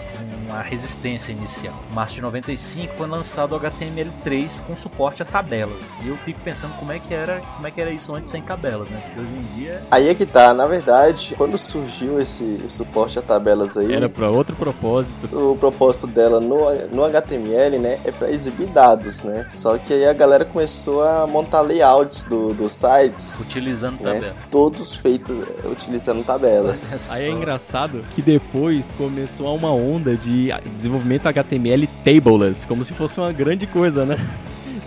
uma 0.47 0.63
resistência 0.63 1.33
inicial. 1.33 1.75
Em 1.91 1.95
março 1.95 2.15
de 2.15 2.21
95 2.23 2.95
foi 2.97 3.09
lançado 3.09 3.55
o 3.55 3.61
HTML3 3.61 4.63
com 4.65 4.77
suporte 4.77 5.23
a 5.23 5.25
tabelas. 5.25 5.99
E 6.03 6.09
eu 6.09 6.17
fico 6.19 6.39
pensando 6.41 6.77
como 6.79 6.93
é 6.93 6.99
que 6.99 7.13
era, 7.13 7.41
como 7.41 7.67
é 7.67 7.71
que 7.71 7.81
era 7.81 7.91
isso 7.91 8.15
antes 8.15 8.31
sem 8.31 8.41
tabelas, 8.41 8.89
né? 8.89 9.01
Porque 9.05 9.21
hoje 9.21 9.33
em 9.33 9.59
dia 9.59 9.83
Aí 9.91 10.09
é 10.09 10.15
que 10.15 10.27
tá, 10.27 10.55
na 10.55 10.67
verdade, 10.67 11.16
quando 11.37 11.57
surgiu 11.59 12.21
esse 12.21 12.61
suporte 12.69 13.19
a 13.19 13.23
tabelas 13.23 13.77
aí, 13.77 13.93
Era 13.93 14.09
para 14.09 14.31
outro 14.31 14.55
propósito. 14.57 15.53
o 15.53 15.57
propósito 15.57 16.07
dela 16.07 16.41
no, 16.41 16.57
no 16.93 17.05
HTML, 17.05 17.79
né, 17.79 17.99
é 18.05 18.11
para 18.11 18.31
exibir 18.31 18.67
dados, 18.69 19.25
né? 19.25 19.47
Só 19.51 19.79
que 19.79 19.93
aí 19.93 20.07
a 20.07 20.13
galera 20.13 20.45
começou 20.45 21.03
a 21.03 21.27
montar 21.27 21.61
layouts 21.61 22.27
do, 22.27 22.53
dos 22.55 22.73
sites, 22.73 23.39
utilizando 23.41 24.01
né, 24.03 24.15
tabelas. 24.15 24.51
todos 24.51 24.95
feitos 24.95 25.37
utilizando 25.65 26.25
tabelas. 26.25 27.11
Aí 27.11 27.27
é 27.27 27.31
engraçado 27.31 28.03
que 28.11 28.23
depois 28.23 28.93
começou 28.97 29.55
uma 29.55 29.73
onda 29.73 30.17
de 30.17 30.51
desenvolvimento 30.75 31.27
HTML 31.29 31.87
tableless, 32.05 32.67
como 32.67 32.85
se 32.85 32.95
fosse 32.95 33.19
uma 33.19 33.33
grande 33.33 33.67
coisa, 33.67 34.05
né? 34.05 34.17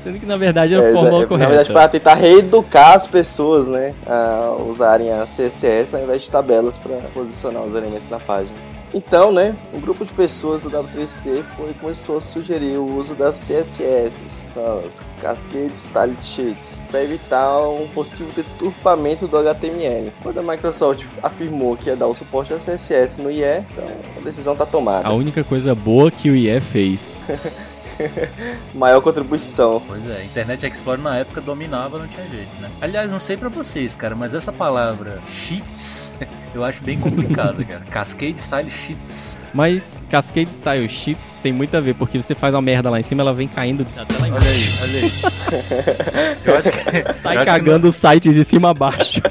Sendo 0.04 0.20
que 0.20 0.26
na 0.26 0.38
verdade 0.38 0.74
era 0.74 0.84
a 0.84 0.90
É, 0.90 0.94
forma 0.94 1.24
é, 1.24 1.38
na 1.38 1.48
verdade, 1.48 1.72
para 1.72 1.88
tentar 1.88 2.16
reeducar 2.16 2.94
as 2.94 3.06
pessoas, 3.06 3.68
né, 3.68 3.94
a 4.06 4.56
usarem 4.68 5.12
a 5.12 5.24
CSS 5.26 5.96
ao 5.96 6.04
invés 6.04 6.24
de 6.24 6.32
tabelas 6.32 6.78
para 6.78 6.96
posicionar 7.14 7.64
os 7.64 7.74
elementos 7.74 8.10
na 8.10 8.20
página. 8.20 8.56
Então, 8.94 9.32
né, 9.32 9.56
um 9.72 9.80
grupo 9.80 10.04
de 10.04 10.12
pessoas 10.14 10.64
do 10.64 10.72
W3C 10.72 11.44
foi, 11.56 11.74
começou 11.80 12.18
a 12.18 12.22
sugerir 12.22 12.78
o 12.78 12.98
uso 12.98 13.14
das 13.14 13.38
CSS, 13.38 14.24
que 14.24 14.50
são 14.52 14.80
as 14.80 15.04
Cascade 15.22 15.78
Style 15.78 16.16
Sheets, 16.20 16.82
para 16.90 17.04
evitar 17.04 17.60
um 17.70 17.88
possível 17.90 18.32
deturpamento 18.36 19.28
do 19.28 19.38
HTML. 19.38 20.12
Quando 20.24 20.40
a 20.40 20.42
Microsoft 20.42 21.06
afirmou 21.22 21.78
que 21.78 21.90
ia 21.90 21.96
dar 21.96 22.08
o 22.08 22.16
suporte 22.16 22.52
ao 22.52 22.58
CSS 22.58 23.22
no 23.22 23.30
IE, 23.30 23.44
então 23.44 23.86
a 24.18 24.22
decisão 24.22 24.54
está 24.54 24.66
tomada. 24.66 25.08
A 25.08 25.14
única 25.14 25.44
coisa 25.44 25.76
boa 25.76 26.10
que 26.10 26.30
o 26.32 26.36
IE 26.36 26.60
fez. 26.60 27.24
Maior 28.74 29.02
contribuição. 29.02 29.82
Pois 29.86 30.08
é, 30.10 30.24
Internet 30.24 30.66
Explorer 30.66 31.02
na 31.02 31.18
época 31.18 31.42
dominava, 31.42 31.98
não 31.98 32.08
tinha 32.08 32.26
jeito, 32.28 32.62
né? 32.62 32.70
Aliás, 32.82 33.12
não 33.12 33.20
sei 33.20 33.38
pra 33.38 33.50
vocês, 33.50 33.96
cara, 33.96 34.16
mas 34.16 34.34
essa 34.34 34.52
palavra 34.52 35.20
cheats 35.30 36.12
eu 36.54 36.64
acho 36.64 36.84
bem 36.84 37.00
complicada, 37.00 37.64
cara. 37.64 37.82
Cascade 37.92 38.40
Style 38.40 38.70
Sheets. 38.70 39.38
Mas 39.54 40.06
Cascade 40.10 40.52
Style 40.52 40.88
Sheets 40.88 41.36
tem 41.42 41.52
muito 41.52 41.76
a 41.76 41.80
ver, 41.80 41.96
porque 41.96 42.22
você 42.22 42.36
faz 42.36 42.54
uma 42.54 42.62
merda 42.62 42.90
lá 42.90 43.00
em 43.00 43.04
cima, 43.04 43.22
ela 43.22 43.34
vem 43.34 43.48
caindo 43.48 43.86
até 43.98 44.14
lá 44.14 44.20
Olha 44.22 44.28
embaixo. 44.28 44.84
aí, 44.84 44.90
olha 44.90 45.00
aí. 45.00 46.40
Eu 46.46 46.56
acho 46.58 46.72
que. 46.72 46.80
Sai 47.22 47.36
eu 47.36 47.40
acho 47.40 47.40
que 47.40 47.46
cagando 47.46 47.88
os 47.88 47.96
sites 47.96 48.36
de 48.36 48.44
cima 48.44 48.70
a 48.70 48.74
baixo. 48.74 49.22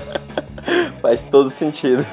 Faz 1.01 1.25
todo 1.25 1.49
sentido. 1.49 2.05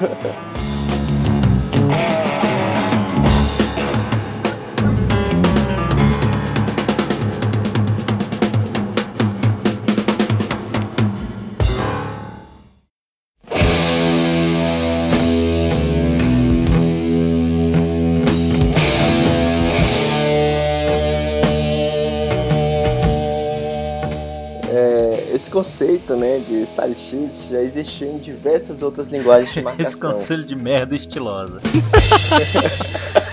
Conceito, 25.56 26.14
né, 26.16 26.38
de 26.38 26.60
style 26.66 26.94
sheet 26.94 27.48
já 27.48 27.62
existiu 27.62 28.08
em 28.08 28.18
diversas 28.18 28.82
outras 28.82 29.08
linguagens 29.08 29.54
de 29.54 29.60
Esse 29.60 29.64
marcação. 29.64 30.12
conselho 30.12 30.44
de 30.44 30.54
merda 30.54 30.94
estilosa. 30.94 31.62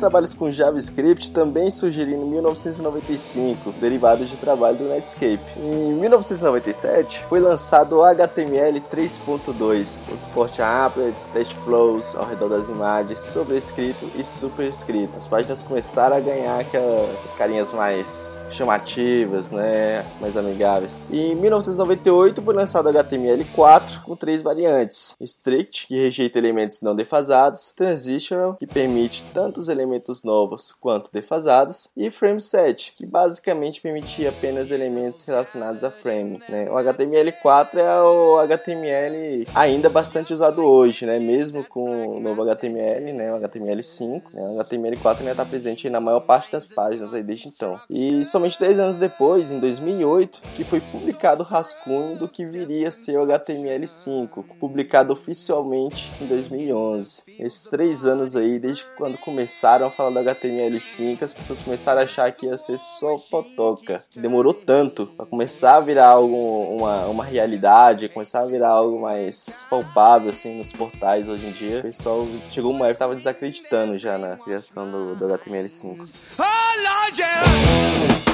trabalhos 0.00 0.34
com 0.34 0.50
JavaScript 0.50 1.30
também 1.30 1.70
surgiram 1.70 2.12
em 2.12 2.24
1995, 2.24 3.72
derivados 3.72 4.28
de 4.28 4.36
trabalho 4.36 4.78
do 4.78 4.84
Netscape. 4.84 5.58
Em 5.58 5.92
1997, 5.92 7.24
foi 7.24 7.38
lançado 7.38 7.98
o 7.98 8.02
HTML 8.02 8.80
3.2, 8.80 10.00
com 10.04 10.18
suporte 10.18 10.62
a 10.62 10.86
applets, 10.86 11.26
test 11.26 11.54
flows 11.56 12.16
ao 12.16 12.26
redor 12.26 12.48
das 12.48 12.68
imagens, 12.68 13.20
sobrescrito 13.20 14.10
e 14.16 14.24
superescrito. 14.24 15.16
As 15.16 15.26
páginas 15.26 15.62
começaram 15.62 16.16
a 16.16 16.20
ganhar 16.20 16.58
aquelas 16.58 17.32
carinhas 17.36 17.72
mais 17.72 18.42
chamativas, 18.50 19.52
né, 19.52 20.06
mais 20.20 20.36
amigáveis. 20.36 21.02
E 21.10 21.32
em 21.32 21.34
1998 21.34 22.42
foi 22.42 22.54
lançado 22.54 22.86
o 22.86 22.92
HTML4 22.92 24.02
com 24.02 24.16
três 24.16 24.40
variantes: 24.40 25.14
Strict, 25.20 25.86
que 25.86 25.96
rejeita 25.96 26.38
elementos 26.38 26.80
não 26.80 26.96
defasados, 26.96 27.72
Transitional, 27.76 28.54
que 28.54 28.66
permite 28.66 29.24
tanto 29.34 29.60
os 29.60 29.68
elementos 30.00 30.24
novos 30.24 30.72
quanto 30.72 31.12
defasados, 31.12 31.90
e 31.96 32.10
Frameset, 32.10 32.94
que 32.96 33.04
basicamente 33.04 33.80
permitia 33.80 34.30
apenas 34.30 34.70
elementos 34.70 35.22
relacionados 35.24 35.84
a 35.84 35.90
frame. 35.90 36.42
Né? 36.48 36.68
O 36.70 36.74
HTML4 36.74 37.76
é 37.76 38.02
o 38.02 38.38
HTML 38.38 39.46
ainda 39.54 39.88
bastante 39.88 40.32
usado 40.32 40.62
hoje, 40.62 41.04
né? 41.04 41.18
mesmo 41.18 41.62
com 41.64 42.16
o 42.16 42.20
novo 42.20 42.42
HTML, 42.42 43.12
né? 43.12 43.32
o 43.32 43.38
HTML5. 43.38 44.22
Né? 44.32 44.42
O 44.42 44.64
HTML4 44.64 45.18
ainda 45.18 45.30
está 45.32 45.44
presente 45.44 45.90
na 45.90 46.00
maior 46.00 46.20
parte 46.20 46.50
das 46.50 46.66
páginas 46.66 47.12
aí 47.12 47.22
desde 47.22 47.48
então. 47.48 47.78
E 47.88 48.24
somente 48.24 48.58
10 48.58 48.78
anos 48.78 48.98
depois, 48.98 49.52
em 49.52 49.60
2008, 49.60 50.42
que 50.54 50.64
foi 50.64 50.80
publicado 50.80 51.42
o 51.42 51.46
rascunho 51.46 52.16
do 52.16 52.28
que 52.28 52.46
viria 52.46 52.88
a 52.88 52.90
ser 52.90 53.18
o 53.18 53.26
HTML5, 53.26 54.44
publicado 54.58 55.12
oficialmente 55.12 56.12
em 56.20 56.26
2011. 56.26 57.24
Esses 57.38 57.64
três 57.64 58.06
anos 58.06 58.36
aí, 58.36 58.58
desde 58.58 58.86
quando 58.96 59.18
começaram 59.18 59.79
a 59.88 59.90
falar 59.90 60.10
do 60.10 60.28
HTML5, 60.28 61.22
as 61.22 61.32
pessoas 61.32 61.62
começaram 61.62 62.00
a 62.00 62.04
achar 62.04 62.30
que 62.32 62.46
ia 62.46 62.56
ser 62.56 62.78
só 62.78 63.16
potoca. 63.30 64.02
Demorou 64.14 64.54
tanto 64.54 65.06
para 65.06 65.26
começar 65.26 65.76
a 65.76 65.80
virar 65.80 66.08
algo, 66.08 66.76
uma, 66.76 67.06
uma 67.06 67.24
realidade, 67.24 68.08
começar 68.08 68.40
a 68.40 68.46
virar 68.46 68.70
algo 68.70 69.00
mais 69.00 69.66
palpável 69.68 70.28
assim 70.28 70.58
nos 70.58 70.72
portais 70.72 71.28
hoje 71.28 71.46
em 71.46 71.52
dia. 71.52 71.80
O 71.80 71.82
pessoal 71.82 72.26
chegou 72.48 72.70
uma 72.70 72.86
época 72.86 72.94
que 72.94 72.98
tava 72.98 73.14
desacreditando 73.14 73.96
já 73.96 74.18
na 74.18 74.36
criação 74.36 74.90
do, 74.90 75.14
do 75.14 75.26
HTML5. 75.26 76.08
Oh, 76.38 78.29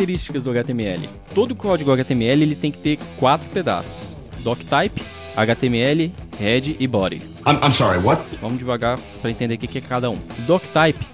Características 0.00 0.44
do 0.44 0.50
HTML. 0.50 1.10
Todo 1.34 1.54
código 1.54 1.92
HTML 1.92 2.42
ele 2.42 2.54
tem 2.54 2.70
que 2.70 2.78
ter 2.78 2.98
quatro 3.18 3.46
pedaços: 3.50 4.16
doctype, 4.38 5.02
HTML, 5.36 6.10
head 6.38 6.76
e 6.78 6.86
body. 6.86 7.20
I'm, 7.46 7.58
I'm 7.62 7.72
sorry, 7.72 7.98
what? 7.98 8.22
Vamos 8.40 8.58
devagar 8.58 8.98
para 9.20 9.30
entender 9.30 9.56
o 9.56 9.58
que 9.58 9.76
é 9.76 9.80
cada 9.80 10.08
um. 10.08 10.18
Doctype, 10.46 11.04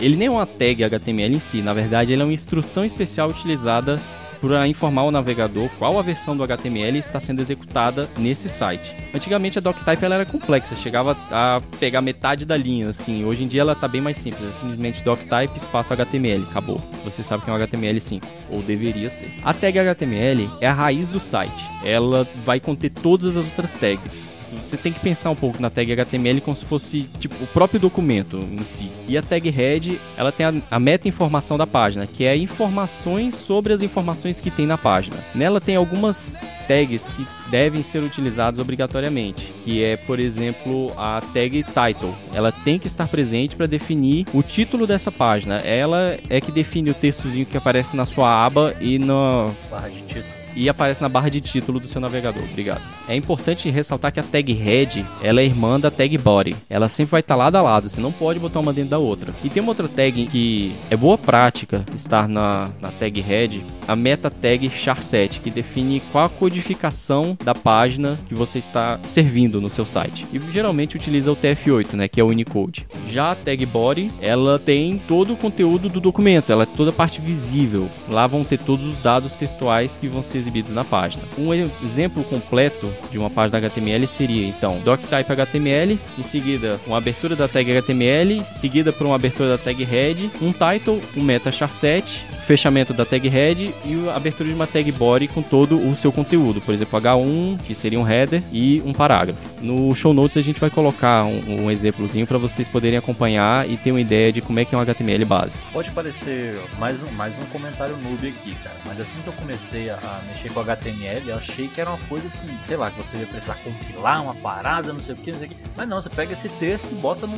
ele 0.00 0.16
nem 0.16 0.28
é 0.28 0.30
uma 0.30 0.46
tag 0.46 0.82
HTML 0.82 1.34
em 1.34 1.40
si, 1.40 1.60
na 1.60 1.74
verdade 1.74 2.14
ele 2.14 2.22
é 2.22 2.24
uma 2.24 2.32
instrução 2.32 2.82
especial 2.82 3.28
utilizada 3.28 4.00
para 4.40 4.66
informar 4.66 5.04
o 5.04 5.10
navegador 5.10 5.68
qual 5.78 5.98
a 5.98 6.02
versão 6.02 6.36
do 6.36 6.42
HTML 6.42 6.98
está 6.98 7.20
sendo 7.20 7.40
executada 7.40 8.08
nesse 8.18 8.48
site. 8.48 8.94
Antigamente 9.14 9.58
a 9.58 9.60
doctype 9.60 10.04
ela 10.04 10.14
era 10.14 10.24
complexa, 10.24 10.74
chegava 10.76 11.16
a 11.30 11.60
pegar 11.78 12.00
metade 12.00 12.44
da 12.44 12.56
linha, 12.56 12.88
assim. 12.88 13.24
Hoje 13.24 13.44
em 13.44 13.48
dia 13.48 13.60
ela 13.60 13.72
está 13.72 13.86
bem 13.86 14.00
mais 14.00 14.16
simples, 14.18 14.48
é 14.48 14.52
simplesmente 14.52 15.04
doctype 15.04 15.56
espaço 15.56 15.92
HTML, 15.92 16.44
acabou. 16.50 16.80
Você 17.04 17.22
sabe 17.22 17.44
que 17.44 17.50
é 17.50 17.52
um 17.52 17.58
HTML5, 17.58 18.22
ou 18.50 18.62
deveria 18.62 19.10
ser. 19.10 19.30
A 19.44 19.52
tag 19.52 19.78
HTML 19.78 20.48
é 20.60 20.66
a 20.66 20.72
raiz 20.72 21.08
do 21.08 21.20
site. 21.20 21.64
Ela 21.84 22.26
vai 22.44 22.60
conter 22.60 22.90
todas 22.90 23.36
as 23.36 23.44
outras 23.44 23.74
tags. 23.74 24.32
Assim, 24.50 24.62
Você 24.62 24.76
tem 24.76 24.92
que 24.92 25.00
pensar 25.00 25.30
um 25.30 25.36
pouco 25.36 25.60
na 25.60 25.70
tag 25.70 25.92
HTML 25.92 26.40
como 26.40 26.56
se 26.56 26.64
fosse 26.64 27.08
tipo 27.18 27.34
o 27.42 27.46
próprio 27.46 27.78
documento 27.78 28.38
em 28.38 28.64
si. 28.64 28.90
E 29.06 29.16
a 29.16 29.22
tag 29.22 29.48
head, 29.48 30.00
ela 30.16 30.32
tem 30.32 30.46
a, 30.46 30.54
a 30.70 30.78
meta 30.78 31.08
informação 31.08 31.56
da 31.56 31.66
página, 31.66 32.06
que 32.06 32.24
é 32.24 32.36
informações 32.36 33.34
sobre 33.34 33.72
as 33.72 33.82
informações 33.82 34.40
que 34.40 34.50
tem 34.50 34.66
na 34.66 34.76
página. 34.76 35.16
Nela 35.34 35.60
tem 35.60 35.76
algumas 35.76 36.38
tags 36.66 37.08
que 37.08 37.26
devem 37.50 37.82
ser 37.82 38.00
utilizadas 38.02 38.60
obrigatoriamente, 38.60 39.52
que 39.64 39.82
é, 39.82 39.96
por 39.96 40.20
exemplo, 40.20 40.92
a 40.96 41.20
tag 41.32 41.64
title. 41.64 42.14
Ela 42.32 42.52
tem 42.52 42.78
que 42.78 42.86
estar 42.86 43.08
presente 43.08 43.56
para 43.56 43.66
definir 43.66 44.26
o 44.32 44.42
título 44.42 44.86
dessa 44.86 45.10
página. 45.10 45.56
Ela 45.58 46.16
é 46.28 46.40
que 46.40 46.52
define 46.52 46.90
o 46.90 46.94
textozinho 46.94 47.46
que 47.46 47.56
aparece 47.56 47.96
na 47.96 48.06
sua 48.06 48.44
aba 48.44 48.76
e 48.80 48.98
no, 48.98 49.50
Barra 49.70 49.88
de 49.88 50.02
título. 50.02 50.39
E 50.54 50.68
aparece 50.68 51.02
na 51.02 51.08
barra 51.08 51.28
de 51.28 51.40
título 51.40 51.80
do 51.80 51.86
seu 51.86 52.00
navegador. 52.00 52.42
Obrigado. 52.44 52.82
É 53.08 53.14
importante 53.14 53.70
ressaltar 53.70 54.12
que 54.12 54.20
a 54.20 54.22
tag 54.22 54.52
head, 54.52 55.04
ela 55.22 55.40
é 55.40 55.44
irmã 55.44 55.78
da 55.78 55.90
tag 55.90 56.16
body. 56.18 56.56
Ela 56.68 56.88
sempre 56.88 57.12
vai 57.12 57.20
estar 57.20 57.36
lado 57.36 57.56
a 57.56 57.62
lado, 57.62 57.88
você 57.88 58.00
não 58.00 58.12
pode 58.12 58.38
botar 58.38 58.60
uma 58.60 58.72
dentro 58.72 58.90
da 58.90 58.98
outra. 58.98 59.32
E 59.42 59.48
tem 59.48 59.62
uma 59.62 59.70
outra 59.70 59.88
tag 59.88 60.26
que 60.26 60.72
é 60.90 60.96
boa 60.96 61.16
prática 61.16 61.84
estar 61.94 62.28
na, 62.28 62.70
na 62.80 62.90
tag 62.90 63.20
head, 63.20 63.64
a 63.86 63.96
meta 63.96 64.30
tag 64.30 64.68
charset, 64.70 65.40
que 65.40 65.50
define 65.50 66.00
qual 66.12 66.26
a 66.26 66.28
codificação 66.28 67.36
da 67.42 67.54
página 67.54 68.18
que 68.28 68.34
você 68.34 68.58
está 68.58 68.98
servindo 69.02 69.60
no 69.60 69.70
seu 69.70 69.86
site. 69.86 70.26
E 70.32 70.40
geralmente 70.50 70.96
utiliza 70.96 71.32
o 71.32 71.36
TF8, 71.36 71.94
né, 71.94 72.08
que 72.08 72.20
é 72.20 72.24
o 72.24 72.28
Unicode. 72.28 72.86
Já 73.08 73.32
a 73.32 73.34
tag 73.34 73.64
body, 73.66 74.10
ela 74.20 74.58
tem 74.58 75.00
todo 75.08 75.34
o 75.34 75.36
conteúdo 75.36 75.88
do 75.88 76.00
documento, 76.00 76.52
ela 76.52 76.64
é 76.64 76.66
toda 76.66 76.90
a 76.90 76.92
parte 76.92 77.20
visível. 77.20 77.88
Lá 78.08 78.26
vão 78.26 78.44
ter 78.44 78.58
todos 78.58 78.86
os 78.86 78.98
dados 78.98 79.36
textuais 79.36 79.96
que 79.96 80.08
vão 80.08 80.22
ser 80.22 80.39
exibidos 80.40 80.72
na 80.72 80.84
página. 80.84 81.24
Um 81.38 81.52
exemplo 81.84 82.24
completo 82.24 82.92
de 83.10 83.18
uma 83.18 83.30
página 83.30 83.58
HTML 83.58 84.06
seria 84.06 84.46
então 84.46 84.78
doctype 84.84 85.32
HTML, 85.32 85.98
em 86.18 86.22
seguida 86.22 86.80
uma 86.86 86.98
abertura 86.98 87.36
da 87.36 87.46
tag 87.46 87.70
HTML, 87.70 88.42
seguida 88.54 88.92
por 88.92 89.06
uma 89.06 89.14
abertura 89.14 89.50
da 89.50 89.58
tag 89.58 89.82
head, 89.84 90.30
um 90.40 90.52
title, 90.52 91.00
um 91.16 91.22
meta 91.22 91.52
charset, 91.52 92.26
fechamento 92.42 92.92
da 92.92 93.04
tag 93.04 93.28
head 93.28 93.74
e 93.84 94.08
a 94.08 94.16
abertura 94.16 94.48
de 94.48 94.54
uma 94.54 94.66
tag 94.66 94.90
body 94.92 95.28
com 95.28 95.42
todo 95.42 95.78
o 95.78 95.94
seu 95.94 96.10
conteúdo, 96.10 96.60
por 96.60 96.74
exemplo 96.74 97.00
H1, 97.00 97.60
que 97.64 97.74
seria 97.74 98.00
um 98.00 98.08
header 98.08 98.42
e 98.52 98.82
um 98.84 98.92
parágrafo. 98.92 99.40
No 99.60 99.94
show 99.94 100.12
notes 100.12 100.36
a 100.36 100.42
gente 100.42 100.60
vai 100.60 100.70
colocar 100.70 101.24
um, 101.24 101.64
um 101.64 101.70
exemplozinho 101.70 102.26
para 102.26 102.38
vocês 102.38 102.66
poderem 102.66 102.98
acompanhar 102.98 103.68
e 103.68 103.76
ter 103.76 103.90
uma 103.92 104.00
ideia 104.00 104.32
de 104.32 104.40
como 104.40 104.58
é 104.58 104.64
que 104.64 104.74
é 104.74 104.78
um 104.78 104.80
HTML 104.80 105.24
básico. 105.24 105.62
Pode 105.72 105.90
parecer 105.90 106.58
mais 106.78 107.02
um, 107.02 107.10
mais 107.12 107.36
um 107.38 107.44
comentário 107.46 107.96
noob 107.98 108.26
aqui, 108.26 108.54
cara. 108.62 108.76
Mas 108.86 109.00
assim 109.00 109.20
que 109.22 109.28
eu 109.28 109.32
comecei 109.34 109.90
a, 109.90 109.94
a 109.94 110.20
mexer 110.30 110.52
com 110.52 110.60
HTML, 110.60 111.28
eu 111.28 111.36
achei 111.36 111.68
que 111.68 111.80
era 111.80 111.90
uma 111.90 111.98
coisa 112.06 112.26
assim, 112.28 112.48
sei 112.62 112.76
lá, 112.76 112.90
que 112.90 112.98
você 112.98 113.16
ia 113.16 113.26
precisar 113.26 113.54
compilar 113.56 114.22
uma 114.22 114.34
parada, 114.34 114.92
não 114.92 115.02
sei 115.02 115.14
o 115.14 115.18
que, 115.18 115.32
não 115.32 115.38
sei 115.38 115.48
o 115.48 115.50
que. 115.50 115.56
Mas 115.76 115.88
não, 115.88 116.00
você 116.00 116.08
pega 116.08 116.32
esse 116.32 116.48
texto 116.48 116.90
e 116.90 116.94
bota 116.94 117.26
no, 117.26 117.36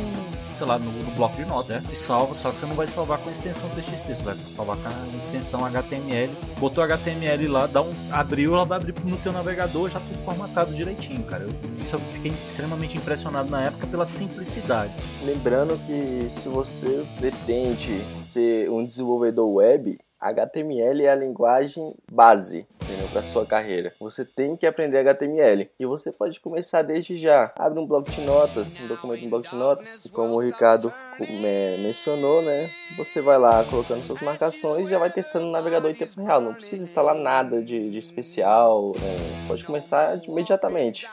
sei 0.57 0.66
lá, 0.66 0.78
no, 0.78 0.90
no 0.90 1.11
bloco 1.12 1.36
de 1.36 1.45
notas, 1.45 1.82
né? 1.82 1.90
E 1.93 1.97
salva, 1.97 2.34
só 2.34 2.51
que 2.51 2.61
você 2.61 2.66
não 2.66 2.74
vai 2.74 2.86
salvar 2.86 3.18
com 3.18 3.28
a 3.28 3.32
extensão 3.32 3.68
TXT, 3.70 4.07
você 4.07 4.22
vai 4.22 4.34
salvar 4.36 4.76
com 4.76 4.88
a 4.88 5.16
extensão 5.24 5.64
HTML. 5.64 6.32
Botou 6.59 6.84
HTML 6.84 7.49
lá, 7.49 7.66
dá 7.66 7.82
um, 7.82 7.93
abriu, 8.11 8.55
ela 8.55 8.64
vai 8.64 8.78
abrir 8.78 8.95
no 9.05 9.16
teu 9.18 9.32
navegador, 9.32 9.90
já 9.90 10.01
tudo 10.01 10.22
formatado 10.22 10.72
direitinho, 10.72 11.22
cara. 11.24 11.45
Eu, 11.45 11.53
isso 11.78 11.97
eu 11.97 12.01
fiquei 12.12 12.32
extremamente 12.49 12.97
impressionado 12.97 13.51
na 13.51 13.64
época 13.64 13.86
pela 13.86 14.07
simplicidade. 14.07 14.93
Lembrando 15.24 15.78
que 15.86 16.30
se 16.30 16.49
você 16.49 17.05
pretende 17.18 18.01
ser 18.16 18.70
um 18.70 18.84
desenvolvedor 18.84 19.49
web, 19.49 19.99
HTML 20.23 21.05
é 21.05 21.11
a 21.11 21.14
linguagem 21.14 21.95
base 22.11 22.66
para 23.12 23.23
sua 23.23 23.45
carreira. 23.45 23.93
Você 24.01 24.25
tem 24.25 24.57
que 24.57 24.66
aprender 24.66 24.99
HTML 24.99 25.70
e 25.79 25.87
você 25.87 26.11
pode 26.11 26.41
começar 26.41 26.83
desde 26.83 27.16
já. 27.16 27.53
Abre 27.59 27.79
um 27.79 27.87
bloco 27.87 28.11
de 28.11 28.20
notas, 28.23 28.79
um 28.81 28.87
documento 28.87 29.25
em 29.25 29.29
bloco 29.29 29.49
de 29.49 29.55
notas, 29.55 30.03
e 30.05 30.09
como 30.09 30.35
o 30.35 30.41
Ricardo 30.41 30.93
é, 31.20 31.77
mencionou, 31.79 32.43
né? 32.43 32.70
Você 32.97 33.20
vai 33.20 33.39
lá 33.39 33.64
colocando 33.64 34.03
suas 34.05 34.20
marcações 34.20 34.87
e 34.87 34.91
já 34.91 34.99
vai 34.99 35.11
testando 35.11 35.47
no 35.47 35.53
navegador 35.53 35.91
em 35.91 35.95
tempo 35.95 36.20
real. 36.23 36.41
Não 36.41 36.55
precisa 36.55 36.83
instalar 36.83 37.14
nada 37.14 37.62
de, 37.62 37.91
de 37.91 37.99
especial, 37.99 38.93
né? 38.99 39.47
pode 39.47 39.64
começar 39.64 40.16
imediatamente. 40.25 41.07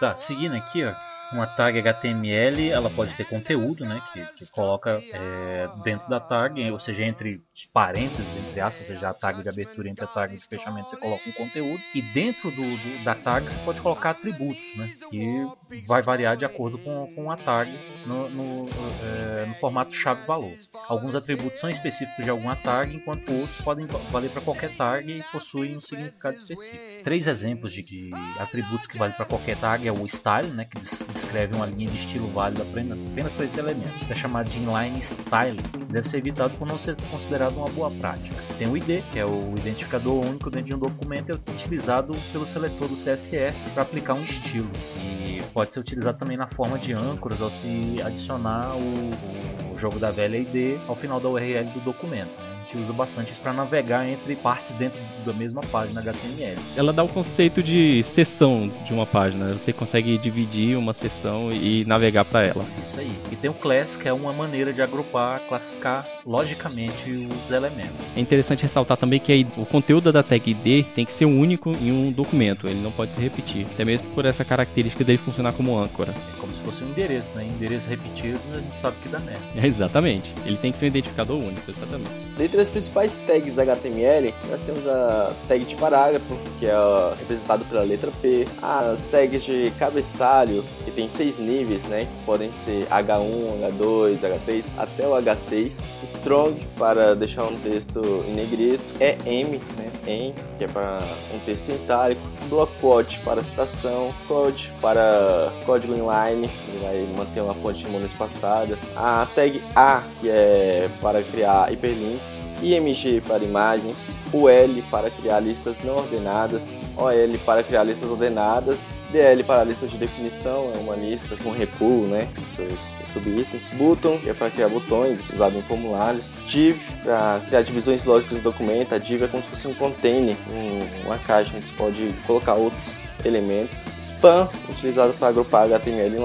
Tá, 0.00 0.16
seguindo 0.16 0.56
aqui, 0.56 0.84
ó. 0.84 1.17
Uma 1.30 1.46
tag 1.46 1.78
HTML, 1.78 2.70
ela 2.70 2.90
pode 2.90 3.14
ter 3.14 3.24
conteúdo, 3.24 3.84
né, 3.84 4.00
que, 4.12 4.26
que 4.34 4.46
coloca 4.46 5.04
é, 5.12 5.68
dentro 5.84 6.08
da 6.08 6.18
tag, 6.18 6.70
ou 6.70 6.78
seja, 6.78 7.04
entre 7.04 7.44
parênteses, 7.72 8.34
entre 8.36 8.60
aspas, 8.60 8.88
ou 8.88 8.94
seja, 8.94 9.10
a 9.10 9.14
tag 9.14 9.42
de 9.42 9.48
abertura 9.48 9.90
entre 9.90 10.04
a 10.04 10.08
tag 10.08 10.36
de 10.36 10.46
fechamento, 10.46 10.88
você 10.88 10.96
coloca 10.96 11.28
um 11.28 11.32
conteúdo. 11.32 11.84
E 11.94 12.00
dentro 12.00 12.50
do, 12.50 12.78
do 12.78 12.98
da 13.04 13.14
tag 13.14 13.50
você 13.50 13.58
pode 13.58 13.80
colocar 13.82 14.10
atributos, 14.10 14.74
né, 14.74 14.90
que 15.10 15.52
vai 15.70 16.02
variar 16.02 16.36
de 16.36 16.46
acordo 16.46 16.78
com, 16.78 17.06
com 17.14 17.30
a 17.30 17.36
tag 17.36 17.78
no, 18.02 18.30
no, 18.30 18.94
é, 18.98 19.44
no 19.46 19.54
formato 19.54 19.94
chave-valor. 19.94 20.58
Alguns 20.88 21.14
atributos 21.14 21.60
são 21.60 21.68
específicos 21.68 22.24
de 22.24 22.30
alguma 22.30 22.56
tag, 22.56 22.96
enquanto 22.96 23.30
outros 23.30 23.60
podem 23.60 23.86
valer 24.10 24.30
para 24.30 24.40
qualquer 24.40 24.74
tag 24.74 25.10
e 25.10 25.22
possuem 25.24 25.76
um 25.76 25.80
significado 25.80 26.36
específico. 26.36 26.78
Três 27.04 27.26
exemplos 27.26 27.74
de, 27.74 27.82
de 27.82 28.10
atributos 28.38 28.86
que 28.86 28.96
valem 28.96 29.14
para 29.14 29.26
qualquer 29.26 29.58
tag 29.58 29.86
é 29.86 29.92
o 29.92 30.08
style, 30.08 30.48
né, 30.48 30.64
que 30.64 30.78
descreve 31.12 31.54
uma 31.54 31.66
linha 31.66 31.90
de 31.90 31.98
estilo 31.98 32.26
válida 32.28 32.62
apenas 32.62 33.34
para 33.34 33.44
esse 33.44 33.58
elemento. 33.58 34.02
Isso 34.02 34.12
é 34.12 34.16
chamado 34.16 34.48
de 34.48 34.58
inline 34.58 35.02
style, 35.02 35.60
deve 35.90 36.08
ser 36.08 36.18
evitado 36.18 36.54
por 36.56 36.66
não 36.66 36.78
ser 36.78 36.96
considerado 37.10 37.58
uma 37.58 37.68
boa 37.68 37.90
prática. 37.90 38.34
Tem 38.58 38.66
o 38.66 38.74
ID, 38.74 39.02
que 39.12 39.18
é 39.18 39.26
o 39.26 39.54
identificador 39.58 40.24
único 40.24 40.48
dentro 40.50 40.68
de 40.68 40.74
um 40.74 40.78
documento, 40.78 41.32
é 41.32 41.52
utilizado 41.52 42.16
pelo 42.32 42.46
seletor 42.46 42.88
do 42.88 42.94
CSS 42.94 43.68
para 43.70 43.82
aplicar 43.82 44.14
um 44.14 44.24
estilo. 44.24 44.70
E 44.96 45.42
pode 45.52 45.70
ser 45.70 45.80
utilizado 45.80 46.18
também 46.18 46.38
na 46.38 46.46
forma 46.46 46.78
de 46.78 46.94
âncoras 46.94 47.42
ao 47.42 47.50
se 47.50 48.00
adicionar 48.02 48.74
o 48.74 49.67
jogo 49.78 49.98
da 49.98 50.10
velha 50.10 50.36
ID 50.36 50.78
ao 50.86 50.96
final 50.96 51.20
da 51.20 51.28
URL 51.28 51.68
do 51.70 51.80
documento. 51.80 52.30
Né? 52.38 52.58
A 52.62 52.66
gente 52.66 52.82
usa 52.82 52.92
bastante 52.92 53.32
isso 53.32 53.40
para 53.40 53.52
navegar 53.52 54.06
entre 54.06 54.36
partes 54.36 54.74
dentro 54.74 55.00
da 55.24 55.32
mesma 55.32 55.62
página 55.62 56.00
HTML. 56.00 56.58
Ela 56.76 56.92
dá 56.92 57.02
o 57.02 57.08
conceito 57.08 57.62
de 57.62 58.02
seção 58.02 58.70
de 58.84 58.92
uma 58.92 59.06
página. 59.06 59.56
Você 59.56 59.72
consegue 59.72 60.18
dividir 60.18 60.76
uma 60.76 60.92
seção 60.92 61.50
e 61.50 61.84
navegar 61.86 62.24
para 62.24 62.44
ela. 62.44 62.64
Isso 62.82 63.00
aí. 63.00 63.10
E 63.32 63.36
tem 63.36 63.48
o 63.50 63.54
class, 63.54 63.96
que 63.96 64.06
é 64.06 64.12
uma 64.12 64.32
maneira 64.32 64.72
de 64.72 64.82
agrupar, 64.82 65.40
classificar 65.48 66.06
logicamente 66.26 67.10
os 67.10 67.50
elementos. 67.50 67.94
É 68.14 68.20
interessante 68.20 68.62
ressaltar 68.62 68.96
também 68.96 69.18
que 69.18 69.46
o 69.56 69.64
conteúdo 69.64 70.12
da 70.12 70.22
tag 70.22 70.50
ID 70.50 70.86
tem 70.92 71.04
que 71.04 71.12
ser 71.12 71.24
único 71.24 71.70
em 71.80 71.90
um 71.90 72.12
documento, 72.12 72.68
ele 72.68 72.80
não 72.80 72.90
pode 72.90 73.12
se 73.12 73.20
repetir, 73.20 73.66
até 73.72 73.84
mesmo 73.84 74.08
por 74.10 74.24
essa 74.24 74.44
característica 74.44 75.04
dele 75.04 75.18
funcionar 75.18 75.52
como 75.52 75.78
âncora. 75.78 76.12
É 76.12 76.40
como 76.40 76.47
se 76.72 76.80
fosse 76.80 76.84
um 76.84 76.88
endereço, 76.88 77.34
né? 77.34 77.44
Endereço 77.44 77.88
repetido, 77.88 78.38
a 78.52 78.58
gente 78.58 78.78
sabe 78.78 78.96
que 79.02 79.08
dá 79.08 79.18
merda. 79.18 79.40
É, 79.56 79.64
exatamente, 79.66 80.34
ele 80.44 80.56
tem 80.56 80.72
que 80.72 80.78
ser 80.78 80.86
um 80.86 80.88
identificador 80.88 81.38
único, 81.38 81.70
exatamente. 81.70 82.10
Dentre 82.36 82.60
as 82.60 82.68
principais 82.68 83.14
tags 83.14 83.58
HTML, 83.58 84.34
nós 84.48 84.60
temos 84.60 84.86
a 84.86 85.32
tag 85.46 85.64
de 85.64 85.74
parágrafo, 85.76 86.36
que 86.58 86.66
é 86.66 86.74
representado 87.18 87.64
pela 87.64 87.82
letra 87.82 88.10
P, 88.22 88.46
as 88.62 89.04
tags 89.04 89.44
de 89.44 89.72
cabeçalho, 89.78 90.64
que 90.84 90.90
tem 90.90 91.08
seis 91.08 91.38
níveis, 91.38 91.86
né? 91.86 92.04
Que 92.04 92.24
podem 92.24 92.52
ser 92.52 92.86
H1, 92.86 93.72
H2, 93.78 94.20
H3, 94.20 94.70
até 94.76 95.06
o 95.06 95.12
H6. 95.12 95.94
Strong, 96.04 96.66
para 96.76 97.14
deixar 97.14 97.44
um 97.44 97.58
texto 97.58 98.00
em 98.26 98.34
negrito. 98.34 98.94
EM, 99.00 99.60
né? 99.76 99.90
EM, 100.06 100.34
que 100.56 100.64
é 100.64 100.68
para 100.68 101.02
um 101.34 101.38
texto 101.40 101.70
em 101.70 101.74
itálico. 101.74 102.20
Block 102.48 102.72
quote 102.80 103.18
para 103.20 103.42
citação. 103.42 104.14
Code 104.26 104.72
para 104.80 105.52
código 105.66 105.94
inline, 105.94 106.50
que 106.64 106.78
vai 106.78 107.06
manter 107.16 107.40
uma 107.40 107.54
fonte 107.54 107.86
monoespaçada. 107.86 108.78
A 108.96 109.26
tag 109.34 109.62
A, 109.74 110.02
que 110.20 110.28
é 110.28 110.88
para 111.00 111.22
criar 111.22 111.72
hiperlinks. 111.72 112.42
IMG 112.62 113.20
para 113.26 113.44
imagens. 113.44 114.18
UL 114.32 114.82
para 114.90 115.10
criar 115.10 115.40
listas 115.40 115.82
não 115.82 115.96
ordenadas. 115.98 116.84
OL 116.96 117.38
para 117.44 117.62
criar 117.62 117.84
listas 117.84 118.10
ordenadas. 118.10 118.98
DL 119.10 119.42
para 119.44 119.64
listas 119.64 119.90
de 119.90 119.96
definição, 119.98 120.70
é 120.74 120.78
uma 120.78 120.94
lista 120.96 121.36
com 121.36 121.50
repull, 121.50 122.06
né? 122.06 122.28
Seus 122.44 122.96
subitens. 123.04 123.72
Button, 123.72 124.18
que 124.18 124.30
é 124.30 124.34
para 124.34 124.50
criar 124.50 124.68
botões 124.68 125.30
usado 125.30 125.56
em 125.56 125.62
formulários. 125.62 126.36
Div, 126.46 126.78
para 127.02 127.40
criar 127.46 127.62
divisões 127.62 128.04
lógicas 128.04 128.38
do 128.38 128.44
documento. 128.44 128.94
A 128.94 128.98
div 128.98 129.22
é 129.22 129.28
como 129.28 129.42
se 129.42 129.48
fosse 129.50 129.68
um 129.68 129.74
container, 129.74 130.36
um- 130.50 131.06
uma 131.06 131.18
caixa 131.18 131.56
onde 131.56 131.66
você 131.66 131.72
pode 131.74 132.14
colocar 132.26 132.54
outros 132.54 133.12
elementos. 133.24 133.88
Span, 134.00 134.48
utilizado 134.68 135.12
para 135.14 135.28
agrupar 135.28 135.64
HTML 135.64 136.18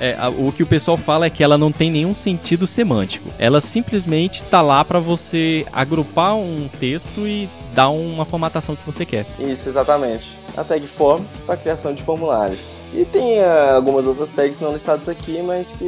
É, 0.00 0.16
o 0.38 0.52
que 0.52 0.62
o 0.62 0.66
pessoal 0.66 0.96
fala 0.96 1.26
é 1.26 1.30
que 1.30 1.42
ela 1.42 1.56
não 1.58 1.70
tem 1.72 1.90
nenhum 1.90 2.14
sentido 2.14 2.66
semântico. 2.66 3.28
Ela 3.38 3.60
simplesmente 3.60 4.44
tá 4.44 4.60
lá 4.62 4.84
para 4.84 5.00
você 5.00 5.66
agrupar 5.72 6.36
um 6.36 6.68
texto 6.80 7.26
e 7.26 7.48
dar 7.74 7.90
uma 7.90 8.24
formatação 8.24 8.74
que 8.74 8.84
você 8.84 9.04
quer. 9.04 9.26
Isso, 9.38 9.68
exatamente. 9.68 10.38
A 10.56 10.64
tag 10.64 10.86
form 10.86 11.22
para 11.46 11.56
criação 11.56 11.94
de 11.94 12.02
formulários. 12.02 12.78
E 12.92 13.04
tem 13.04 13.40
ah, 13.40 13.74
algumas 13.76 14.06
outras 14.06 14.30
tags 14.32 14.58
não 14.60 14.72
listadas 14.72 15.08
aqui, 15.08 15.40
mas 15.42 15.72
que 15.72 15.84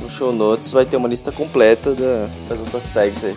no 0.00 0.10
show 0.10 0.32
notes 0.32 0.72
vai 0.72 0.86
ter 0.86 0.96
uma 0.96 1.08
lista 1.08 1.30
completa 1.30 1.94
da- 1.94 2.28
das 2.48 2.58
outras 2.58 2.88
tags 2.88 3.24
aí. 3.24 3.34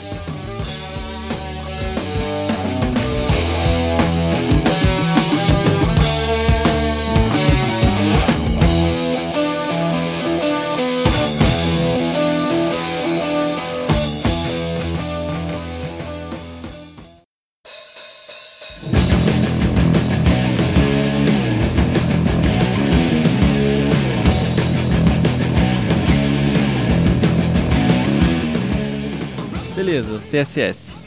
CSS. 30.34 30.98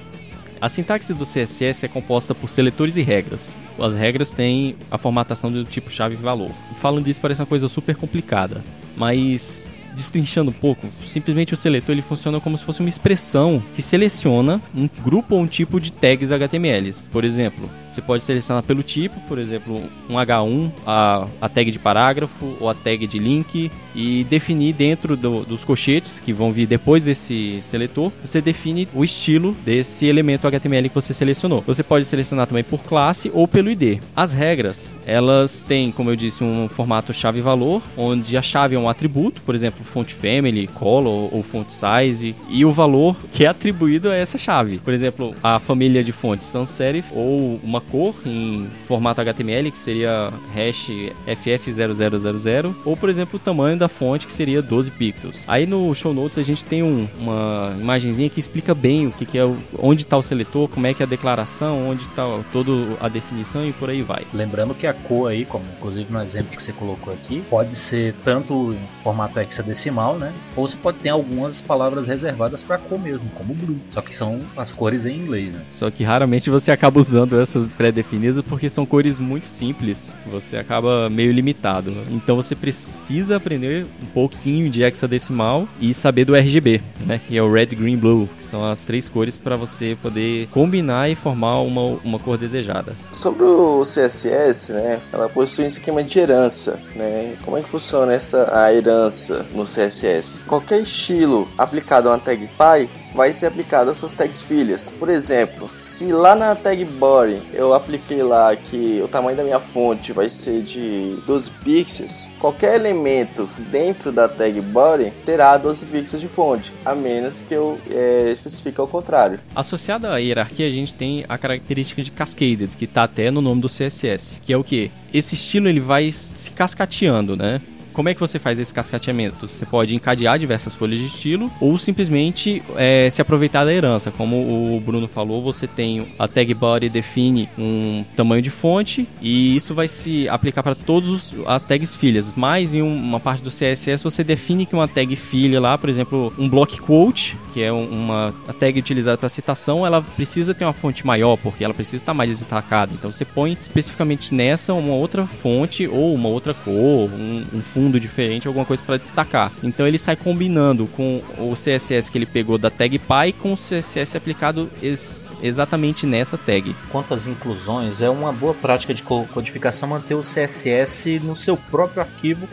A 0.60 0.68
sintaxe 0.68 1.12
do 1.12 1.26
CSS 1.26 1.84
é 1.84 1.88
composta 1.88 2.34
por 2.34 2.48
seletores 2.48 2.96
e 2.96 3.02
regras. 3.02 3.60
As 3.78 3.96
regras 3.96 4.32
têm 4.32 4.76
a 4.90 4.96
formatação 4.96 5.50
do 5.50 5.64
tipo 5.64 5.90
chave 5.90 6.14
e 6.14 6.18
valor. 6.18 6.50
Falando 6.80 7.04
disso 7.04 7.20
parece 7.20 7.40
uma 7.40 7.46
coisa 7.46 7.68
super 7.68 7.96
complicada, 7.96 8.64
mas 8.96 9.66
destrinchando 9.94 10.50
um 10.50 10.54
pouco, 10.54 10.86
simplesmente 11.06 11.54
o 11.54 11.56
seletor 11.56 11.94
ele 11.94 12.02
funciona 12.02 12.38
como 12.38 12.56
se 12.56 12.64
fosse 12.64 12.80
uma 12.80 12.88
expressão 12.88 13.62
que 13.74 13.82
seleciona 13.82 14.62
um 14.74 14.88
grupo 15.02 15.34
ou 15.34 15.40
um 15.40 15.46
tipo 15.46 15.80
de 15.80 15.90
tags 15.90 16.30
HTMLs. 16.30 17.00
Por 17.10 17.24
exemplo, 17.24 17.68
você 17.96 18.02
pode 18.02 18.22
selecionar 18.22 18.62
pelo 18.62 18.82
tipo, 18.82 19.18
por 19.22 19.38
exemplo, 19.38 19.82
um 20.08 20.14
H1, 20.14 20.70
a, 20.86 21.26
a 21.40 21.48
tag 21.48 21.70
de 21.70 21.78
parágrafo 21.78 22.54
ou 22.60 22.68
a 22.68 22.74
tag 22.74 23.06
de 23.06 23.18
link 23.18 23.70
e 23.94 24.24
definir 24.24 24.74
dentro 24.74 25.16
do- 25.16 25.44
dos 25.46 25.64
colchetes 25.64 26.20
que 26.20 26.30
vão 26.30 26.52
vir 26.52 26.66
depois 26.66 27.04
desse 27.06 27.58
seletor, 27.62 28.12
você 28.22 28.42
define 28.42 28.86
o 28.94 29.02
estilo 29.02 29.56
desse 29.64 30.04
elemento 30.06 30.46
HTML 30.46 30.90
que 30.90 30.94
você 30.94 31.14
selecionou. 31.14 31.64
Você 31.66 31.82
pode 31.82 32.04
selecionar 32.04 32.46
também 32.46 32.62
por 32.64 32.84
classe 32.84 33.30
ou 33.32 33.48
pelo 33.48 33.70
ID. 33.70 33.98
As 34.14 34.32
regras, 34.34 34.94
elas 35.06 35.62
têm, 35.62 35.90
como 35.90 36.10
eu 36.10 36.16
disse, 36.16 36.44
um 36.44 36.68
formato 36.68 37.14
chave-valor, 37.14 37.82
onde 37.96 38.36
a 38.36 38.42
chave 38.42 38.74
é 38.74 38.78
um 38.78 38.90
atributo, 38.90 39.40
por 39.40 39.54
exemplo, 39.54 39.82
font 39.82 40.12
family, 40.12 40.66
color 40.66 41.34
ou 41.34 41.42
font 41.42 41.66
size, 41.72 42.34
e 42.50 42.62
o 42.66 42.72
valor 42.72 43.16
que 43.30 43.46
é 43.46 43.48
atribuído 43.48 44.10
a 44.10 44.14
essa 44.14 44.36
chave. 44.36 44.76
Por 44.78 44.92
exemplo, 44.92 45.34
a 45.42 45.58
família 45.58 46.04
de 46.04 46.12
fontes 46.12 46.46
sans 46.46 46.68
serif 46.68 47.10
ou 47.14 47.58
uma 47.64 47.80
cor 47.90 48.14
em 48.24 48.66
formato 48.86 49.20
HTML, 49.20 49.70
que 49.70 49.78
seria 49.78 50.32
hash 50.54 50.90
FF0000, 51.26 52.74
ou 52.84 52.96
por 52.96 53.08
exemplo, 53.08 53.36
o 53.36 53.38
tamanho 53.38 53.76
da 53.78 53.88
fonte, 53.88 54.26
que 54.26 54.32
seria 54.32 54.60
12 54.62 54.90
pixels. 54.90 55.44
Aí 55.46 55.66
no 55.66 55.94
show 55.94 56.12
notes 56.14 56.38
a 56.38 56.42
gente 56.42 56.64
tem 56.64 56.82
um- 56.82 57.08
uma 57.18 57.76
imagenzinha 57.80 58.28
que 58.28 58.40
explica 58.40 58.74
bem 58.74 59.06
o 59.06 59.12
que, 59.12 59.24
que 59.24 59.38
é, 59.38 59.44
o- 59.44 59.56
onde 59.78 60.02
está 60.02 60.16
o 60.16 60.22
seletor, 60.22 60.68
como 60.68 60.86
é 60.86 60.94
que 60.94 61.02
é 61.02 61.06
a 61.06 61.08
declaração, 61.08 61.88
onde 61.88 62.02
está 62.04 62.22
toda 62.52 62.70
a 63.00 63.08
definição 63.08 63.66
e 63.66 63.72
por 63.72 63.90
aí 63.90 64.02
vai. 64.02 64.24
Lembrando 64.32 64.74
que 64.74 64.86
a 64.86 64.92
cor 64.94 65.30
aí, 65.30 65.44
como 65.44 65.64
inclusive 65.76 66.12
no 66.12 66.22
exemplo 66.22 66.56
que 66.56 66.62
você 66.62 66.72
colocou 66.72 67.12
aqui, 67.12 67.42
pode 67.48 67.76
ser 67.76 68.14
tanto 68.24 68.72
em 68.72 68.78
formato 69.02 69.38
hexadecimal, 69.40 70.16
né? 70.18 70.32
Ou 70.56 70.66
você 70.66 70.76
pode 70.76 70.98
ter 70.98 71.08
algumas 71.10 71.60
palavras 71.60 72.06
reservadas 72.08 72.62
para 72.62 72.78
cor 72.78 72.98
mesmo, 72.98 73.28
como 73.36 73.54
blue. 73.54 73.78
Só 73.90 74.00
que 74.02 74.14
são 74.14 74.40
as 74.56 74.72
cores 74.72 75.06
em 75.06 75.16
inglês, 75.16 75.54
né? 75.54 75.62
Só 75.70 75.90
que 75.90 76.02
raramente 76.04 76.50
você 76.50 76.70
acaba 76.72 76.98
usando 77.00 77.38
essas 77.38 77.68
pré-definidas 77.76 78.44
porque 78.44 78.68
são 78.68 78.86
cores 78.86 79.18
muito 79.18 79.46
simples. 79.46 80.14
Você 80.30 80.56
acaba 80.56 81.08
meio 81.10 81.32
limitado. 81.32 81.92
Então 82.10 82.36
você 82.36 82.54
precisa 82.54 83.36
aprender 83.36 83.86
um 84.02 84.06
pouquinho 84.06 84.70
de 84.70 84.82
hexadecimal 84.82 85.68
e 85.80 85.92
saber 85.92 86.24
do 86.24 86.34
RGB, 86.34 86.80
né? 87.04 87.20
Que 87.26 87.36
é 87.36 87.42
o 87.42 87.52
red, 87.52 87.66
green, 87.66 87.96
blue, 87.96 88.28
que 88.36 88.42
são 88.42 88.64
as 88.64 88.84
três 88.84 89.08
cores 89.08 89.36
para 89.36 89.56
você 89.56 89.96
poder 90.00 90.48
combinar 90.48 91.10
e 91.10 91.14
formar 91.14 91.60
uma, 91.60 91.98
uma 92.04 92.18
cor 92.18 92.36
desejada. 92.36 92.94
Sobre 93.12 93.44
o 93.44 93.82
CSS, 93.82 94.72
né, 94.72 95.00
ela 95.12 95.28
possui 95.28 95.64
um 95.64 95.66
esquema 95.66 96.02
de 96.02 96.18
herança, 96.18 96.80
né? 96.94 97.36
Como 97.44 97.56
é 97.56 97.62
que 97.62 97.68
funciona 97.68 98.12
essa 98.12 98.50
a 98.52 98.72
herança 98.72 99.46
no 99.54 99.64
CSS? 99.64 100.40
Qualquer 100.46 100.80
estilo 100.80 101.48
aplicado 101.56 102.08
a 102.08 102.12
uma 102.12 102.18
tag 102.18 102.48
pai 102.56 102.88
vai 103.16 103.32
ser 103.32 103.46
aplicado 103.46 103.90
às 103.90 103.96
suas 103.96 104.14
tags 104.14 104.42
filhas. 104.42 104.90
Por 104.90 105.08
exemplo, 105.08 105.70
se 105.78 106.12
lá 106.12 106.36
na 106.36 106.54
tag 106.54 106.84
body 106.84 107.42
eu 107.52 107.72
apliquei 107.72 108.22
lá 108.22 108.54
que 108.54 109.00
o 109.02 109.08
tamanho 109.08 109.36
da 109.36 109.42
minha 109.42 109.58
fonte 109.58 110.12
vai 110.12 110.28
ser 110.28 110.62
de 110.62 111.16
12 111.26 111.50
pixels, 111.64 112.28
qualquer 112.38 112.74
elemento 112.74 113.48
dentro 113.70 114.12
da 114.12 114.28
tag 114.28 114.60
body 114.60 115.12
terá 115.24 115.56
12 115.56 115.86
pixels 115.86 116.20
de 116.20 116.28
fonte, 116.28 116.74
a 116.84 116.94
menos 116.94 117.40
que 117.40 117.54
eu 117.54 117.78
é, 117.90 118.30
especifique 118.30 118.78
ao 118.78 118.86
contrário. 118.86 119.40
Associado 119.54 120.06
à 120.06 120.18
hierarquia, 120.18 120.66
a 120.66 120.70
gente 120.70 120.92
tem 120.92 121.24
a 121.26 121.38
característica 121.38 122.02
de 122.02 122.10
cascaded, 122.10 122.76
que 122.76 122.84
está 122.84 123.04
até 123.04 123.30
no 123.30 123.40
nome 123.40 123.62
do 123.62 123.68
CSS, 123.68 124.38
que 124.42 124.52
é 124.52 124.56
o 124.56 124.62
que? 124.62 124.90
Esse 125.12 125.34
estilo 125.34 125.68
ele 125.68 125.80
vai 125.80 126.12
se 126.12 126.50
cascateando, 126.50 127.34
né? 127.34 127.62
Como 127.96 128.10
é 128.10 128.14
que 128.14 128.20
você 128.20 128.38
faz 128.38 128.60
esse 128.60 128.74
cascateamento? 128.74 129.48
Você 129.48 129.64
pode 129.64 129.94
encadear 129.94 130.38
diversas 130.38 130.74
folhas 130.74 130.98
de 130.98 131.06
estilo 131.06 131.50
ou 131.58 131.78
simplesmente 131.78 132.62
é, 132.76 133.08
se 133.08 133.22
aproveitar 133.22 133.64
da 133.64 133.72
herança. 133.72 134.10
Como 134.10 134.36
o 134.36 134.78
Bruno 134.80 135.08
falou, 135.08 135.42
você 135.42 135.66
tem 135.66 136.12
a 136.18 136.28
tag 136.28 136.52
body 136.52 136.90
define 136.90 137.48
um 137.58 138.04
tamanho 138.14 138.42
de 138.42 138.50
fonte 138.50 139.08
e 139.22 139.56
isso 139.56 139.74
vai 139.74 139.88
se 139.88 140.28
aplicar 140.28 140.62
para 140.62 140.74
todas 140.74 141.34
as 141.46 141.64
tags 141.64 141.94
filhas. 141.94 142.34
Mas 142.36 142.74
em 142.74 142.82
uma 142.82 143.18
parte 143.18 143.42
do 143.42 143.48
CSS 143.48 144.04
você 144.04 144.22
define 144.22 144.66
que 144.66 144.74
uma 144.74 144.86
tag 144.86 145.16
filha 145.16 145.58
lá, 145.58 145.78
por 145.78 145.88
exemplo, 145.88 146.34
um 146.36 146.50
block 146.50 146.78
quote, 146.78 147.38
que 147.56 147.62
é 147.62 147.72
uma 147.72 148.34
tag 148.60 148.78
utilizada 148.78 149.16
para 149.16 149.30
citação, 149.30 149.86
ela 149.86 150.02
precisa 150.02 150.52
ter 150.52 150.66
uma 150.66 150.74
fonte 150.74 151.06
maior 151.06 151.38
porque 151.38 151.64
ela 151.64 151.72
precisa 151.72 151.96
estar 151.96 152.12
mais 152.12 152.38
destacada. 152.38 152.92
Então 152.92 153.10
você 153.10 153.24
põe 153.24 153.56
especificamente 153.58 154.34
nessa 154.34 154.74
uma 154.74 154.92
outra 154.92 155.26
fonte 155.26 155.88
ou 155.88 156.14
uma 156.14 156.28
outra 156.28 156.52
cor, 156.52 157.08
um, 157.10 157.46
um 157.54 157.62
fundo 157.62 157.98
diferente, 157.98 158.46
alguma 158.46 158.66
coisa 158.66 158.82
para 158.82 158.98
destacar. 158.98 159.50
Então 159.62 159.88
ele 159.88 159.96
sai 159.96 160.16
combinando 160.16 160.86
com 160.88 161.22
o 161.38 161.54
CSS 161.54 162.10
que 162.10 162.18
ele 162.18 162.26
pegou 162.26 162.58
da 162.58 162.68
tag 162.68 162.98
py 162.98 163.32
com 163.40 163.54
o 163.54 163.56
CSS 163.56 164.18
aplicado 164.18 164.70
ex 164.82 165.24
exatamente 165.42 166.06
nessa 166.06 166.36
tag. 166.36 166.74
Quanto 166.90 167.14
às 167.14 167.26
inclusões, 167.26 168.02
é 168.02 168.10
uma 168.10 168.32
boa 168.32 168.52
prática 168.52 168.92
de 168.92 169.02
codificação 169.02 169.88
manter 169.88 170.14
o 170.14 170.20
CSS 170.20 171.20
no 171.20 171.34
seu 171.34 171.56
próprio 171.56 172.02
arquivo 172.02 172.46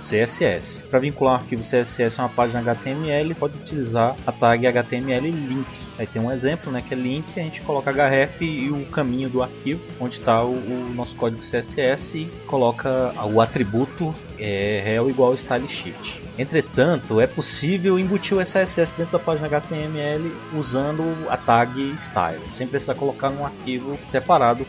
.css. 0.00 0.86
Para 0.88 0.98
vincular 0.98 1.34
um 1.34 1.36
arquivo 1.36 1.62
CSS 1.62 2.20
a 2.20 2.24
uma 2.24 2.28
página 2.28 2.60
HTML, 2.60 3.34
pode 3.34 3.56
utilizar 3.56 4.16
a 4.26 4.32
tag 4.40 4.66
HTML 4.66 5.30
link. 5.30 5.66
Aí 5.98 6.06
tem 6.06 6.20
um 6.20 6.32
exemplo, 6.32 6.72
né, 6.72 6.82
que 6.86 6.94
é 6.94 6.96
link, 6.96 7.38
a 7.38 7.42
gente 7.42 7.60
coloca 7.60 7.90
href 7.90 8.42
e 8.42 8.70
o 8.70 8.86
caminho 8.86 9.28
do 9.28 9.42
arquivo, 9.42 9.80
onde 10.00 10.16
está 10.16 10.42
o, 10.42 10.52
o, 10.52 10.92
nosso 10.94 11.14
código 11.14 11.42
CSS 11.42 12.18
e 12.18 12.24
coloca 12.46 13.12
o 13.30 13.40
atributo 13.40 14.14
é, 14.38 14.96
igual 15.08 15.36
style 15.36 15.68
sheet. 15.68 16.22
Entretanto, 16.38 17.20
é 17.20 17.26
possível 17.26 17.98
embutir 17.98 18.36
o 18.36 18.40
CSS 18.40 18.96
dentro 18.96 19.12
da 19.12 19.18
página 19.18 19.46
HTML 19.46 20.32
usando 20.54 21.04
a 21.28 21.36
tag 21.36 21.94
style, 21.98 22.40
sem 22.52 22.66
precisar 22.66 22.94
colocar 22.94 23.28
num 23.28 23.44
arquivo 23.44 23.98
separado 24.06 24.66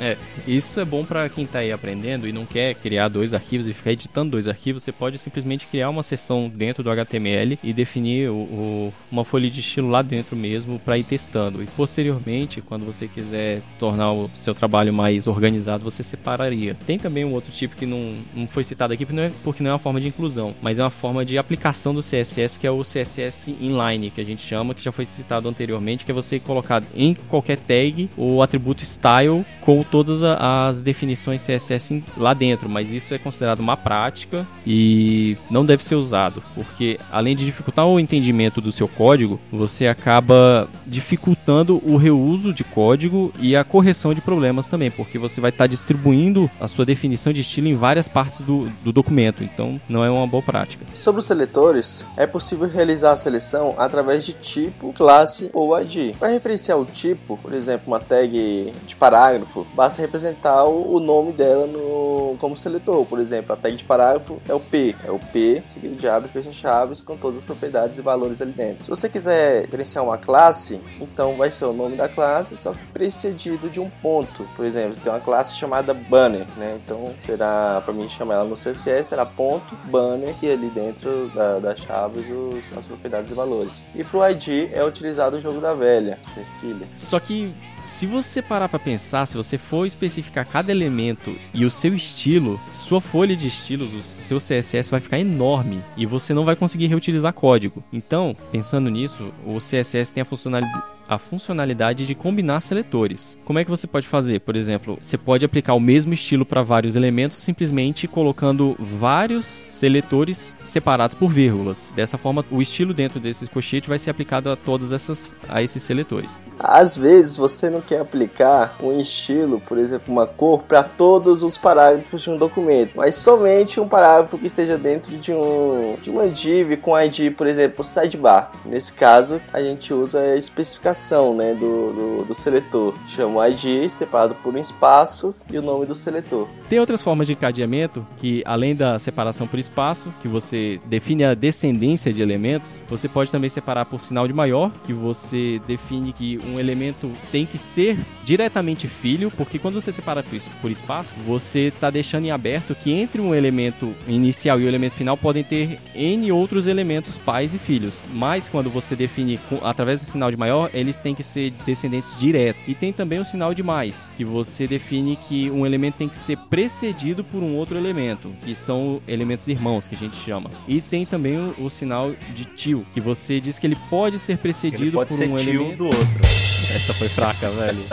é, 0.00 0.16
isso 0.46 0.80
é 0.80 0.84
bom 0.84 1.04
para 1.04 1.28
quem 1.28 1.46
tá 1.46 1.60
aí 1.60 1.72
aprendendo 1.72 2.26
e 2.28 2.32
não 2.32 2.44
quer 2.44 2.74
criar 2.74 3.08
dois 3.08 3.34
arquivos 3.34 3.66
e 3.66 3.72
ficar 3.72 3.92
editando 3.92 4.32
dois 4.32 4.48
arquivos. 4.48 4.82
Você 4.82 4.92
pode 4.92 5.18
simplesmente 5.18 5.66
criar 5.66 5.90
uma 5.90 6.02
seção 6.02 6.50
dentro 6.52 6.82
do 6.82 6.90
HTML 6.90 7.58
e 7.62 7.72
definir 7.72 8.30
o, 8.30 8.34
o, 8.34 8.94
uma 9.10 9.24
folha 9.24 9.48
de 9.48 9.60
estilo 9.60 9.88
lá 9.88 10.02
dentro 10.02 10.36
mesmo 10.36 10.78
para 10.78 10.98
ir 10.98 11.04
testando. 11.04 11.62
E 11.62 11.66
posteriormente, 11.66 12.60
quando 12.60 12.84
você 12.84 13.06
quiser 13.06 13.62
tornar 13.78 14.12
o 14.12 14.30
seu 14.34 14.54
trabalho 14.54 14.92
mais 14.92 15.26
organizado, 15.26 15.84
você 15.84 16.02
separaria. 16.02 16.76
Tem 16.86 16.98
também 16.98 17.24
um 17.24 17.32
outro 17.32 17.52
tipo 17.52 17.76
que 17.76 17.86
não, 17.86 18.16
não 18.34 18.46
foi 18.46 18.64
citado 18.64 18.92
aqui 18.92 19.04
porque 19.04 19.16
não, 19.16 19.24
é, 19.24 19.32
porque 19.42 19.62
não 19.62 19.70
é 19.70 19.72
uma 19.72 19.78
forma 19.78 20.00
de 20.00 20.08
inclusão, 20.08 20.54
mas 20.60 20.78
é 20.78 20.82
uma 20.82 20.90
forma 20.90 21.24
de 21.24 21.38
aplicação 21.38 21.94
do 21.94 22.00
CSS 22.00 22.58
que 22.58 22.66
é 22.66 22.70
o 22.70 22.82
CSS 22.82 23.54
inline, 23.60 24.10
que 24.10 24.20
a 24.20 24.24
gente 24.24 24.42
chama, 24.42 24.74
que 24.74 24.82
já 24.82 24.92
foi 24.92 25.04
citado 25.04 25.48
anteriormente, 25.48 26.04
que 26.04 26.10
é 26.10 26.14
você 26.14 26.38
colocar 26.38 26.82
em 26.94 27.14
qualquer 27.14 27.56
tag 27.56 28.10
o 28.16 28.42
atributo 28.42 28.84
style 28.84 29.44
com 29.60 29.83
todas 29.90 30.22
as 30.22 30.82
definições 30.82 31.44
CSS 31.44 32.02
lá 32.16 32.34
dentro, 32.34 32.68
mas 32.68 32.90
isso 32.90 33.14
é 33.14 33.18
considerado 33.18 33.60
uma 33.60 33.76
prática 33.76 34.46
e 34.66 35.36
não 35.50 35.64
deve 35.64 35.84
ser 35.84 35.94
usado, 35.94 36.42
porque 36.54 36.98
além 37.10 37.36
de 37.36 37.44
dificultar 37.44 37.86
o 37.86 38.00
entendimento 38.00 38.60
do 38.60 38.72
seu 38.72 38.88
código, 38.88 39.40
você 39.52 39.86
acaba 39.86 40.68
dificultando 40.86 41.80
o 41.84 41.96
reuso 41.96 42.52
de 42.52 42.64
código 42.64 43.32
e 43.38 43.56
a 43.56 43.64
correção 43.64 44.14
de 44.14 44.20
problemas 44.20 44.68
também, 44.68 44.90
porque 44.90 45.18
você 45.18 45.40
vai 45.40 45.50
estar 45.50 45.66
distribuindo 45.66 46.50
a 46.60 46.68
sua 46.68 46.84
definição 46.84 47.32
de 47.32 47.40
estilo 47.40 47.68
em 47.68 47.76
várias 47.76 48.08
partes 48.08 48.40
do, 48.40 48.70
do 48.82 48.92
documento, 48.92 49.42
então 49.42 49.80
não 49.88 50.04
é 50.04 50.10
uma 50.10 50.26
boa 50.26 50.42
prática. 50.42 50.84
Sobre 50.94 51.20
os 51.20 51.26
seletores, 51.26 52.06
é 52.16 52.26
possível 52.26 52.68
realizar 52.68 53.12
a 53.12 53.16
seleção 53.16 53.74
através 53.76 54.24
de 54.24 54.32
tipo, 54.32 54.92
classe 54.92 55.50
ou 55.52 55.78
ID. 55.80 56.16
Para 56.16 56.28
referenciar 56.28 56.78
o 56.78 56.84
tipo, 56.84 57.36
por 57.36 57.52
exemplo, 57.52 57.88
uma 57.88 58.00
tag 58.00 58.72
de 58.86 58.96
parágrafo, 58.96 59.66
basta 59.74 60.00
representar 60.00 60.64
o 60.64 60.98
nome 61.00 61.32
dela 61.32 61.66
no, 61.66 62.36
como 62.38 62.56
seletor. 62.56 63.04
Por 63.04 63.20
exemplo, 63.20 63.52
a 63.52 63.56
tag 63.56 63.74
de 63.74 63.84
parágrafo 63.84 64.40
é 64.48 64.54
o 64.54 64.60
P. 64.60 64.94
É 65.04 65.10
o 65.10 65.18
P, 65.18 65.62
seguido 65.66 65.96
de 65.96 66.08
abre 66.08 66.28
fecha 66.28 66.52
chaves, 66.52 67.02
com 67.02 67.16
todas 67.16 67.36
as 67.36 67.44
propriedades 67.44 67.98
e 67.98 68.02
valores 68.02 68.40
ali 68.40 68.52
dentro. 68.52 68.84
Se 68.84 68.90
você 68.90 69.08
quiser 69.08 69.62
diferenciar 69.62 70.04
uma 70.04 70.18
classe, 70.18 70.80
então 71.00 71.34
vai 71.34 71.50
ser 71.50 71.64
o 71.64 71.72
nome 71.72 71.96
da 71.96 72.08
classe, 72.08 72.56
só 72.56 72.72
que 72.72 72.84
precedido 72.86 73.68
de 73.68 73.80
um 73.80 73.90
ponto. 73.90 74.46
Por 74.56 74.64
exemplo, 74.64 74.96
tem 75.02 75.12
uma 75.12 75.20
classe 75.20 75.56
chamada 75.56 75.92
banner, 75.92 76.46
né? 76.56 76.78
Então 76.84 77.12
será, 77.20 77.82
para 77.84 77.92
mim 77.92 78.08
chamar 78.08 78.34
ela 78.34 78.44
no 78.44 78.54
CSS, 78.54 79.08
será 79.08 79.26
ponto 79.26 79.74
banner 79.86 80.34
e 80.42 80.50
ali 80.50 80.68
dentro 80.68 81.30
da, 81.34 81.58
das 81.58 81.80
chaves 81.80 82.28
os, 82.28 82.76
as 82.76 82.86
propriedades 82.86 83.30
e 83.30 83.34
valores. 83.34 83.84
E 83.94 84.04
para 84.04 84.18
o 84.18 84.28
ID 84.28 84.70
é 84.72 84.84
utilizado 84.84 85.36
o 85.36 85.40
jogo 85.40 85.60
da 85.60 85.74
velha, 85.74 86.18
cerquilha. 86.24 86.86
Só 86.98 87.18
que 87.18 87.54
se 87.84 88.06
você 88.06 88.40
parar 88.40 88.68
para 88.68 88.78
pensar, 88.78 89.26
se 89.26 89.36
você 89.36 89.58
for 89.58 89.86
especificar 89.86 90.46
cada 90.46 90.72
elemento 90.72 91.36
e 91.52 91.64
o 91.64 91.70
seu 91.70 91.94
estilo, 91.94 92.58
sua 92.72 93.00
folha 93.00 93.36
de 93.36 93.46
estilos, 93.46 93.94
o 93.94 94.02
seu 94.02 94.38
CSS 94.38 94.90
vai 94.90 95.00
ficar 95.00 95.18
enorme 95.18 95.82
e 95.96 96.06
você 96.06 96.32
não 96.32 96.44
vai 96.44 96.56
conseguir 96.56 96.86
reutilizar 96.86 97.32
código. 97.32 97.84
Então, 97.92 98.34
pensando 98.50 98.90
nisso, 98.90 99.32
o 99.44 99.58
CSS 99.58 100.12
tem 100.12 100.22
a 100.22 100.24
funcionalidade 100.24 100.82
a 101.08 101.18
funcionalidade 101.18 102.06
de 102.06 102.14
combinar 102.14 102.60
seletores. 102.60 103.36
Como 103.44 103.58
é 103.58 103.64
que 103.64 103.70
você 103.70 103.86
pode 103.86 104.06
fazer? 104.06 104.40
Por 104.40 104.56
exemplo, 104.56 104.98
você 105.00 105.18
pode 105.18 105.44
aplicar 105.44 105.74
o 105.74 105.80
mesmo 105.80 106.14
estilo 106.14 106.46
para 106.46 106.62
vários 106.62 106.96
elementos 106.96 107.38
simplesmente 107.38 108.08
colocando 108.08 108.76
vários 108.78 109.44
seletores 109.44 110.58
separados 110.64 111.14
por 111.14 111.28
vírgulas. 111.28 111.92
Dessa 111.94 112.16
forma, 112.16 112.44
o 112.50 112.62
estilo 112.62 112.94
dentro 112.94 113.20
desses 113.20 113.48
cochetes 113.48 113.88
vai 113.88 113.98
ser 113.98 114.10
aplicado 114.10 114.50
a 114.50 114.56
todos 114.56 114.92
essas, 114.92 115.34
a 115.48 115.62
esses 115.62 115.82
seletores. 115.82 116.40
Às 116.58 116.96
vezes 116.96 117.36
você 117.36 117.68
não 117.68 117.80
quer 117.80 118.00
aplicar 118.00 118.76
um 118.82 118.98
estilo, 118.98 119.60
por 119.60 119.78
exemplo, 119.78 120.12
uma 120.12 120.26
cor 120.26 120.62
para 120.62 120.82
todos 120.82 121.42
os 121.42 121.58
parágrafos 121.58 122.22
de 122.22 122.30
um 122.30 122.38
documento, 122.38 122.92
mas 122.96 123.16
somente 123.16 123.80
um 123.80 123.88
parágrafo 123.88 124.38
que 124.38 124.46
esteja 124.46 124.78
dentro 124.78 125.16
de 125.18 125.32
um 125.32 125.96
de 126.00 126.10
uma 126.10 126.28
div 126.28 126.76
com 126.78 126.98
ID, 126.98 127.32
por 127.36 127.46
exemplo, 127.46 127.84
sidebar. 127.84 128.52
Nesse 128.64 128.92
caso, 128.92 129.40
a 129.52 129.62
gente 129.62 129.92
usa 129.92 130.20
a 130.20 130.36
especificação 130.36 130.93
separação 130.94 131.34
né, 131.34 131.52
do, 131.54 131.92
do, 131.92 132.24
do 132.24 132.34
seletor. 132.34 132.94
Chama 133.08 133.40
o 133.40 133.46
ID 133.46 133.88
separado 133.90 134.34
por 134.36 134.54
um 134.54 134.58
espaço 134.58 135.34
e 135.50 135.58
o 135.58 135.62
nome 135.62 135.84
do 135.84 135.94
seletor. 135.94 136.48
Tem 136.68 136.80
outras 136.80 137.02
formas 137.02 137.26
de 137.26 137.34
encadeamento 137.34 138.06
que, 138.16 138.42
além 138.46 138.74
da 138.74 138.98
separação 138.98 139.46
por 139.46 139.58
espaço, 139.58 140.12
que 140.22 140.28
você 140.28 140.80
define 140.86 141.24
a 141.24 141.34
descendência 141.34 142.12
de 142.12 142.22
elementos, 142.22 142.82
você 142.88 143.08
pode 143.08 143.30
também 143.30 143.50
separar 143.50 143.84
por 143.84 144.00
sinal 144.00 144.26
de 144.26 144.32
maior, 144.32 144.72
que 144.84 144.92
você 144.92 145.60
define 145.66 146.12
que 146.12 146.38
um 146.46 146.58
elemento 146.58 147.10
tem 147.30 147.44
que 147.44 147.58
ser 147.58 147.98
diretamente 148.24 148.88
filho, 148.88 149.30
porque 149.30 149.58
quando 149.58 149.80
você 149.80 149.92
separa 149.92 150.24
por 150.60 150.70
espaço, 150.70 151.14
você 151.26 151.68
está 151.68 151.90
deixando 151.90 152.24
em 152.24 152.30
aberto 152.30 152.74
que 152.74 152.92
entre 152.92 153.20
um 153.20 153.34
elemento 153.34 153.94
inicial 154.08 154.58
e 154.60 154.64
o 154.64 154.68
elemento 154.68 154.94
final 154.94 155.16
podem 155.16 155.44
ter 155.44 155.78
N 155.94 156.32
outros 156.32 156.66
elementos 156.66 157.18
pais 157.18 157.52
e 157.52 157.58
filhos. 157.58 158.02
Mas 158.12 158.48
quando 158.48 158.70
você 158.70 158.96
define 158.96 159.38
através 159.62 160.00
do 160.00 160.06
sinal 160.06 160.30
de 160.30 160.36
maior, 160.36 160.70
eles 160.84 161.00
têm 161.00 161.14
que 161.14 161.22
ser 161.22 161.50
descendentes 161.64 162.18
diretos. 162.18 162.62
E 162.66 162.74
tem 162.74 162.92
também 162.92 163.18
o 163.18 163.24
sinal 163.24 163.54
de 163.54 163.62
mais, 163.62 164.10
que 164.16 164.24
você 164.24 164.66
define 164.66 165.16
que 165.16 165.50
um 165.50 165.66
elemento 165.66 165.96
tem 165.96 166.08
que 166.08 166.16
ser 166.16 166.36
precedido 166.50 167.24
por 167.24 167.42
um 167.42 167.56
outro 167.56 167.76
elemento, 167.76 168.34
que 168.42 168.54
são 168.54 169.00
elementos 169.08 169.48
irmãos, 169.48 169.88
que 169.88 169.94
a 169.94 169.98
gente 169.98 170.16
chama. 170.16 170.50
E 170.68 170.80
tem 170.80 171.04
também 171.04 171.36
o, 171.36 171.64
o 171.64 171.70
sinal 171.70 172.12
de 172.32 172.44
tio, 172.44 172.86
que 172.92 173.00
você 173.00 173.40
diz 173.40 173.58
que 173.58 173.66
ele 173.66 173.76
pode 173.88 174.18
ser 174.18 174.38
precedido 174.38 174.92
pode 174.92 175.08
por 175.08 175.16
ser 175.16 175.28
um 175.28 175.36
tio 175.36 175.48
elemento 175.48 175.78
do 175.78 175.86
outro. 175.86 176.00
Essa 176.22 176.94
foi 176.94 177.08
fraca, 177.08 177.50
velho. 177.50 177.84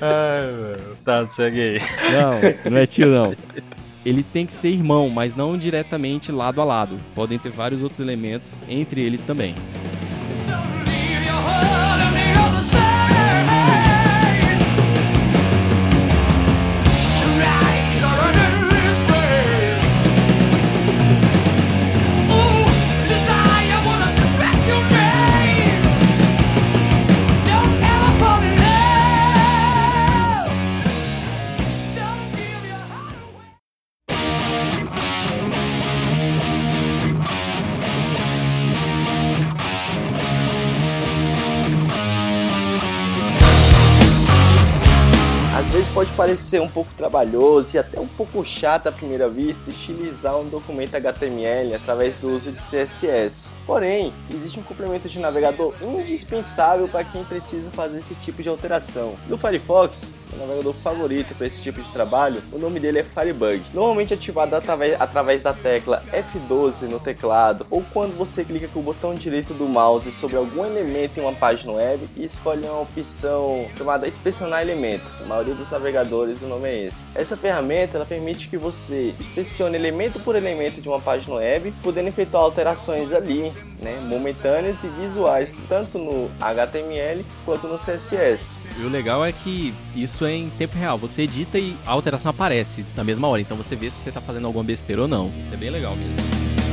Ai, 0.00 0.50
mano. 0.50 0.96
Tá, 1.04 1.28
segue 1.30 1.60
aí. 1.60 1.78
Não, 2.12 2.70
não 2.72 2.78
é 2.78 2.86
tio 2.86 3.06
não. 3.06 3.34
Ele 4.04 4.22
tem 4.22 4.44
que 4.44 4.52
ser 4.52 4.70
irmão, 4.70 5.08
mas 5.08 5.36
não 5.36 5.56
diretamente 5.56 6.32
lado 6.32 6.60
a 6.60 6.64
lado. 6.64 6.98
Podem 7.14 7.38
ter 7.38 7.50
vários 7.50 7.82
outros 7.82 8.00
elementos 8.00 8.54
entre 8.68 9.02
eles 9.02 9.22
também. 9.22 9.54
Don't 10.46 10.82
pode 45.92 46.12
parecer 46.12 46.60
um 46.60 46.68
pouco 46.68 46.92
trabalhoso 46.94 47.76
e 47.76 47.78
até 47.78 47.98
um 47.98 48.06
pouco 48.06 48.44
chato 48.44 48.88
à 48.88 48.92
primeira 48.92 49.28
vista 49.28 49.70
estilizar 49.70 50.38
um 50.38 50.46
documento 50.46 50.94
HTML 50.94 51.74
através 51.74 52.18
do 52.18 52.30
uso 52.34 52.52
de 52.52 52.58
CSS. 52.58 53.60
Porém, 53.66 54.12
existe 54.30 54.58
um 54.58 54.62
complemento 54.62 55.08
de 55.08 55.18
navegador 55.18 55.74
indispensável 55.82 56.88
para 56.88 57.04
quem 57.04 57.24
precisa 57.24 57.70
fazer 57.70 57.98
esse 57.98 58.14
tipo 58.14 58.42
de 58.42 58.48
alteração. 58.48 59.14
No 59.26 59.38
Firefox, 59.38 60.12
meu 60.36 60.46
navegador 60.46 60.72
favorito 60.72 61.34
para 61.34 61.46
esse 61.46 61.62
tipo 61.62 61.80
de 61.80 61.90
trabalho, 61.90 62.42
o 62.52 62.58
nome 62.58 62.80
dele 62.80 62.98
é 62.98 63.04
Firebug. 63.04 63.62
Normalmente 63.72 64.14
ativado 64.14 64.54
através, 64.54 65.00
através 65.00 65.42
da 65.42 65.52
tecla 65.52 66.02
F12 66.12 66.88
no 66.88 66.98
teclado 66.98 67.66
ou 67.70 67.82
quando 67.92 68.16
você 68.16 68.44
clica 68.44 68.68
com 68.68 68.80
o 68.80 68.82
botão 68.82 69.14
direito 69.14 69.54
do 69.54 69.64
mouse 69.66 70.10
sobre 70.12 70.36
algum 70.36 70.64
elemento 70.64 71.18
em 71.18 71.22
uma 71.22 71.32
página 71.32 71.72
web 71.72 72.08
e 72.16 72.24
escolhe 72.24 72.64
uma 72.64 72.80
opção 72.80 73.66
chamada 73.76 74.08
inspecionar 74.08 74.62
elemento. 74.62 75.10
A 75.22 75.26
maioria 75.26 75.54
dos 75.54 75.70
navegadores 75.70 76.42
o 76.42 76.46
nome 76.46 76.68
é 76.68 76.86
esse. 76.86 77.04
Essa 77.14 77.36
ferramenta 77.36 77.96
ela 77.96 78.06
permite 78.06 78.48
que 78.48 78.56
você 78.56 79.14
inspecione 79.20 79.76
elemento 79.76 80.20
por 80.20 80.36
elemento 80.36 80.80
de 80.80 80.88
uma 80.88 81.00
página 81.00 81.36
web, 81.36 81.74
podendo 81.82 82.08
efetuar 82.08 82.44
alterações 82.44 83.12
ali, 83.12 83.52
né, 83.82 84.00
momentâneas 84.00 84.82
e 84.84 84.88
visuais, 84.88 85.56
tanto 85.68 85.98
no 85.98 86.30
HTML 86.40 87.24
quanto 87.44 87.66
no 87.66 87.76
CSS. 87.76 88.60
E 88.78 88.84
o 88.84 88.88
legal 88.88 89.24
é 89.24 89.32
que 89.32 89.74
isso 89.94 90.24
é 90.24 90.34
em 90.34 90.50
tempo 90.50 90.76
real. 90.76 90.96
Você 90.98 91.22
edita 91.22 91.58
e 91.58 91.76
a 91.86 91.92
alteração 91.92 92.30
aparece 92.30 92.84
na 92.96 93.04
mesma 93.04 93.28
hora. 93.28 93.40
Então 93.40 93.56
você 93.56 93.76
vê 93.76 93.90
se 93.90 93.96
você 93.96 94.12
tá 94.12 94.20
fazendo 94.20 94.46
alguma 94.46 94.64
besteira 94.64 95.02
ou 95.02 95.08
não. 95.08 95.32
Isso 95.40 95.52
é 95.52 95.56
bem 95.56 95.70
legal 95.70 95.96
mesmo. 95.96 96.71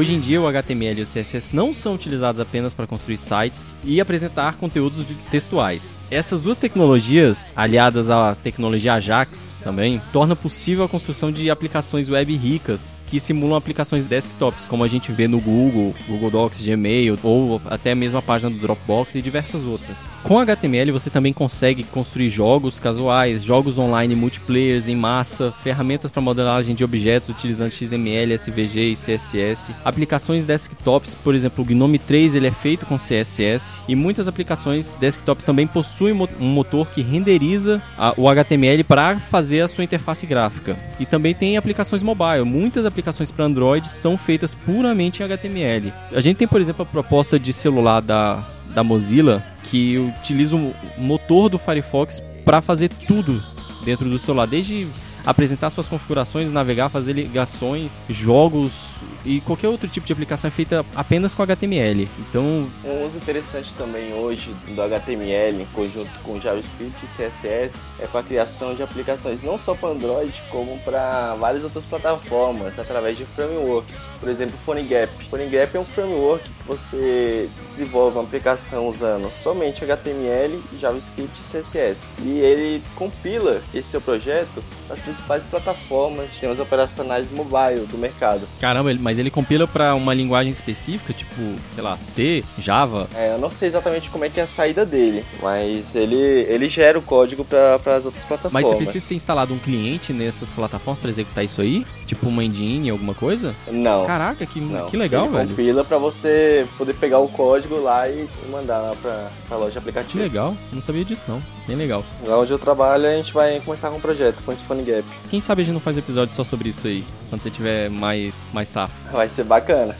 Hoje 0.00 0.14
em 0.14 0.18
dia, 0.18 0.40
o 0.40 0.46
HTML 0.46 0.98
e 0.98 1.02
o 1.02 1.06
CSS 1.06 1.54
não 1.54 1.74
são 1.74 1.92
utilizados 1.92 2.40
apenas 2.40 2.72
para 2.72 2.86
construir 2.86 3.18
sites 3.18 3.76
e 3.84 4.00
apresentar 4.00 4.56
conteúdos 4.56 5.04
textuais. 5.30 5.98
Essas 6.10 6.40
duas 6.40 6.56
tecnologias, 6.56 7.52
aliadas 7.54 8.08
à 8.08 8.34
tecnologia 8.34 8.94
Ajax 8.94 9.52
também, 9.62 10.00
torna 10.10 10.34
possível 10.34 10.86
a 10.86 10.88
construção 10.88 11.30
de 11.30 11.50
aplicações 11.50 12.08
web 12.08 12.34
ricas 12.34 13.02
que 13.06 13.20
simulam 13.20 13.58
aplicações 13.58 14.06
desktops, 14.06 14.64
como 14.64 14.82
a 14.82 14.88
gente 14.88 15.12
vê 15.12 15.28
no 15.28 15.38
Google, 15.38 15.94
Google 16.08 16.30
Docs, 16.30 16.62
Gmail 16.62 17.18
ou 17.22 17.60
até 17.66 17.94
mesmo 17.94 18.16
a 18.16 18.22
página 18.22 18.48
do 18.48 18.56
Dropbox 18.56 19.16
e 19.16 19.20
diversas 19.20 19.64
outras. 19.64 20.10
Com 20.22 20.38
HTML, 20.38 20.92
você 20.92 21.10
também 21.10 21.34
consegue 21.34 21.84
construir 21.84 22.30
jogos 22.30 22.80
casuais, 22.80 23.44
jogos 23.44 23.78
online 23.78 24.14
multiplayers 24.14 24.88
em 24.88 24.96
massa, 24.96 25.52
ferramentas 25.62 26.10
para 26.10 26.22
modelagem 26.22 26.74
de 26.74 26.82
objetos 26.82 27.28
utilizando 27.28 27.70
XML, 27.70 28.32
SVG 28.32 28.92
e 28.92 28.94
CSS, 28.94 29.74
aplicações 29.90 30.46
desktops, 30.46 31.14
por 31.14 31.34
exemplo, 31.34 31.62
o 31.62 31.66
Gnome 31.66 31.98
3 31.98 32.34
ele 32.34 32.46
é 32.46 32.50
feito 32.50 32.86
com 32.86 32.96
CSS 32.96 33.82
e 33.86 33.94
muitas 33.94 34.26
aplicações 34.26 34.96
desktops 34.96 35.44
também 35.44 35.66
possuem 35.66 36.14
um 36.40 36.46
motor 36.46 36.86
que 36.88 37.02
renderiza 37.02 37.82
a- 37.98 38.14
o 38.16 38.28
HTML 38.28 38.82
para 38.84 39.18
fazer 39.20 39.60
a 39.60 39.68
sua 39.68 39.84
interface 39.84 40.26
gráfica. 40.26 40.76
E 40.98 41.04
também 41.04 41.34
tem 41.34 41.56
aplicações 41.56 42.02
mobile. 42.02 42.44
Muitas 42.44 42.86
aplicações 42.86 43.30
para 43.30 43.44
Android 43.44 43.86
são 43.88 44.16
feitas 44.16 44.54
puramente 44.54 45.22
em 45.22 45.26
HTML. 45.26 45.92
A 46.12 46.20
gente 46.20 46.36
tem, 46.38 46.48
por 46.48 46.60
exemplo, 46.60 46.82
a 46.82 46.86
proposta 46.86 47.38
de 47.38 47.52
celular 47.52 48.00
da, 48.00 48.42
da 48.74 48.82
Mozilla 48.82 49.44
que 49.64 49.98
utiliza 49.98 50.56
o 50.56 50.72
motor 50.98 51.48
do 51.48 51.58
Firefox 51.58 52.22
para 52.44 52.60
fazer 52.62 52.88
tudo 53.06 53.42
dentro 53.84 54.08
do 54.08 54.18
celular, 54.18 54.46
desde 54.46 54.86
apresentar 55.30 55.70
suas 55.70 55.88
configurações, 55.88 56.50
navegar, 56.50 56.88
fazer 56.88 57.12
ligações, 57.12 58.04
jogos 58.08 58.96
e 59.24 59.40
qualquer 59.40 59.68
outro 59.68 59.88
tipo 59.88 60.06
de 60.06 60.12
aplicação 60.12 60.48
é 60.48 60.50
feita 60.50 60.84
apenas 60.94 61.34
com 61.34 61.42
HTML. 61.42 62.08
Então, 62.18 62.68
Um 62.84 63.06
uso 63.06 63.16
interessante 63.16 63.74
também 63.74 64.12
hoje 64.14 64.54
do 64.68 64.82
HTML 64.82 65.62
em 65.62 65.66
conjunto 65.66 66.10
com 66.22 66.40
JavaScript 66.40 67.04
e 67.04 67.08
CSS 67.08 67.92
é 68.00 68.06
para 68.06 68.20
a 68.20 68.22
criação 68.22 68.74
de 68.74 68.82
aplicações 68.82 69.42
não 69.42 69.58
só 69.58 69.74
para 69.74 69.90
Android, 69.90 70.40
como 70.50 70.78
para 70.78 71.34
várias 71.36 71.64
outras 71.64 71.84
plataformas 71.84 72.78
através 72.78 73.16
de 73.16 73.24
frameworks. 73.24 74.10
Por 74.18 74.28
exemplo, 74.28 74.56
PhoneGap. 74.64 75.12
PhoneGap 75.28 75.76
é 75.76 75.80
um 75.80 75.84
framework 75.84 76.48
que 76.48 76.66
você 76.66 77.48
desenvolve 77.62 78.16
uma 78.16 78.24
aplicação 78.24 78.88
usando 78.88 79.32
somente 79.32 79.84
HTML, 79.84 80.60
JavaScript 80.78 81.40
e 81.40 81.42
CSS. 81.42 82.12
E 82.22 82.38
ele 82.38 82.82
compila 82.96 83.60
esse 83.74 83.90
seu 83.90 84.00
projeto 84.00 84.62
nas 84.88 85.00
plataformas, 85.44 86.30
sistemas 86.30 86.58
operacionais 86.58 87.30
mobile 87.30 87.86
do 87.90 87.98
mercado. 87.98 88.46
caramba, 88.60 88.94
mas 89.00 89.18
ele 89.18 89.30
compila 89.30 89.66
para 89.66 89.94
uma 89.94 90.12
linguagem 90.14 90.50
específica, 90.52 91.12
tipo, 91.12 91.40
sei 91.74 91.82
lá, 91.82 91.96
C, 91.96 92.44
Java. 92.58 93.08
É, 93.14 93.32
eu 93.34 93.38
não 93.38 93.50
sei 93.50 93.68
exatamente 93.68 94.10
como 94.10 94.24
é 94.24 94.28
que 94.28 94.40
é 94.40 94.42
a 94.42 94.46
saída 94.46 94.84
dele, 94.84 95.24
mas 95.42 95.94
ele, 95.94 96.16
ele 96.16 96.68
gera 96.68 96.98
o 96.98 97.02
código 97.02 97.44
para 97.44 97.74
as 97.96 98.04
outras 98.06 98.24
Mas 98.24 98.28
plataformas. 98.28 98.66
você 98.68 98.76
precisa 98.76 99.08
ter 99.08 99.14
instalado 99.14 99.54
um 99.54 99.58
cliente 99.58 100.12
nessas 100.12 100.52
plataformas 100.52 101.00
para 101.00 101.10
executar 101.10 101.44
isso 101.44 101.60
aí? 101.60 101.86
Tipo 102.06 102.28
uma 102.28 102.42
engine, 102.44 102.90
alguma 102.90 103.14
coisa? 103.14 103.54
Não. 103.70 104.04
Caraca, 104.06 104.44
que, 104.46 104.60
não. 104.60 104.86
que 104.86 104.96
legal, 104.96 105.26
ele 105.26 105.36
velho. 105.36 105.48
compila 105.50 105.84
para 105.84 105.98
você 105.98 106.66
poder 106.76 106.94
pegar 106.94 107.18
o 107.18 107.28
código 107.28 107.80
lá 107.80 108.08
e 108.08 108.28
mandar 108.50 108.78
lá 108.80 108.94
para 109.00 109.30
a 109.50 109.54
loja 109.56 109.66
de 109.66 109.72
Que 109.72 109.78
aplicativo. 109.78 110.22
legal, 110.22 110.56
não 110.72 110.82
sabia 110.82 111.04
disso 111.04 111.26
não. 111.28 111.40
Bem 111.66 111.76
legal. 111.76 112.04
Lá 112.26 112.38
onde 112.38 112.50
eu 112.52 112.58
trabalho, 112.58 113.06
a 113.06 113.12
gente 113.12 113.32
vai 113.32 113.60
começar 113.60 113.90
com 113.90 113.96
um 113.96 114.00
projeto 114.00 114.42
com 114.42 114.52
esse 114.52 114.64
Phone 114.64 114.82
Quem 115.28 115.40
sabe 115.40 115.62
a 115.62 115.64
gente 115.64 115.74
não 115.74 115.80
faz 115.80 115.96
episódio 115.96 116.34
só 116.34 116.44
sobre 116.44 116.70
isso 116.70 116.86
aí, 116.86 117.04
quando 117.28 117.40
você 117.40 117.50
tiver 117.50 117.90
mais, 117.90 118.50
mais 118.52 118.68
safo. 118.68 118.94
Vai 119.12 119.28
ser 119.28 119.44
bacana. 119.44 119.94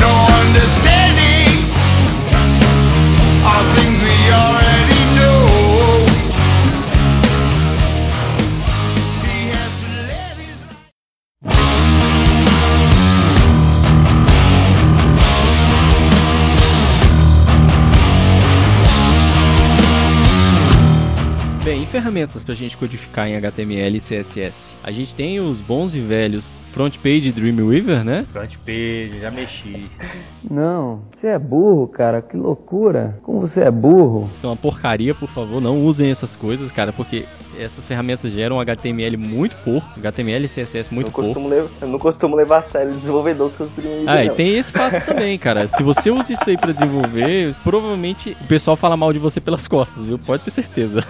no 0.00 0.12
understanding 0.42 1.64
of 3.44 3.64
things 3.76 4.02
we 4.02 4.32
already 4.32 4.95
Ferramentas 22.16 22.42
pra 22.42 22.54
gente 22.54 22.76
codificar 22.78 23.28
em 23.28 23.36
HTML 23.36 23.98
e 23.98 24.00
CSS? 24.00 24.74
A 24.82 24.90
gente 24.90 25.14
tem 25.14 25.38
os 25.38 25.58
bons 25.58 25.94
e 25.94 26.00
velhos 26.00 26.64
Front 26.72 26.96
Page 26.96 27.28
e 27.28 27.32
Dreamweaver, 27.32 28.02
né? 28.04 28.26
Front 28.32 28.56
page, 28.64 29.20
já 29.20 29.30
mexi. 29.30 29.90
Não, 30.50 31.02
você 31.12 31.26
é 31.26 31.38
burro, 31.38 31.86
cara, 31.86 32.22
que 32.22 32.34
loucura. 32.34 33.18
Como 33.22 33.38
você 33.40 33.60
é 33.62 33.70
burro? 33.70 34.30
São 34.34 34.48
uma 34.48 34.56
porcaria, 34.56 35.14
por 35.14 35.28
favor, 35.28 35.60
não 35.60 35.84
usem 35.84 36.10
essas 36.10 36.34
coisas, 36.34 36.72
cara, 36.72 36.90
porque 36.90 37.26
essas 37.58 37.84
ferramentas 37.84 38.32
geram 38.32 38.58
HTML 38.60 39.16
muito 39.18 39.54
porco, 39.56 39.86
HTML 39.98 40.44
e 40.46 40.48
CSS 40.48 40.90
muito 40.94 41.06
não 41.08 41.12
porco. 41.12 41.22
costumo 41.28 41.48
levar, 41.48 41.68
eu 41.82 41.88
não 41.88 41.98
costumo 41.98 42.34
levar 42.36 42.58
a 42.58 42.62
sério 42.62 42.92
o 42.92 42.96
desenvolvedor 42.96 43.50
que 43.50 43.62
os 43.62 43.70
Dreamweaver, 43.72 44.08
Ah, 44.08 44.24
e 44.24 44.30
tem 44.30 44.56
esse 44.56 44.72
fato 44.72 45.04
também, 45.04 45.36
cara. 45.38 45.66
Se 45.66 45.82
você 45.82 46.10
usa 46.10 46.32
isso 46.32 46.48
aí 46.48 46.56
pra 46.56 46.72
desenvolver, 46.72 47.54
provavelmente 47.62 48.34
o 48.40 48.46
pessoal 48.46 48.74
fala 48.76 48.96
mal 48.96 49.12
de 49.12 49.18
você 49.18 49.38
pelas 49.38 49.68
costas, 49.68 50.06
viu? 50.06 50.18
Pode 50.18 50.42
ter 50.44 50.50
certeza. 50.50 51.04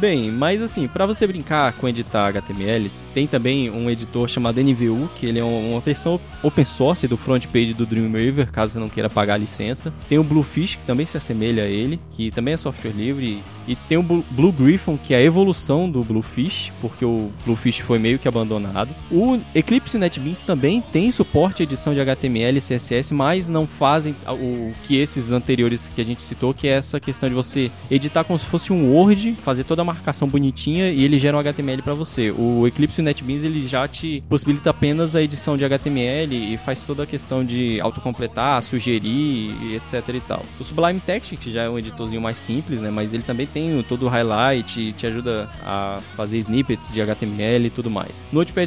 Bem, 0.00 0.30
mas 0.30 0.62
assim, 0.62 0.88
pra 0.88 1.04
você 1.04 1.26
brincar 1.26 1.74
com 1.74 1.86
editar 1.86 2.28
HTML, 2.28 2.90
tem 3.14 3.26
também 3.26 3.70
um 3.70 3.90
editor 3.90 4.28
chamado 4.28 4.58
NVU, 4.60 5.08
que 5.16 5.26
ele 5.26 5.38
é 5.38 5.44
um- 5.44 5.72
uma 5.72 5.80
versão 5.80 6.20
open 6.42 6.64
source 6.64 7.06
do 7.06 7.16
front 7.16 7.46
page 7.46 7.74
do 7.74 7.84
Dreamweaver, 7.86 8.50
caso 8.50 8.72
você 8.74 8.78
não 8.78 8.88
queira 8.88 9.08
pagar 9.10 9.34
a 9.34 9.38
licença. 9.38 9.92
Tem 10.08 10.18
o 10.18 10.24
Bluefish, 10.24 10.76
que 10.76 10.84
também 10.84 11.06
se 11.06 11.16
assemelha 11.16 11.64
a 11.64 11.68
ele, 11.68 12.00
que 12.10 12.30
também 12.30 12.54
é 12.54 12.56
software 12.56 12.92
livre. 12.92 13.42
E 13.68 13.76
tem 13.76 13.98
o 13.98 14.02
Blue- 14.02 14.24
Blue 14.30 14.50
Griffon, 14.50 14.96
que 14.96 15.14
é 15.14 15.18
a 15.18 15.22
evolução 15.22 15.88
do 15.88 16.02
Bluefish, 16.02 16.72
porque 16.80 17.04
o 17.04 17.30
Bluefish 17.44 17.78
foi 17.80 17.98
meio 17.98 18.18
que 18.18 18.26
abandonado. 18.26 18.88
O 19.12 19.38
Eclipse 19.54 19.96
NetBeans 19.96 20.42
também 20.44 20.80
tem 20.80 21.10
suporte 21.10 21.62
à 21.62 21.64
edição 21.64 21.92
de 21.94 22.00
HTML 22.00 22.58
e 22.58 22.60
CSS, 22.60 23.12
mas 23.14 23.48
não 23.48 23.66
fazem 23.66 24.14
o 24.28 24.72
que 24.82 24.96
esses 24.96 25.30
anteriores 25.30 25.90
que 25.94 26.00
a 26.00 26.04
gente 26.04 26.22
citou, 26.22 26.52
que 26.54 26.66
é 26.66 26.72
essa 26.72 26.98
questão 26.98 27.28
de 27.28 27.34
você 27.34 27.70
editar 27.90 28.24
como 28.24 28.38
se 28.38 28.46
fosse 28.46 28.72
um 28.72 28.92
Word, 28.92 29.36
fazer 29.40 29.62
toda 29.64 29.82
a 29.82 29.84
marcação 29.84 30.26
bonitinha 30.26 30.90
e 30.90 31.04
ele 31.04 31.18
gera 31.18 31.36
um 31.36 31.40
HTML 31.40 31.82
para 31.82 31.94
você. 31.94 32.30
O 32.30 32.66
Eclipse 32.66 32.99
o 33.00 33.02
NetBeans 33.02 33.42
ele 33.42 33.66
já 33.66 33.86
te 33.88 34.22
possibilita 34.28 34.70
apenas 34.70 35.14
a 35.16 35.22
edição 35.22 35.56
de 35.56 35.64
HTML 35.64 36.34
e 36.52 36.56
faz 36.56 36.82
toda 36.82 37.02
a 37.02 37.06
questão 37.06 37.44
de 37.44 37.80
autocompletar, 37.80 38.62
sugerir, 38.62 39.54
etc 39.74 40.08
e 40.14 40.20
tal. 40.20 40.42
O 40.58 40.64
Sublime 40.64 41.00
Text, 41.00 41.36
que 41.36 41.50
já 41.52 41.62
é 41.62 41.68
um 41.68 41.78
editorzinho 41.78 42.20
mais 42.20 42.36
simples, 42.36 42.80
né, 42.80 42.90
mas 42.90 43.12
ele 43.14 43.22
também 43.22 43.46
tem 43.46 43.82
todo 43.88 44.06
o 44.06 44.08
highlight, 44.08 44.92
te 44.92 45.06
ajuda 45.06 45.48
a 45.64 46.00
fazer 46.16 46.38
snippets 46.38 46.92
de 46.92 47.00
HTML 47.00 47.66
e 47.66 47.70
tudo 47.70 47.90
mais. 47.90 48.28
Notepad++, 48.32 48.66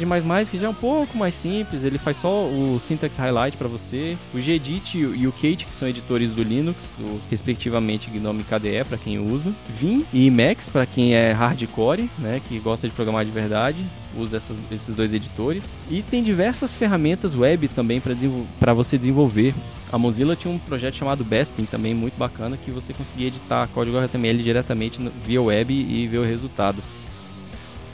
que 0.50 0.58
já 0.58 0.66
é 0.66 0.70
um 0.70 0.74
pouco 0.74 1.16
mais 1.16 1.34
simples, 1.34 1.84
ele 1.84 1.98
faz 1.98 2.16
só 2.18 2.44
o 2.46 2.78
syntax 2.80 3.16
highlight 3.16 3.56
para 3.56 3.68
você. 3.68 4.16
O 4.32 4.40
Gedit 4.40 4.98
e 4.98 5.26
o- 5.26 5.32
Kate, 5.34 5.66
que 5.66 5.74
são 5.74 5.88
editores 5.88 6.30
do 6.30 6.42
Linux, 6.42 6.94
respectivamente 7.30 8.08
GNOME 8.10 8.44
KDE 8.44 8.84
para 8.88 8.96
quem 8.96 9.18
usa. 9.18 9.52
Vim 9.68 10.04
e 10.12 10.26
Emacs 10.28 10.68
para 10.68 10.86
quem 10.86 11.14
é 11.14 11.32
hardcore, 11.32 12.08
né, 12.18 12.40
que 12.48 12.58
gosta 12.60 12.88
de 12.88 12.94
programar 12.94 13.24
de 13.24 13.30
verdade 13.30 13.84
usa 14.18 14.36
essas- 14.36 14.56
esses 14.70 14.94
dois 14.94 15.12
editores. 15.14 15.76
E 15.90 16.02
tem 16.02 16.22
diversas 16.22 16.74
ferramentas 16.74 17.34
web 17.34 17.68
também 17.68 18.00
para 18.60 18.74
você 18.74 18.96
desenvolver. 18.98 19.54
A 19.92 19.98
Mozilla 19.98 20.34
tinha 20.34 20.52
um 20.52 20.58
projeto 20.58 20.94
chamado 20.94 21.24
Bespin, 21.24 21.64
também 21.64 21.94
muito 21.94 22.16
bacana, 22.16 22.56
que 22.56 22.70
você 22.70 22.92
conseguia 22.92 23.28
editar 23.28 23.68
código 23.68 23.96
HTML 23.96 24.42
diretamente 24.42 25.00
via 25.24 25.40
web 25.40 25.72
e 25.72 26.06
ver 26.08 26.18
o 26.18 26.24
resultado. 26.24 26.82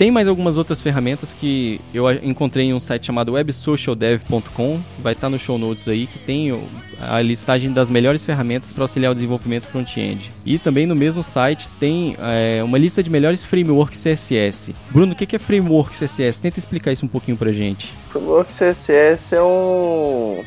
Tem 0.00 0.10
mais 0.10 0.26
algumas 0.26 0.56
outras 0.56 0.80
ferramentas 0.80 1.34
que 1.34 1.78
eu 1.92 2.10
encontrei 2.10 2.64
em 2.64 2.72
um 2.72 2.80
site 2.80 3.04
chamado 3.04 3.32
websocialdev.com, 3.32 4.80
vai 4.98 5.12
estar 5.12 5.28
no 5.28 5.38
show 5.38 5.58
notes 5.58 5.88
aí, 5.88 6.06
que 6.06 6.18
tem 6.18 6.58
a 6.98 7.20
listagem 7.20 7.70
das 7.70 7.90
melhores 7.90 8.24
ferramentas 8.24 8.72
para 8.72 8.84
auxiliar 8.84 9.12
o 9.12 9.14
desenvolvimento 9.14 9.66
front-end. 9.66 10.32
E 10.42 10.58
também 10.58 10.86
no 10.86 10.96
mesmo 10.96 11.22
site 11.22 11.68
tem 11.78 12.16
é, 12.18 12.64
uma 12.64 12.78
lista 12.78 13.02
de 13.02 13.10
melhores 13.10 13.44
frameworks 13.44 14.02
CSS. 14.02 14.74
Bruno, 14.90 15.12
o 15.12 15.14
que 15.14 15.26
que 15.26 15.36
é 15.36 15.38
framework 15.38 15.94
CSS? 15.94 16.40
Tenta 16.40 16.58
explicar 16.58 16.92
isso 16.92 17.04
um 17.04 17.08
pouquinho 17.08 17.36
pra 17.36 17.52
gente. 17.52 17.92
Framework 18.08 18.50
CSS 18.50 19.34
é 19.34 19.42
um. 19.42 20.42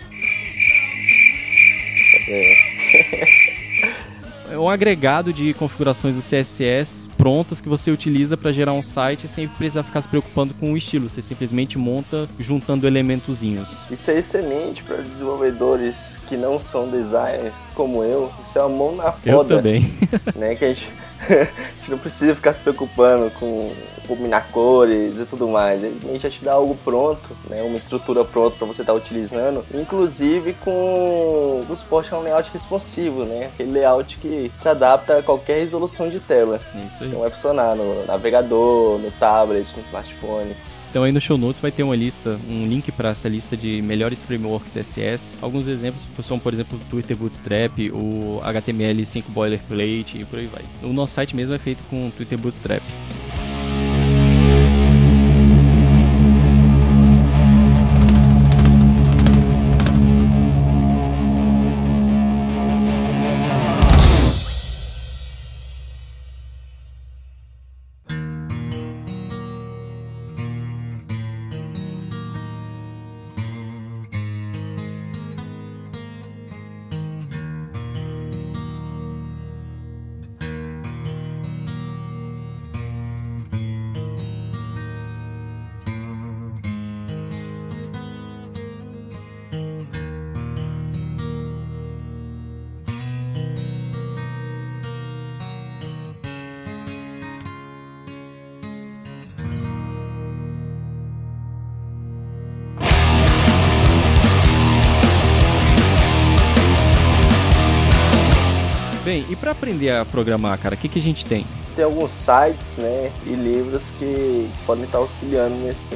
É 2.28 3.26
um 4.58 4.70
agregado 4.70 5.32
de 5.34 5.54
configurações 5.54 6.16
do 6.16 6.22
CSS 6.22 7.10
prontas 7.18 7.62
que 7.62 7.70
você 7.70 7.92
utiliza 7.92 8.36
para 8.36 8.52
gerar 8.52 8.74
um 8.74 8.84
site 8.84 9.28
sem 9.28 9.48
precisar 9.48 9.84
ficar 9.84 10.02
se 10.02 10.08
preocupando 10.08 10.54
com 10.54 10.74
o 10.74 10.78
estilo. 10.78 11.10
Você 11.10 11.22
simplesmente 11.22 11.78
monta 11.78 12.28
juntando 12.40 12.88
elementozinhos. 12.88 13.70
Isso 13.90 14.12
é 14.12 14.18
excelente 14.20 14.84
para 14.84 14.98
desenvolvedores 14.98 16.20
que 16.28 16.36
não 16.38 16.60
são 16.60 16.90
designers 16.90 17.72
como 17.74 18.04
eu. 18.04 18.32
Isso 18.46 18.58
é 18.58 18.64
uma 18.64 18.78
mão 18.78 18.96
na 18.96 19.10
roda. 19.10 19.20
Eu 19.26 19.44
também. 19.46 19.82
né? 20.36 20.56
Que 20.56 20.66
a 20.66 20.68
gente, 20.70 20.92
a 21.30 21.76
gente 21.78 21.92
não 21.92 21.98
precisa 21.98 22.36
ficar 22.36 22.54
se 22.54 22.62
preocupando 22.62 23.30
com 23.32 23.72
combinar 24.08 24.48
cores 24.52 25.20
e 25.20 25.26
tudo 25.26 25.48
mais. 25.48 25.84
Ele 25.84 26.20
já 26.20 26.30
te 26.30 26.44
dá 26.44 26.54
algo 26.54 26.76
pronto, 26.84 27.36
né? 27.50 27.62
Uma 27.64 27.78
estrutura 27.78 28.24
pronta 28.24 28.58
para 28.58 28.68
você 28.68 28.82
estar 28.82 28.94
utilizando, 28.94 29.66
inclusive 29.74 30.54
com 30.54 31.66
o 31.68 31.76
suporte 31.76 32.14
a 32.14 32.18
um 32.18 32.22
layout 32.22 32.52
responsivo, 32.52 33.26
né? 33.26 33.46
Aquele 33.48 33.72
layout 33.72 34.18
que 34.18 34.52
se 34.54 34.68
adapta 34.68 35.20
a 35.20 35.24
qualquer 35.24 35.60
resolução 35.60 36.10
de 36.10 36.20
tela. 36.20 36.60
É 36.76 36.80
isso 36.80 37.04
aí. 37.04 37.08
Então 37.08 37.22
vai 37.22 37.30
funcionar 37.30 37.76
no 37.76 38.06
navegador, 38.06 39.00
no 39.00 39.12
tablet, 39.12 39.74
no 39.76 39.84
smartphone. 39.84 40.56
Então 40.94 41.02
aí 41.02 41.12
no 41.12 41.20
show 41.20 41.40
notes 41.40 41.60
vai 41.60 41.72
ter 41.72 41.82
uma 41.82 41.96
lista, 41.96 42.40
um 42.48 42.68
link 42.68 42.92
para 42.92 43.10
essa 43.10 43.28
lista 43.28 43.58
de 43.58 43.82
melhores 43.82 44.22
frameworks 44.22 44.74
CSS. 44.74 45.40
Alguns 45.42 45.68
exemplos 45.68 46.08
são, 46.24 46.38
por 46.38 46.54
exemplo, 46.54 46.78
o 46.78 46.86
Twitter 46.88 47.18
Bootstrap, 47.18 47.80
o 47.92 48.40
HTML5 48.44 49.24
Boilerplate 49.30 50.20
e 50.20 50.24
por 50.24 50.38
aí 50.38 50.46
vai. 50.46 50.62
O 50.84 50.94
nosso 50.94 51.16
site 51.16 51.36
mesmo 51.36 51.56
é 51.56 51.58
feito 51.58 51.82
com 51.86 52.10
o 52.10 52.12
Twitter 52.12 52.38
Bootstrap. 52.38 52.84
Programar, 110.06 110.58
cara, 110.60 110.76
o 110.76 110.78
que, 110.78 110.88
que 110.88 111.00
a 111.00 111.02
gente 111.02 111.26
tem? 111.26 111.46
Tem 111.76 111.84
alguns 111.86 112.12
sites, 112.12 112.76
né, 112.78 113.12
e 113.26 113.32
livros 113.32 113.92
que 113.98 114.48
podem 114.66 114.84
estar 114.84 115.00
auxiliando 115.00 115.56
nesse, 115.56 115.96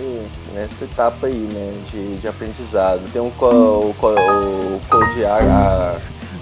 nessa 0.56 0.86
etapa 0.86 1.28
aí, 1.28 1.36
né, 1.54 1.74
de, 1.92 2.18
de 2.18 2.28
aprendizado. 2.28 3.02
Tem 3.14 3.22
um 3.22 3.30
co, 3.30 3.48
o, 3.48 3.94
co, 4.00 4.08
o 4.10 4.82
Code, 4.90 5.24
a, 5.26 5.96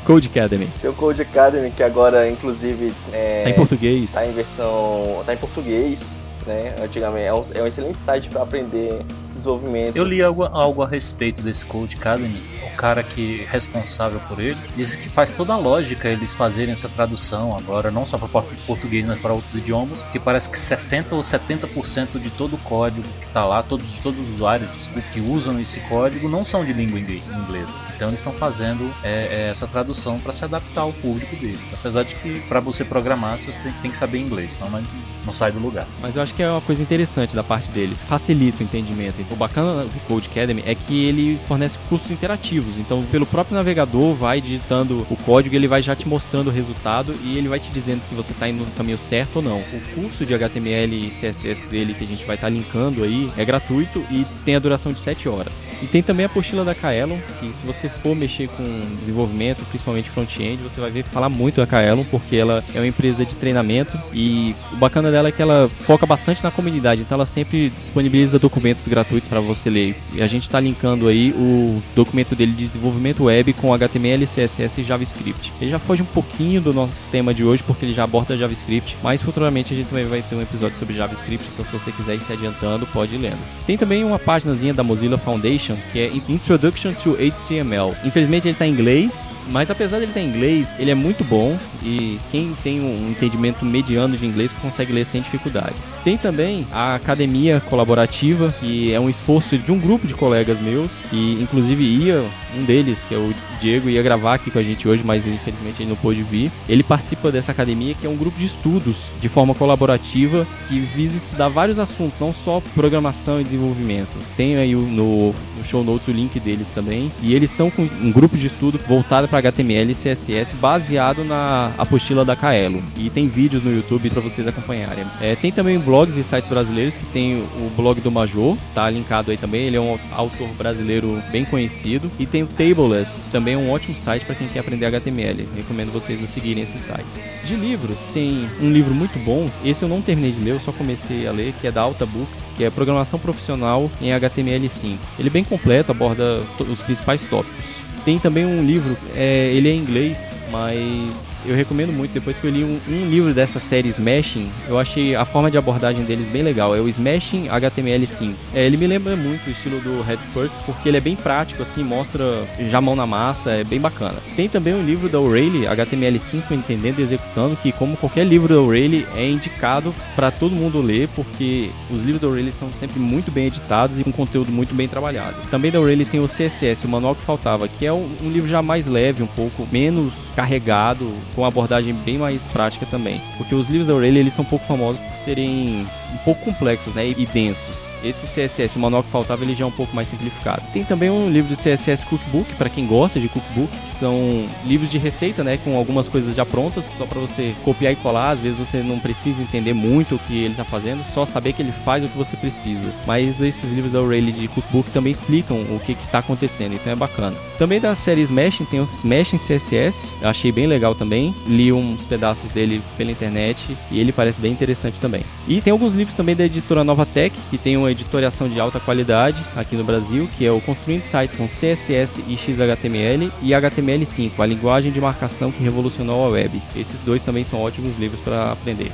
Code 0.06 0.28
Academy. 0.28 0.70
tem 0.82 0.90
o 0.90 0.94
Code 0.94 1.22
Academy 1.22 1.70
que 1.72 1.84
agora, 1.84 2.30
inclusive, 2.30 2.94
é, 3.12 3.44
Tá 3.44 3.50
em 3.50 3.54
português. 3.54 4.14
tá 4.14 4.26
em 4.26 4.32
versão, 4.32 5.22
tá 5.26 5.34
em 5.34 5.38
português, 5.38 6.24
né, 6.48 6.74
antigamente. 6.82 7.26
É 7.26 7.34
um, 7.34 7.44
é 7.56 7.62
um 7.64 7.68
excelente 7.68 7.98
site 7.98 8.30
para 8.30 8.42
aprender 8.44 9.02
desenvolvimento. 9.36 9.96
Eu 9.96 10.04
li 10.04 10.22
algo, 10.22 10.44
algo 10.46 10.82
a 10.84 10.88
respeito 10.88 11.42
desse 11.42 11.66
Code 11.66 11.96
Academy. 11.98 12.42
O 12.74 12.76
cara 12.76 13.04
que 13.04 13.42
é 13.42 13.46
responsável 13.52 14.20
por 14.28 14.40
ele 14.40 14.58
disse 14.76 14.98
que 14.98 15.08
faz 15.08 15.32
toda 15.32 15.54
a 15.54 15.58
lógica 15.58 16.10
eles 16.10 16.34
fazerem 16.36 16.74
essa 16.74 16.90
tradução 16.90 17.56
agora, 17.58 17.90
não 17.90 18.06
só 18.06 18.18
para 18.18 18.28
português, 18.68 19.06
mas 19.06 19.18
para 19.20 19.32
outros 19.34 19.56
idiomas, 19.56 20.02
porque 20.02 20.20
parece 20.20 20.50
que 20.50 20.58
60 20.58 21.16
ou 21.16 21.22
70% 21.22 22.20
de 22.20 22.30
todo 22.32 22.56
o 22.56 22.60
código 22.60 23.08
que 23.22 23.28
está 23.28 23.46
lá, 23.46 23.64
todos, 23.64 23.86
todos 24.04 24.20
os 24.20 24.36
usuários 24.36 24.90
que 25.14 25.20
usam 25.22 25.60
esse 25.60 25.80
código 25.82 26.28
não 26.28 26.44
são 26.44 26.66
de 26.66 26.74
língua 26.74 27.00
ingle- 27.00 27.22
inglesa. 27.44 27.74
Então 27.96 28.10
eles 28.10 28.20
estão 28.20 28.34
fazendo 28.34 28.94
é, 29.04 29.46
é, 29.46 29.50
essa 29.50 29.68
tradução 29.68 30.20
para 30.20 30.34
se 30.34 30.44
adaptar 30.44 30.82
ao 30.82 30.92
público 30.94 31.36
deles. 31.38 31.60
Apesar 31.72 32.04
de 32.04 32.14
que 32.16 32.40
para 32.42 32.60
você 32.60 32.84
programar 32.84 33.38
você 33.38 33.52
tem, 33.60 33.72
tem 33.82 33.92
que 33.92 33.98
saber 33.98 34.20
inglês, 34.20 34.54
senão 34.54 34.70
não, 34.70 34.84
não 35.26 35.34
sai 35.34 35.52
do 35.52 35.60
lugar. 35.60 35.88
Mas 36.02 36.16
eu 36.16 36.22
acho 36.22 36.34
que 36.34 36.44
é 36.44 36.50
uma 36.52 36.62
coisa 36.62 36.82
interessante 36.82 37.36
da 37.36 37.44
parte 37.44 37.72
deles, 37.72 38.04
facilita 38.04 38.62
o 38.62 38.64
entendimento. 38.66 39.22
O 39.32 39.36
bacana 39.36 39.84
do 39.84 40.00
Code 40.08 40.30
Academy 40.30 40.64
é 40.66 40.76
que 40.76 41.06
ele 41.06 41.40
fornece 41.48 41.78
cursos 41.90 42.12
interativos, 42.12 42.78
então 42.78 43.04
pelo 43.12 43.26
próprio 43.26 43.56
navegador 43.56 44.14
vai 44.14 44.40
digitando 44.40 45.06
o 45.10 45.16
código, 45.16 45.56
ele 45.56 45.68
vai 45.68 45.82
já 45.82 45.96
te 45.96 46.08
mostrando 46.08 46.48
o 46.48 46.52
resultado 46.52 47.14
e 47.24 47.38
ele 47.38 47.48
vai 47.48 47.60
te 47.60 47.72
dizendo 47.72 48.02
se 48.02 48.14
você 48.14 48.32
está 48.32 48.48
indo 48.48 48.64
no 48.64 48.72
caminho 48.72 48.98
certo 48.98 49.38
ou 49.38 49.42
não. 49.42 49.60
O 49.60 49.82
curso 49.96 50.26
de 50.26 50.34
HTML 50.34 50.96
e 50.96 51.10
CSS 51.10 51.68
dele 51.68 51.94
que 51.94 52.04
a 52.04 52.08
gente 52.08 52.26
vai 52.26 52.36
estar 52.36 52.50
linkando 52.50 53.04
aí 53.04 53.32
é 53.36 53.44
gratuito 53.44 54.04
e 54.12 54.26
tem 54.46 54.56
a 54.56 54.60
duração 54.60 54.92
de 54.92 55.00
7 55.00 55.28
horas. 55.28 55.70
E 55.82 55.88
tem 55.88 56.04
também 56.04 56.26
a 56.26 56.28
apostila 56.28 56.64
da 56.64 56.76
Kaelon, 56.76 57.18
que 57.40 57.54
se 57.54 57.66
você 57.66 57.90
for 57.90 58.16
mexer 58.16 58.48
com 58.50 58.82
desenvolvimento, 59.00 59.64
principalmente 59.66 60.10
front-end, 60.10 60.62
você 60.62 60.80
vai 60.80 60.92
ver 60.92 61.04
falar 61.06 61.30
muito 61.30 61.58
da 61.58 61.68
Kaelon, 61.68 62.04
porque 62.06 62.36
ela 62.36 62.64
é 62.74 62.80
uma 62.80 62.88
empresa 62.88 63.26
de 63.26 63.36
treinamento 63.36 63.98
e 64.14 64.56
o 64.72 64.76
bacana 64.76 65.10
dela 65.12 65.30
é 65.30 65.32
que 65.32 65.42
ela 65.42 65.68
foca 65.68 66.06
bastante 66.06 66.44
na 66.44 66.52
comunidade, 66.52 67.02
então 67.02 67.16
ela 67.16 67.26
sempre 67.26 67.70
disponibiliza 67.70 68.38
documentos 68.38 68.88
gratuitos 68.88 69.15
para 69.22 69.40
você 69.40 69.70
ler. 69.70 69.96
E 70.14 70.22
a 70.22 70.28
gente 70.28 70.44
está 70.44 70.60
linkando 70.60 71.08
aí 71.08 71.32
o 71.32 71.82
documento 71.96 72.36
dele 72.36 72.52
de 72.52 72.68
desenvolvimento 72.68 73.26
web 73.26 73.54
com 73.54 73.74
HTML, 73.74 74.26
CSS 74.26 74.82
e 74.82 74.84
JavaScript. 74.84 75.54
Ele 75.62 75.72
já 75.72 75.80
foge 75.80 76.02
um 76.02 76.06
pouquinho 76.06 76.62
do 76.62 76.74
nosso 76.74 77.10
tema 77.10 77.34
de 77.34 77.44
hoje, 77.44 77.64
porque 77.64 77.86
ele 77.86 77.94
já 77.94 78.04
aborda 78.04 78.38
JavaScript, 78.38 78.98
mas 79.02 79.22
futuramente 79.22 79.74
a 79.74 79.76
gente 79.76 79.88
também 79.88 80.06
vai 80.06 80.22
ter 80.22 80.36
um 80.36 80.42
episódio 80.42 80.78
sobre 80.78 80.96
JavaScript, 80.96 81.48
então 81.54 81.66
se 81.66 81.72
você 81.72 81.92
quiser 81.92 82.16
ir 82.16 82.22
se 82.22 82.34
adiantando, 82.34 82.86
pode 82.88 83.16
ir 83.16 83.20
lendo. 83.20 83.40
Tem 83.66 83.78
também 83.78 84.04
uma 84.04 84.20
páginazinha 84.20 84.74
da 84.74 84.84
Mozilla 84.84 85.18
Foundation, 85.18 85.76
que 85.92 86.00
é 86.00 86.12
Introduction 86.30 86.94
to 86.94 87.16
HTML. 87.16 87.94
Infelizmente 88.04 88.48
ele 88.48 88.54
está 88.54 88.68
em 88.68 88.72
inglês, 88.72 89.32
mas 89.50 89.70
apesar 89.70 90.00
dele 90.00 90.12
estar 90.12 90.22
em 90.22 90.28
inglês, 90.28 90.76
ele 90.80 90.92
é 90.92 90.96
muito 90.96 91.24
bom 91.24 91.58
e 91.84 92.20
quem 92.32 92.54
tem 92.64 92.82
um 92.82 93.10
entendimento 93.10 93.64
mediano 93.64 94.18
de 94.18 94.26
inglês 94.26 94.52
consegue 94.62 94.92
ler 94.92 95.06
sem 95.06 95.22
dificuldades. 95.22 95.98
Tem 96.04 96.18
também 96.18 96.66
a 96.72 96.96
Academia 96.96 97.62
Colaborativa, 97.62 98.54
que 98.60 98.94
é 98.94 99.00
um 99.00 99.05
um 99.06 99.10
esforço 99.10 99.58
de 99.58 99.72
um 99.72 99.80
grupo 99.80 100.08
de 100.08 100.14
colegas 100.14 100.60
meus, 100.60 100.92
e 101.12 101.42
inclusive 101.42 101.84
ia, 101.84 102.24
um 102.58 102.64
deles, 102.64 103.04
que 103.04 103.14
é 103.14 103.18
o 103.18 103.34
Diego, 103.60 103.90
ia 103.90 104.02
gravar 104.02 104.36
aqui 104.36 104.52
com 104.52 104.60
a 104.60 104.64
gente 104.64 104.88
hoje, 104.88 105.04
mas 105.06 105.28
infelizmente 105.28 105.82
ele 105.82 105.90
não 105.90 105.96
pôde 105.96 106.24
vir. 106.24 106.52
Ele 106.68 106.84
participa 106.84 107.32
dessa 107.32 107.52
academia, 107.52 107.94
que 107.94 108.06
é 108.06 108.10
um 108.10 108.16
grupo 108.16 108.38
de 108.38 108.46
estudos 108.46 108.98
de 109.20 109.30
forma 109.30 109.54
colaborativa, 109.54 110.46
que 110.68 110.80
visa 110.80 111.18
estudar 111.18 111.50
vários 111.50 111.80
assuntos, 111.80 112.20
não 112.20 112.34
só 112.34 112.62
programação 112.74 113.40
e 113.40 113.44
desenvolvimento. 113.44 114.18
Tem 114.36 114.58
aí 114.58 114.76
no, 114.76 115.34
no 115.58 115.64
show 115.64 115.84
notes 115.84 116.08
o 116.08 116.12
link 116.12 116.40
deles 116.40 116.70
também. 116.70 117.12
E 117.22 117.34
eles 117.34 117.52
estão 117.52 117.70
com 117.70 117.84
um 117.84 118.12
grupo 118.12 118.38
de 118.38 118.48
estudo 118.48 118.80
voltado 118.88 119.28
para 119.28 119.40
HTML 119.40 119.92
e 119.92 119.96
CSS, 119.96 120.56
baseado 120.56 121.24
na 121.24 121.72
apostila 121.78 122.26
da 122.26 122.36
Kaelo. 122.36 122.84
E 122.98 123.10
tem 123.10 123.28
vídeos 123.28 123.64
no 123.64 123.74
YouTube 123.74 124.10
para 124.10 124.22
vocês 124.22 124.48
acompanharem. 124.48 125.06
É, 125.22 125.36
tem 125.36 125.52
também 125.52 125.78
blogs 125.80 126.18
e 126.18 126.24
sites 126.24 126.50
brasileiros, 126.50 126.98
que 126.98 127.06
tem 127.06 127.38
o 127.38 127.72
blog 127.76 128.00
do 128.02 128.12
Major, 128.12 128.58
tá 128.74 128.92
linkado 128.96 129.32
aí 129.32 129.38
também. 129.38 129.68
Ele 129.68 129.78
é 129.78 129.82
um 129.82 129.98
autor 130.14 130.48
brasileiro 130.58 131.22
bem 131.32 131.46
conhecido. 131.46 132.12
E 132.20 132.26
tem 132.26 132.44
o 132.44 132.48
Tableless, 132.48 133.30
também 133.30 133.56
um 133.56 133.70
ótimo 133.70 133.96
site 133.96 134.26
para 134.26 134.36
quem 134.36 134.48
quer 134.48 134.60
aprender 134.60 134.86
HTML. 134.86 135.48
Recomendo 135.56 135.92
vocês 135.92 136.24
a 136.24 136.28
seguirem 136.28 136.64
esses 136.64 136.82
sites. 136.82 137.30
De 137.44 137.56
livros, 137.56 138.00
tem 138.14 138.48
um 138.62 138.72
livro 138.72 138.94
muito 138.94 139.20
bom. 139.20 139.50
Esse 139.64 139.84
eu 139.84 139.90
não 139.90 140.02
terminei 140.02 140.32
de 140.32 140.40
ler, 140.40 140.52
eu 140.52 140.60
só 140.60 140.72
comecei 140.72 141.28
a 141.28 141.32
ler, 141.32 141.54
que 141.60 141.68
é 141.68 141.72
da 141.72 141.82
Alta 141.82 142.06
Books, 142.06 142.50
que 142.56 142.64
é 142.64 142.70
Programação 142.70 143.20
Profissional 143.20 143.90
em 144.02 144.10
HTML5. 144.10 144.98
Ele 145.20 145.30
é 145.30 145.32
bem 145.32 145.44
completo, 145.44 145.92
aborda 145.92 146.42
os 146.60 146.82
principais 146.82 147.22
tópicos. 147.30 147.85
Tem 148.06 148.20
também 148.20 148.46
um 148.46 148.64
livro, 148.64 148.96
é, 149.16 149.52
ele 149.52 149.68
é 149.68 149.72
em 149.72 149.80
inglês, 149.80 150.38
mas 150.52 151.42
eu 151.44 151.56
recomendo 151.56 151.92
muito. 151.92 152.12
Depois 152.12 152.38
que 152.38 152.46
eu 152.46 152.52
li 152.52 152.64
um, 152.64 152.80
um 152.88 153.10
livro 153.10 153.34
dessa 153.34 153.60
série 153.60 153.90
Smashing, 153.90 154.48
eu 154.68 154.78
achei 154.78 155.16
a 155.16 155.26
forma 155.26 155.50
de 155.50 155.58
abordagem 155.58 156.06
deles 156.06 156.28
bem 156.28 156.44
legal. 156.44 156.76
É 156.76 156.80
o 156.80 156.88
Smashing 156.88 157.48
HTML5. 157.48 158.34
É, 158.54 158.66
ele 158.66 158.78
me 158.78 158.86
lembra 158.86 159.16
muito 159.16 159.48
o 159.48 159.50
estilo 159.50 159.80
do 159.82 160.04
Head 160.04 160.22
First, 160.34 160.56
porque 160.68 160.88
ele 160.88 160.98
é 160.98 161.02
bem 161.02 161.16
prático, 161.16 161.64
assim, 161.64 161.84
mostra 161.84 162.24
já 162.70 162.80
mão 162.80 162.96
na 162.96 163.08
massa, 163.08 163.52
é 163.52 163.64
bem 163.64 163.80
bacana. 163.80 164.18
Tem 164.36 164.48
também 164.48 164.76
um 164.76 164.86
livro 164.86 165.10
da 165.10 165.20
O'Reilly, 165.20 165.66
HTML5 165.66 166.52
Entendendo 166.52 167.00
e 167.00 167.02
Executando, 167.02 167.56
que, 167.56 167.72
como 167.72 167.98
qualquer 167.98 168.26
livro 168.26 168.54
da 168.54 168.62
O'Reilly, 168.62 169.08
é 169.16 169.28
indicado 169.28 169.94
para 170.16 170.30
todo 170.30 170.56
mundo 170.56 170.80
ler, 170.80 171.10
porque 171.16 171.72
os 171.90 172.04
livros 172.04 172.22
da 172.22 172.28
O'Reilly 172.28 172.52
são 172.52 172.72
sempre 172.72 173.00
muito 173.00 173.32
bem 173.32 173.48
editados 173.48 174.00
e 174.00 174.04
com 174.04 174.12
conteúdo 174.12 174.52
muito 174.52 174.76
bem 174.76 174.88
trabalhado. 174.88 175.36
Também 175.50 175.72
da 175.72 175.80
O'Reilly 175.80 176.06
tem 176.06 176.20
o 176.20 176.28
CSS, 176.28 176.86
o 176.86 176.90
Manual 176.90 177.16
que 177.16 177.24
Faltava, 177.24 177.68
que 177.68 177.86
é 177.86 177.95
um, 177.96 178.10
um 178.24 178.30
livro 178.30 178.50
já 178.50 178.62
mais 178.62 178.86
leve, 178.86 179.24
um 179.24 179.28
pouco 179.28 179.68
menos 179.72 180.14
carregado, 180.36 181.12
com 181.36 181.46
abordagem 181.46 181.94
bem 181.94 182.18
mais 182.18 182.48
prática 182.48 182.86
também. 182.86 183.22
Porque 183.38 183.56
os 183.56 183.70
livros 183.70 183.88
da 183.88 183.96
O'Reilly, 183.96 184.20
eles 184.20 184.34
são 184.34 184.44
um 184.44 184.48
pouco 184.48 184.66
famosos 184.66 185.00
por 185.02 185.16
serem 185.16 185.88
um 186.16 186.18
pouco 186.24 186.46
complexos, 186.46 186.94
né, 186.94 187.08
e 187.08 187.26
densos. 187.26 187.90
Esse 188.04 188.26
CSS, 188.26 188.78
o 188.78 188.80
Manual 188.80 189.04
que 189.04 189.10
Faltava, 189.10 189.44
ele 189.44 189.54
já 189.54 189.66
é 189.66 189.68
um 189.68 189.72
pouco 189.72 189.96
mais 189.96 190.08
simplificado. 190.08 190.62
Tem 190.72 190.84
também 190.84 191.10
um 191.10 191.30
livro 191.30 191.54
de 191.54 191.62
CSS 191.62 192.06
Cookbook, 192.06 192.56
para 192.56 192.70
quem 192.70 192.88
gosta 192.88 193.20
de 193.20 193.28
cookbook, 193.28 193.72
que 193.84 193.92
são 193.92 194.48
livros 194.66 194.90
de 194.90 194.98
receita, 194.98 195.44
né, 195.44 195.58
com 195.58 195.76
algumas 195.76 196.08
coisas 196.08 196.36
já 196.36 196.46
prontas, 196.46 196.86
só 196.98 197.06
para 197.06 197.20
você 197.20 197.54
copiar 197.64 197.94
e 197.94 197.96
colar. 197.96 198.32
Às 198.32 198.40
vezes 198.40 198.58
você 198.58 198.78
não 198.82 199.00
precisa 199.00 199.42
entender 199.42 199.74
muito 199.74 200.16
o 200.16 200.20
que 200.20 200.34
ele 200.34 200.54
está 200.54 200.64
fazendo, 200.64 201.04
só 201.04 201.26
saber 201.26 201.54
que 201.54 201.62
ele 201.62 201.72
faz 201.72 202.04
o 202.04 202.08
que 202.08 202.18
você 202.18 202.38
precisa. 202.38 202.92
Mas 203.06 203.42
esses 203.42 203.72
livros 203.72 203.94
da 203.94 204.02
O'Reilly 204.02 204.32
de 204.32 204.48
cookbook 204.48 204.90
também 204.92 205.12
explicam 205.12 205.58
o 205.70 205.80
que 205.80 205.94
está 205.94 206.20
acontecendo, 206.20 206.74
então 206.74 206.94
é 206.94 206.96
bacana. 206.96 207.36
Também 207.58 207.80
da 207.80 207.96
série 207.96 208.22
Smashing 208.22 208.66
tem 208.66 208.80
o 208.80 208.84
Smashing 208.84 209.38
CSS, 209.38 210.14
eu 210.22 210.30
achei 210.30 210.52
bem 210.52 210.68
legal 210.68 210.94
também. 210.94 211.34
Li 211.48 211.72
uns 211.72 212.04
pedaços 212.04 212.52
dele 212.52 212.82
pela 212.98 213.12
internet 213.12 213.76
e 213.92 214.00
ele 214.00 214.12
parece 214.12 214.40
bem 214.40 214.52
interessante 214.52 215.00
também. 215.00 215.22
E 215.48 215.62
tem 215.62 215.72
alguns 215.72 215.94
livros 215.94 216.05
também 216.14 216.36
da 216.36 216.44
editora 216.44 216.84
Nova 216.84 217.06
Tech, 217.06 217.36
que 217.50 217.58
tem 217.58 217.78
uma 217.78 217.90
editoriação 217.90 218.50
de 218.50 218.60
alta 218.60 218.80
qualidade 218.80 219.42
aqui 219.56 219.76
no 219.76 219.84
Brasil, 219.84 220.30
que 220.38 220.46
é 220.46 220.52
o 220.52 220.60
Construindo 220.62 221.04
Sites 221.04 221.36
com 221.36 221.48
CSS 221.48 222.24
e 222.28 222.38
XHTML 222.38 223.32
e 223.42 223.52
HTML5, 223.52 224.32
a 224.38 224.46
linguagem 224.46 224.92
de 224.92 225.00
marcação 225.00 225.52
que 225.52 225.64
revolucionou 225.64 226.26
a 226.26 226.30
web. 226.30 226.62
Esses 226.76 227.02
dois 227.02 227.24
também 227.24 227.44
são 227.44 227.62
ótimos 227.62 227.98
livros 227.98 228.20
para 228.20 228.52
aprender. 228.52 228.92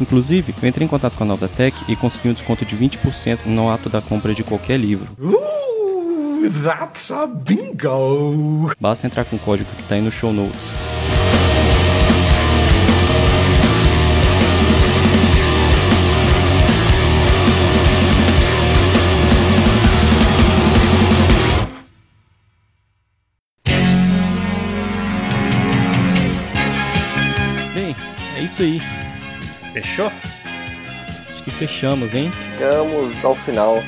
Inclusive, 0.00 0.54
eu 0.60 0.68
entrei 0.68 0.84
em 0.84 0.88
contato 0.88 1.16
com 1.16 1.24
a 1.24 1.26
Nova 1.26 1.46
Tech 1.46 1.76
e 1.86 1.94
consegui 1.94 2.30
um 2.30 2.32
desconto 2.32 2.64
de 2.64 2.76
20% 2.76 3.40
no 3.46 3.70
ato 3.70 3.88
da 3.88 4.02
compra 4.02 4.34
de 4.34 4.42
qualquer 4.42 4.78
livro. 4.78 5.08
Ooh, 5.22 6.50
that's 6.62 7.10
a 7.10 7.26
bingo. 7.26 8.72
Basta 8.80 9.06
entrar 9.06 9.24
com 9.24 9.36
o 9.36 9.38
código 9.38 9.70
que 9.76 9.82
está 9.82 9.94
aí 9.94 10.00
no 10.00 10.10
show 10.10 10.32
notes. 10.32 10.72
Fechou? 29.90 30.12
Acho 31.32 31.42
que 31.42 31.50
fechamos, 31.50 32.14
hein? 32.14 32.30
Chegamos 32.56 33.24
ao 33.24 33.34
final. 33.34 33.82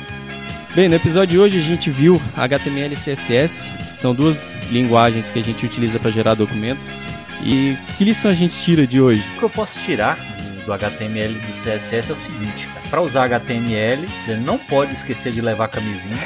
Bem, 0.75 0.89
no 0.89 0.95
episódio 0.95 1.27
de 1.37 1.39
hoje 1.39 1.59
a 1.59 1.61
gente 1.61 1.89
viu 1.89 2.21
HTML 2.35 2.93
e 2.93 2.97
CSS, 2.97 3.71
que 3.71 3.93
são 3.93 4.13
duas 4.13 4.55
linguagens 4.69 5.31
que 5.31 5.39
a 5.39 5.41
gente 5.41 5.65
utiliza 5.65 5.99
para 5.99 6.11
gerar 6.11 6.33
documentos. 6.33 7.05
E 7.41 7.77
que 7.97 8.03
lição 8.03 8.29
a 8.29 8.33
gente 8.33 8.53
tira 8.53 8.85
de 8.85 8.99
hoje? 8.99 9.23
O 9.35 9.39
que 9.39 9.43
eu 9.43 9.49
posso 9.49 9.79
tirar 9.79 10.17
do 10.65 10.73
HTML 10.73 11.35
e 11.35 11.39
do 11.39 11.51
CSS 11.53 12.09
é 12.09 12.13
o 12.13 12.17
seguinte, 12.17 12.67
cara. 12.67 12.81
Para 12.89 13.01
usar 13.01 13.23
HTML, 13.23 14.05
você 14.19 14.35
não 14.35 14.57
pode 14.57 14.91
esquecer 14.91 15.31
de 15.31 15.39
levar 15.39 15.69
camisinha. 15.69 16.17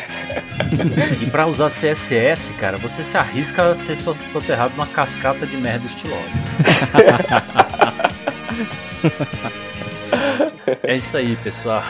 e 1.22 1.26
para 1.28 1.46
usar 1.46 1.70
CSS, 1.70 2.52
cara, 2.54 2.78
você 2.78 3.04
se 3.04 3.16
arrisca 3.16 3.70
a 3.72 3.76
ser 3.76 3.96
so- 3.96 4.18
soterrado 4.26 4.74
numa 4.76 4.88
cascata 4.88 5.46
de 5.46 5.56
merda 5.56 5.86
estilosa. 5.86 6.24
é 10.84 10.98
isso 10.98 11.18
aí, 11.18 11.36
pessoal. 11.38 11.84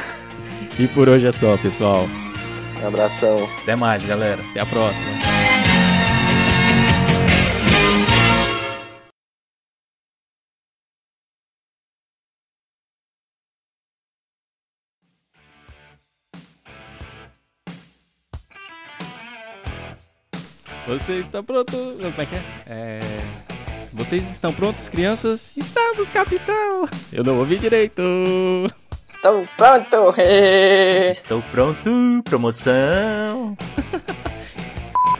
E 0.80 0.88
por 0.88 1.09
hoje 1.09 1.28
é 1.28 1.32
só, 1.32 1.57
pessoal. 1.57 2.07
Um 2.82 2.88
abração. 2.88 3.47
Até 3.63 3.75
mais, 3.75 4.03
galera. 4.03 4.41
Até 4.51 4.59
a 4.59 4.65
próxima. 4.65 5.11
Você 20.88 21.19
está 21.19 21.43
pronto? 21.43 21.71
Como 21.71 22.21
é 22.21 22.25
que 22.25 22.36
é? 22.36 22.43
É... 22.65 22.99
Vocês 23.98 24.30
estão 24.32 24.54
prontos, 24.54 24.89
crianças? 24.89 25.56
Estamos, 25.58 26.10
capitão! 26.10 26.88
Eu 27.12 27.24
não 27.24 27.39
ouvi 27.39 27.58
direito! 27.58 28.02
Estou 29.08 29.48
pronto! 29.58 30.14
Estou 31.12 31.41
pronto, 31.52 32.22
promoção. 32.24 33.58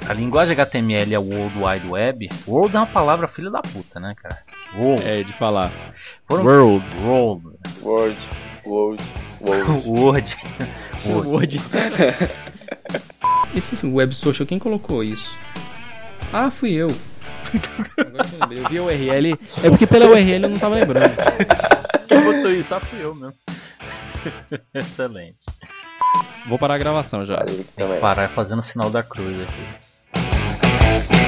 A 0.08 0.14
linguagem 0.14 0.54
HTML 0.54 1.14
é 1.16 1.20
o 1.20 1.24
World 1.24 1.58
Wide 1.58 1.88
Web. 1.90 2.30
World 2.48 2.76
é 2.76 2.80
uma 2.80 2.86
palavra 2.88 3.28
filha 3.28 3.50
da 3.50 3.62
puta, 3.62 4.00
né, 4.00 4.14
cara? 4.22 4.38
World. 4.76 5.04
É, 5.04 5.24
de 5.24 5.34
falar. 5.34 5.72
Foram- 6.28 6.44
World. 6.46 6.90
World. 7.02 7.58
Word, 7.82 8.30
Word. 8.66 9.04
Word. 9.42 9.84
Word. 9.86 10.38
Word. 11.28 11.62
Esse 13.56 13.86
web 13.88 14.14
social, 14.14 14.46
quem 14.46 14.60
colocou 14.60 15.04
isso? 15.04 15.36
Ah, 16.32 16.52
fui 16.52 16.74
eu. 16.74 16.94
Agora 17.98 18.28
eu 18.32 18.40
lembrei. 18.40 18.60
Eu 18.60 18.70
vi 18.70 18.78
a 18.78 18.84
URL. 18.84 19.40
É 19.64 19.70
porque 19.70 19.88
pela 19.88 20.06
URL 20.08 20.44
eu 20.44 20.50
não 20.50 20.60
tava 20.60 20.76
lembrando. 20.76 21.16
Quem 22.08 22.22
botou 22.24 22.52
isso? 22.52 22.74
Ah, 22.76 22.80
fui 22.80 23.04
eu 23.04 23.16
mesmo. 23.16 23.34
Excelente. 24.74 25.46
Vou 26.48 26.58
parar 26.58 26.76
a 26.76 26.78
gravação 26.78 27.26
já. 27.26 27.44
Também. 27.76 28.00
Parar 28.00 28.30
fazendo 28.30 28.60
o 28.60 28.64
sinal 28.64 28.90
da 28.90 29.04
cruz 29.04 29.38
aqui. 29.42 31.27